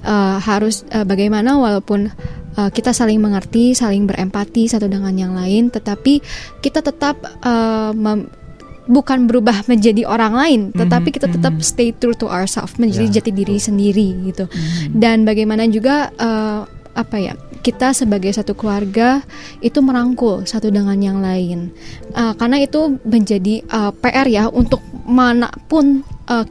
[0.03, 2.11] Eh, harus eh, bagaimana walaupun
[2.53, 6.19] eh, kita saling mengerti, saling berempati satu dengan yang lain, tetapi
[6.59, 7.15] kita tetap
[7.95, 8.27] mem-
[8.87, 13.31] bukan berubah menjadi orang lain, tetapi kita tetap stay true to ourselves, menjadi Ya, jati
[13.35, 14.47] diri sendiri gitu.
[14.91, 16.61] Dan bagaimana juga eh,
[16.93, 17.33] apa ya
[17.63, 19.23] kita sebagai satu keluarga
[19.63, 21.71] itu merangkul satu dengan yang lain,
[22.13, 26.45] Eh, karena itu menjadi eh, PR ya untuk mana pun eh,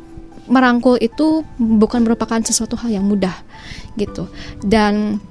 [0.51, 3.33] merangkul itu bukan merupakan sesuatu hal yang mudah
[3.95, 4.27] gitu.
[4.65, 5.23] Dan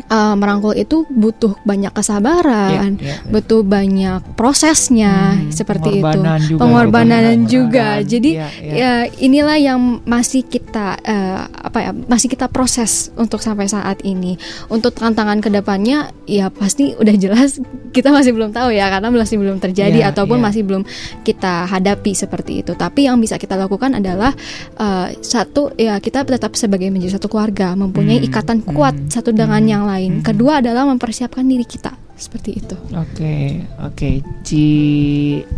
[0.00, 3.16] eh, merangkul itu butuh banyak kesabaran, Iya, iya, iya.
[3.26, 5.14] butuh banyak prosesnya
[5.48, 6.60] seperti itu, pengorbanan juga.
[6.60, 7.38] pengorbanan Pengorbanan.
[7.46, 7.88] juga.
[8.02, 8.72] Jadi Iya, iya.
[8.72, 14.34] ya inilah yang masih kita eh, apa ya masih kita proses untuk sampai saat ini.
[14.66, 17.58] Untuk tantangan ke depannya ya pasti udah jelas
[17.96, 20.44] kita masih belum tahu ya karena masih belum terjadi Iya, ataupun iya.
[20.44, 20.82] masih belum
[21.22, 22.72] kita hadapi seperti itu.
[22.72, 24.30] Tapi yang bisa kita lakukan adalah
[24.76, 29.62] eh, satu ya kita tetap sebagai menjadi satu keluarga mempunyai Hmm, ikatan kuat satu dengan
[29.62, 30.12] yang lain.
[30.24, 32.76] Kedua adalah mempersiapkan diri kita seperti itu.
[32.92, 34.10] Oke, oke.
[34.44, 34.66] Ci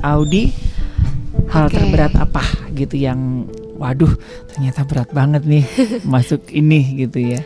[0.03, 0.51] Audi,
[1.51, 1.74] hal Oke.
[1.74, 2.43] terberat apa
[2.73, 4.15] gitu yang, waduh,
[4.55, 5.65] ternyata berat banget nih
[6.12, 7.43] masuk ini gitu ya.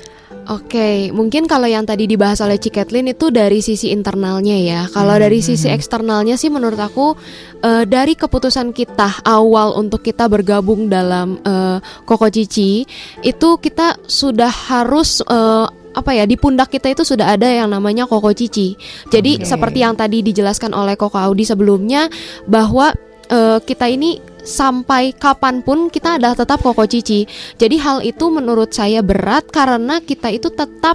[0.47, 4.81] Oke, mungkin kalau yang tadi dibahas oleh Ciketlin itu dari sisi internalnya ya.
[4.95, 5.75] Kalau Hmm, dari sisi hmm.
[5.75, 7.19] eksternalnya sih menurut aku
[7.67, 12.87] eh, dari keputusan kita awal untuk kita bergabung dalam eh, Koko Cici
[13.27, 15.67] itu kita sudah harus eh,
[15.97, 18.77] apa ya di pundak kita itu sudah ada yang namanya Koko Cici.
[19.09, 19.49] Jadi Oke.
[19.49, 22.13] seperti yang tadi dijelaskan oleh Koko Audi sebelumnya
[22.45, 22.93] bahwa
[23.33, 27.27] eh, kita ini sampai kapan pun kita adalah tetap koko cici.
[27.59, 30.95] Jadi hal itu menurut saya berat karena kita itu tetap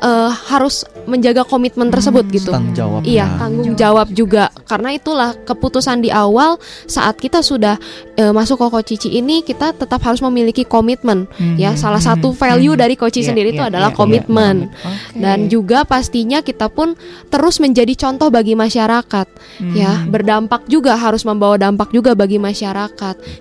[0.00, 2.50] eh, harus menjaga komitmen tersebut gitu.
[2.50, 3.00] Tanggung jawab.
[3.04, 3.36] Iya, ya.
[3.36, 4.48] tanggung jawab juga.
[4.64, 6.56] Karena itulah keputusan di awal
[6.88, 7.76] saat kita sudah
[8.16, 11.28] eh, masuk koko cici ini kita tetap harus memiliki komitmen.
[11.36, 12.38] Hmm, Ya, hmm, salah hmm, satu hmm.
[12.40, 14.56] value dari Koci Iya, sendiri itu iya, adalah iya, komitmen.
[14.72, 15.20] iya, Oke.
[15.20, 16.96] Dan juga pastinya kita pun
[17.28, 19.26] terus menjadi contoh bagi masyarakat.
[19.76, 20.12] Ya, Hmm.
[20.12, 22.85] berdampak juga harus membawa dampak juga bagi masyarakat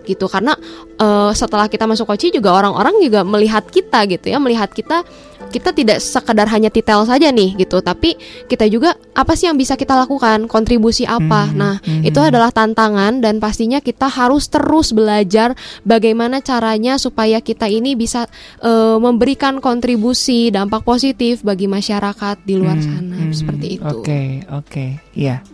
[0.04, 0.26] gitu.
[0.26, 0.58] Karena
[0.98, 5.04] eh, setelah kita masuk Koci juga orang-orang juga melihat kita gitu ya, melihat kita
[5.46, 8.18] kita tidak sekedar hanya titel saja nih gitu, tapi
[8.50, 11.48] kita juga apa sih yang bisa kita lakukan, kontribusi apa.
[11.48, 12.04] Mhm, Nah, mhm.
[12.04, 15.54] itu adalah tantangan dan pastinya kita harus terus belajar
[15.86, 18.26] bagaimana caranya supaya kita ini bisa
[18.60, 23.86] eh, memberikan kontribusi dampak positif bagi masyarakat di luar Hmm, sana hmm, seperti itu.
[24.02, 24.86] Oke, oke.
[25.14, 25.46] Iya.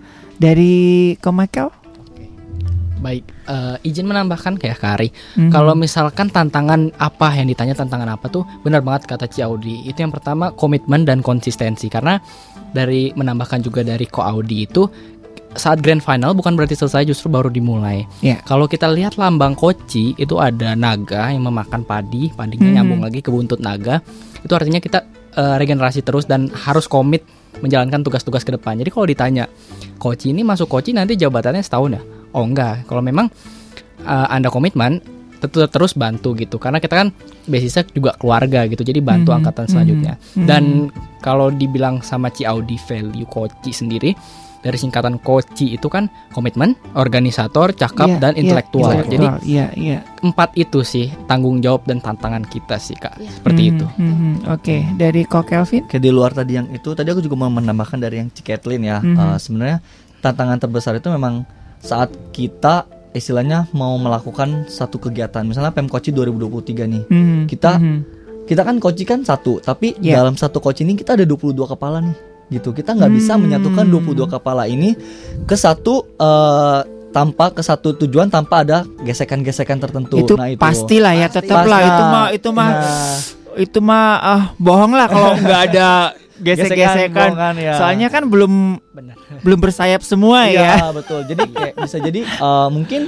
[0.42, 1.81] Dari Komakel?
[3.02, 5.10] Baik, eh, izin menambahkan kayak Kari.
[5.10, 5.50] Mhm.
[5.50, 9.90] Kalau misalkan tantangan apa yang ditanya tantangan apa tuh benar banget kata Ci Audi.
[9.90, 12.22] Itu yang pertama komitmen dan konsistensi karena
[12.72, 14.86] dari menambahkan juga dari Ko Audi itu
[15.52, 18.08] saat grand final bukan berarti selesai justru baru dimulai.
[18.24, 18.40] Iya.
[18.48, 22.76] Kalau kita lihat lambang koci itu ada naga yang memakan padi, padinya Mhm.
[22.80, 24.00] nyambung lagi ke buntut naga.
[24.46, 27.24] Itu artinya kita eh, regenerasi terus dan harus komit
[27.64, 28.76] menjalankan tugas-tugas ke depan.
[28.76, 29.48] Jadi kalau ditanya,
[29.96, 32.02] koci ini masuk koci nanti jabatannya setahun ya?
[32.32, 32.84] Oh enggak.
[32.86, 33.28] Kalau memang
[34.02, 35.02] eh, Anda komitmen
[35.42, 37.10] tentu terus bantu gitu karena kita kan
[37.50, 40.46] basisnya juga keluarga gitu jadi bantu Mhm, angkatan mhm, selanjutnya mhm.
[40.46, 40.64] dan
[41.18, 44.14] kalau dibilang sama Ci Audi value koci sendiri
[44.62, 49.66] dari singkatan koci itu kan komitmen organisator cakap Iya, dan iya, intelektual jadi intelektual, iya,
[49.74, 49.98] iya.
[50.22, 54.32] empat itu sih tanggung jawab dan tantangan kita sih kak seperti Mhm, itu mhm.
[54.46, 55.90] Oke, dari Ko Kelvin?
[55.90, 59.02] Oke di luar tadi yang itu tadi aku juga mau menambahkan dari yang Ciketlin ya
[59.02, 59.18] Mhm.
[59.18, 59.78] Eh, sebenarnya
[60.22, 61.50] tantangan terbesar itu memang
[61.82, 67.98] saat kita istilahnya mau melakukan satu kegiatan misalnya Pemkoci 2023 nih Mhm, kita mhm.
[68.46, 70.20] kita kan koci kan satu tapi Iya.
[70.20, 72.16] dalam satu koci ini kita ada 22 kepala nih
[72.52, 73.44] gitu kita nggak bisa Hmm.
[73.44, 74.96] menyatukan 22 kepala ini
[75.44, 76.80] ke satu eh,
[77.12, 82.04] tanpa ke satu tujuan tanpa ada gesekan-gesekan tertentu Itu, nah pastilah ya, tetap lah itu
[82.06, 83.20] mah itu mah Nah.
[83.58, 87.32] itu mah ah bohong lah kalau nggak ada gesek-gesekan.
[87.56, 87.74] ya.
[87.76, 88.82] Soalnya kan belum
[89.42, 90.90] belum bersayap semua Iya ya.
[90.92, 91.24] betul.
[91.24, 93.02] Jadi kayak bisa jadi eh, mungkin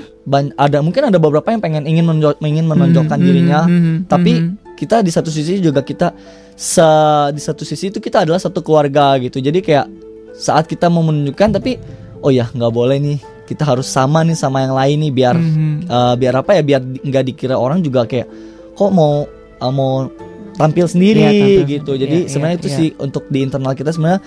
[0.55, 4.76] ada mungkin ada beberapa yang pengen ingin menonjol, ingin menonjolkan Mhm, dirinya, mhm, tapi mhm.
[4.76, 6.15] kita di satu sisi juga kita
[6.53, 6.88] se
[7.30, 9.38] di satu sisi itu kita adalah satu keluarga gitu.
[9.38, 9.85] Jadi kayak
[10.34, 11.77] saat kita mau menunjukkan tapi
[12.19, 15.73] oh ya nggak boleh nih kita harus sama nih sama yang lain nih biar Mhm.
[15.85, 18.26] eh, biar apa ya biar nggak dikira orang juga kayak
[18.73, 19.27] kok mau
[19.60, 20.07] eh, mau
[20.53, 21.91] tampil sendiri Iya, tampil gitu.
[21.95, 22.77] Jadi Iya, sebenarnya iya, itu iya.
[22.77, 24.21] sih untuk di internal kita sebenarnya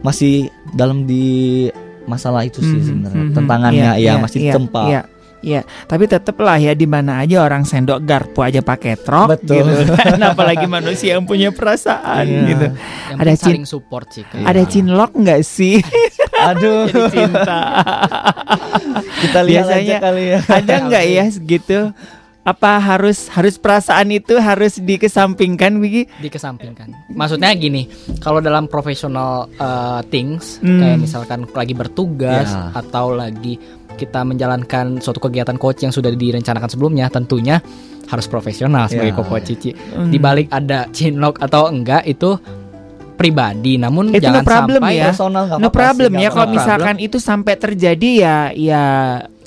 [0.00, 0.34] masih
[0.72, 1.66] dalam di
[2.04, 3.34] masalah itu sih Mhm, sebenarnya mhm.
[3.34, 4.82] tantangannya Iya, ya iya, masih iya, ditempa.
[4.86, 5.02] Iya.
[5.46, 9.62] Iya, tapi tetep lah ya di mana aja orang sendok garpu aja pakai trok Betul.
[9.62, 10.18] gitu kan.
[10.34, 12.42] Apalagi manusia yang punya perasaan Iya.
[12.50, 12.66] gitu.
[13.12, 14.42] Yang ada cin support sih, Kak.
[14.42, 15.78] Ada cinlok nggak sih?
[16.50, 16.90] Aduh.
[16.90, 17.58] Jadi cinta.
[19.22, 20.38] Kita lihat aja Biasanya kali ya.
[20.50, 21.78] Ada nggak ya gitu?
[22.46, 26.06] Apa harus harus perasaan itu harus dikesampingkan Wiki?
[26.22, 26.94] dikesampingkan.
[27.10, 27.90] Maksudnya gini,
[28.22, 30.78] kalau dalam professional uh, things Hmm.
[30.78, 32.70] kayak misalkan lagi bertugas Ya.
[32.72, 33.58] atau lagi
[33.96, 37.58] kita menjalankan suatu kegiatan coach yang sudah direncanakan sebelumnya, tentunya
[38.06, 39.18] harus profesional sebagai Ya.
[39.18, 39.74] koko cici.
[39.74, 40.14] Hmm.
[40.14, 42.38] Di balik ada chinlock atau enggak itu
[43.16, 45.06] pribadi, namun Itu jangan no problem sampai ya.
[45.10, 48.84] personal No problem sih, ya kalau misalkan itu sampai terjadi ya ya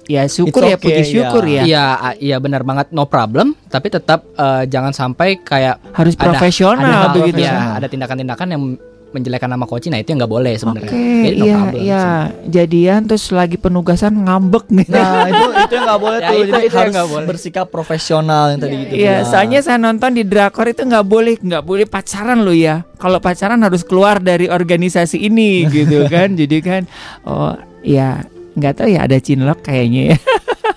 [0.10, 1.62] ya syukur It's ya puji okay, syukur ya.
[1.62, 1.86] Iya,
[2.18, 7.14] iya benar banget no problem, tapi tetap uh, jangan sampai kayak Harus ada- profesional ada,
[7.14, 7.78] begitu ya, ya.
[7.78, 8.64] ada tindakan-tindakan yang
[9.10, 10.86] menjelekkan nama coach, nah itu yang nggak boleh sebenarnya.
[10.86, 12.06] Oke, Jadi no iya problem iya.
[12.06, 12.26] sih.
[12.48, 14.86] Jadian terus lagi penugasan ngambek nih.
[14.88, 16.34] Nah itu itu yang nggak boleh Ya, tuh.
[16.36, 17.26] itu- Jadi itu harus boleh.
[17.26, 18.94] bersikap profesional yang tadi gitu.
[18.94, 22.86] Iya, soalnya saya nonton di drakor itu nggak boleh nggak boleh pacaran loh ya.
[22.98, 26.34] Kalau pacaran harus keluar dari organisasi ini gitu kan.
[26.42, 26.82] Jadi kan,
[27.26, 28.22] oh ya
[28.60, 30.18] nggak tahu ya ada cinlok kayaknya ya.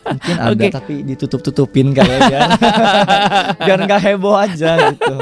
[0.03, 0.69] mungkin ada Oke.
[0.69, 2.53] tapi ditutup-tutupin kayaknya.
[3.67, 5.17] Biar nggak heboh aja gitu.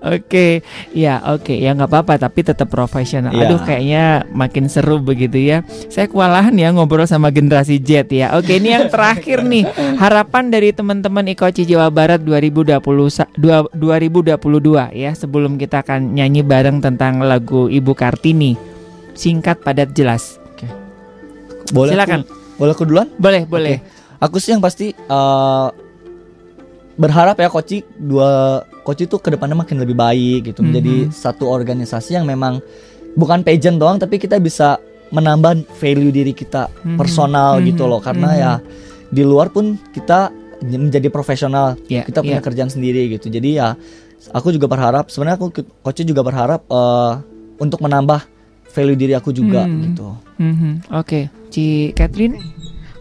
[0.00, 0.62] Oke,
[0.94, 3.34] ya oke ya nggak apa-apa tapi tetap profesional.
[3.34, 3.50] Iya.
[3.50, 5.66] Aduh kayaknya makin seru begitu ya.
[5.90, 8.32] Saya kewalahan ya ngobrol sama generasi Z ya.
[8.38, 9.66] Oke ini yang terakhir nih
[9.98, 16.40] harapan dari teman-teman Ikoci Jawa Barat 2020 sa- dua- 2022 ya sebelum kita akan nyanyi
[16.46, 18.54] bareng tentang lagu Ibu Kartini.
[19.12, 20.39] Singkat padat jelas.
[21.70, 22.20] Boleh Silakan.
[22.22, 23.08] Aku, boleh aku duluan?
[23.16, 23.76] Boleh boleh.
[24.18, 25.68] Aku sih yang pasti eh,
[26.96, 31.12] berharap ya Koci dua Koci tuh ke depannya makin lebih baik gitu menjadi Mhm.
[31.12, 32.60] satu organisasi yang memang
[33.14, 34.76] bukan pageant doang tapi kita bisa
[35.10, 36.96] menambah value diri kita Mhm.
[36.96, 37.64] personal Mhm.
[37.66, 38.38] gitu loh karena Mhm.
[38.38, 38.52] ya
[39.08, 40.28] di luar pun kita
[40.60, 42.44] menjadi profesional Ya, kita punya ya.
[42.44, 43.68] kerjaan sendiri gitu jadi ya
[44.30, 45.48] aku juga berharap sebenarnya aku
[45.80, 47.12] Koci juga berharap eh,
[47.56, 48.20] untuk menambah
[48.70, 49.80] value diri aku juga Hmm.
[49.88, 52.38] gitu Mhm, Oke, Ci Catherine.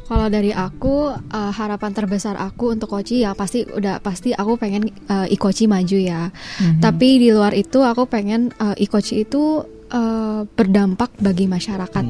[0.04, 4.90] Kalau dari aku eh, harapan terbesar aku untuk Koci ya pasti udah pasti aku pengen
[4.90, 6.34] eh, Ikoci maju ya.
[6.58, 6.82] Mhm.
[6.82, 12.02] Tapi di luar itu aku pengen eh, Ikoci itu eh, berdampak bagi masyarakat.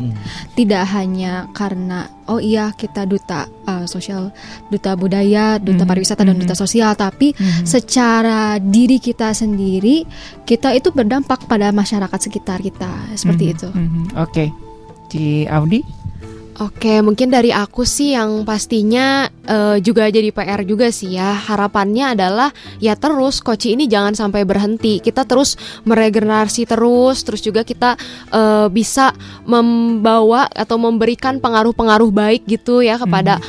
[0.56, 4.32] Tidak hanya karena oh iya kita duta eh, sosial,
[4.72, 6.48] duta budaya, duta Mhm, pariwisata dan mhm.
[6.48, 7.68] duta sosial, tapi Mhm.
[7.68, 10.08] secara diri kita sendiri
[10.48, 13.68] kita itu berdampak pada masyarakat sekitar kita seperti Mhm, itu.
[13.68, 14.04] mhm.
[14.16, 14.56] Oke,
[15.12, 15.99] Ci Audi.
[16.60, 21.32] Oke, mungkin dari aku sih yang pastinya eh, juga jadi PR juga sih ya.
[21.32, 22.52] Harapannya adalah
[22.84, 25.00] ya terus Koci ini jangan sampai berhenti.
[25.00, 25.56] Kita terus
[25.88, 27.96] meregenerasi terus, terus juga kita
[28.36, 29.16] eh, bisa
[29.48, 33.40] membawa atau memberikan pengaruh-pengaruh baik gitu ya kepada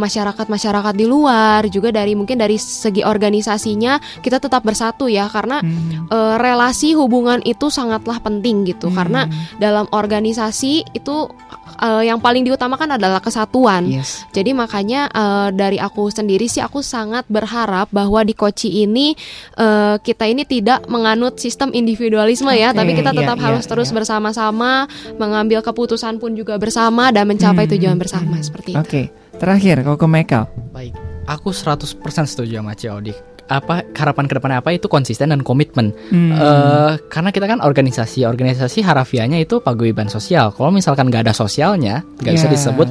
[0.00, 1.68] masyarakat-masyarakat di luar.
[1.68, 5.60] Juga dari mungkin dari segi organisasinya kita tetap bersatu ya karena
[6.08, 8.88] eh, relasi hubungan itu sangatlah penting gitu.
[8.88, 9.28] Karena
[9.60, 11.28] dalam organisasi itu
[11.76, 13.86] eh, yang paling diutamakan adalah kesatuan.
[13.86, 14.24] Yes.
[14.32, 19.12] Jadi makanya eh, dari aku sendiri sih aku sangat berharap bahwa di Koci ini
[19.56, 23.64] eh, kita ini tidak menganut sistem individualisme ya, Oke, tapi kita iya, tetap iya, harus
[23.68, 24.88] terus bersama-sama
[25.20, 28.80] mengambil keputusan pun juga bersama dan mencapai Hmm, tujuan bersama seperti itu.
[28.80, 29.02] Oke,
[29.36, 30.46] terakhir Koko Michael.
[30.70, 30.94] Baik,
[31.26, 33.35] aku 100% setuju sama Ci Audi.
[33.46, 35.94] Apa harapan ke depannya apa itu konsisten dan komitmen.
[36.10, 36.34] Hmm.
[36.34, 40.50] Eh, karena kita kan organisasi, organisasi harafiahnya itu paguyuban sosial.
[40.50, 42.52] Kalau misalkan nggak ada sosialnya, nggak bisa Ya.
[42.52, 42.88] disebut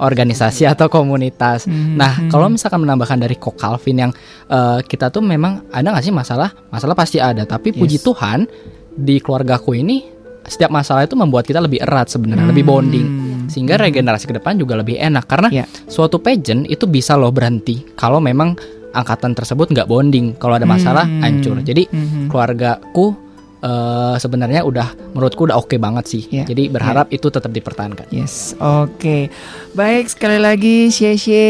[0.00, 1.68] organisasi atau komunitas.
[1.68, 2.30] Hmm, Nah, hmm.
[2.32, 4.12] kalau misalkan menambahkan dari Ko Calvin yang
[4.48, 6.48] eh, kita tuh memang ada nggak sih masalah?
[6.72, 8.04] Masalah pasti ada, tapi puji Yes.
[8.08, 8.48] Tuhan
[8.90, 10.02] di keluargaku ini
[10.42, 12.72] setiap masalah itu membuat kita lebih erat sebenarnya, lebih Hmm.
[12.72, 13.08] bonding.
[13.46, 15.64] Sehingga regenerasi ke depan juga lebih enak karena Ya.
[15.84, 18.56] suatu pageant itu bisa loh berhenti kalau memang
[18.92, 20.34] angkatan tersebut nggak bonding.
[20.36, 21.22] Kalau ada masalah Hmm.
[21.22, 21.58] hancur.
[21.62, 22.28] Jadi Mhm.
[22.28, 23.30] keluargaku
[23.60, 26.22] eh, sebenarnya udah menurutku udah oke banget sih.
[26.32, 26.48] Ya.
[26.48, 28.08] Jadi berharap itu tetap dipertahankan.
[28.08, 29.28] Yes, oke.
[29.70, 31.46] Baik, sekali lagi Sheshe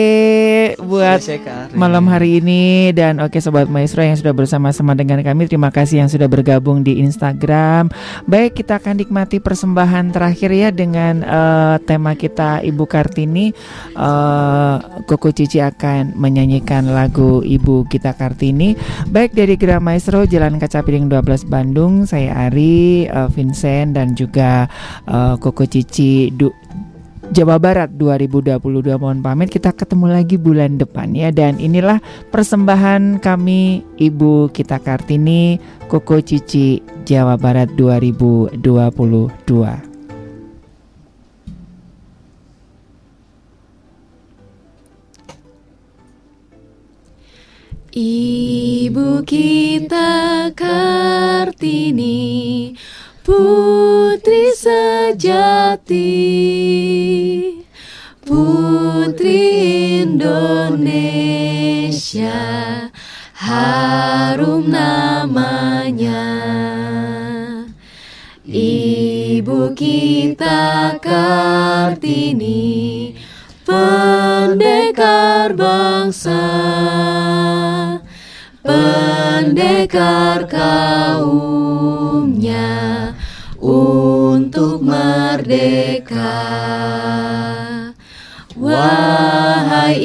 [0.77, 1.25] buat
[1.73, 5.49] malam hari ini dan oke sobat maestro yang sudah bersama-sama dengan kami.
[5.49, 7.89] Terima kasih yang sudah bergabung di Instagram.
[8.29, 13.57] Baik, kita akan nikmati persembahan terakhir ya dengan eh, tema kita Ibu Kartini.
[13.97, 14.77] Eh,
[15.09, 18.77] Koko Cici akan menyanyikan lagu Ibu kita Kartini.
[19.09, 24.69] Baik dari Gra Maestro Jalan Kaca Piring 12 Bandung, saya Ari, eh, Vincent dan juga
[25.09, 26.60] eh, Koko Cici Du
[27.31, 28.59] Jawa Barat 2022
[28.99, 29.55] mohon pamit.
[29.55, 31.31] Kita ketemu lagi bulan depan ya.
[31.31, 32.03] Dan inilah
[32.35, 38.59] persembahan kami Ibu kita Kartini Koko Cici Jawa Barat 2022
[47.95, 50.11] Ibu kita
[50.59, 52.19] Kartini
[53.31, 56.03] Putri sejati.
[58.27, 59.39] Putri
[60.03, 61.31] Indonesia
[63.39, 66.27] Harum namanya.
[68.51, 72.59] Ibu kita Kartini
[73.63, 76.43] Pendekar bangsa.
[78.67, 81.71] Pendekar kaumnya
[83.61, 86.41] Untuk merdeka
[88.57, 90.01] Wahai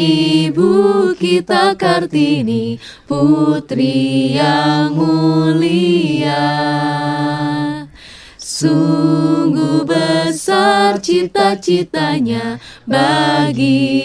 [0.52, 6.44] ibu kita Kartini Putri yang mulia
[8.36, 12.56] Sungguh besar cita-citanya
[12.88, 14.00] bagi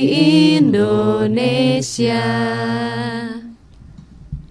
[0.59, 2.24] Indonesia.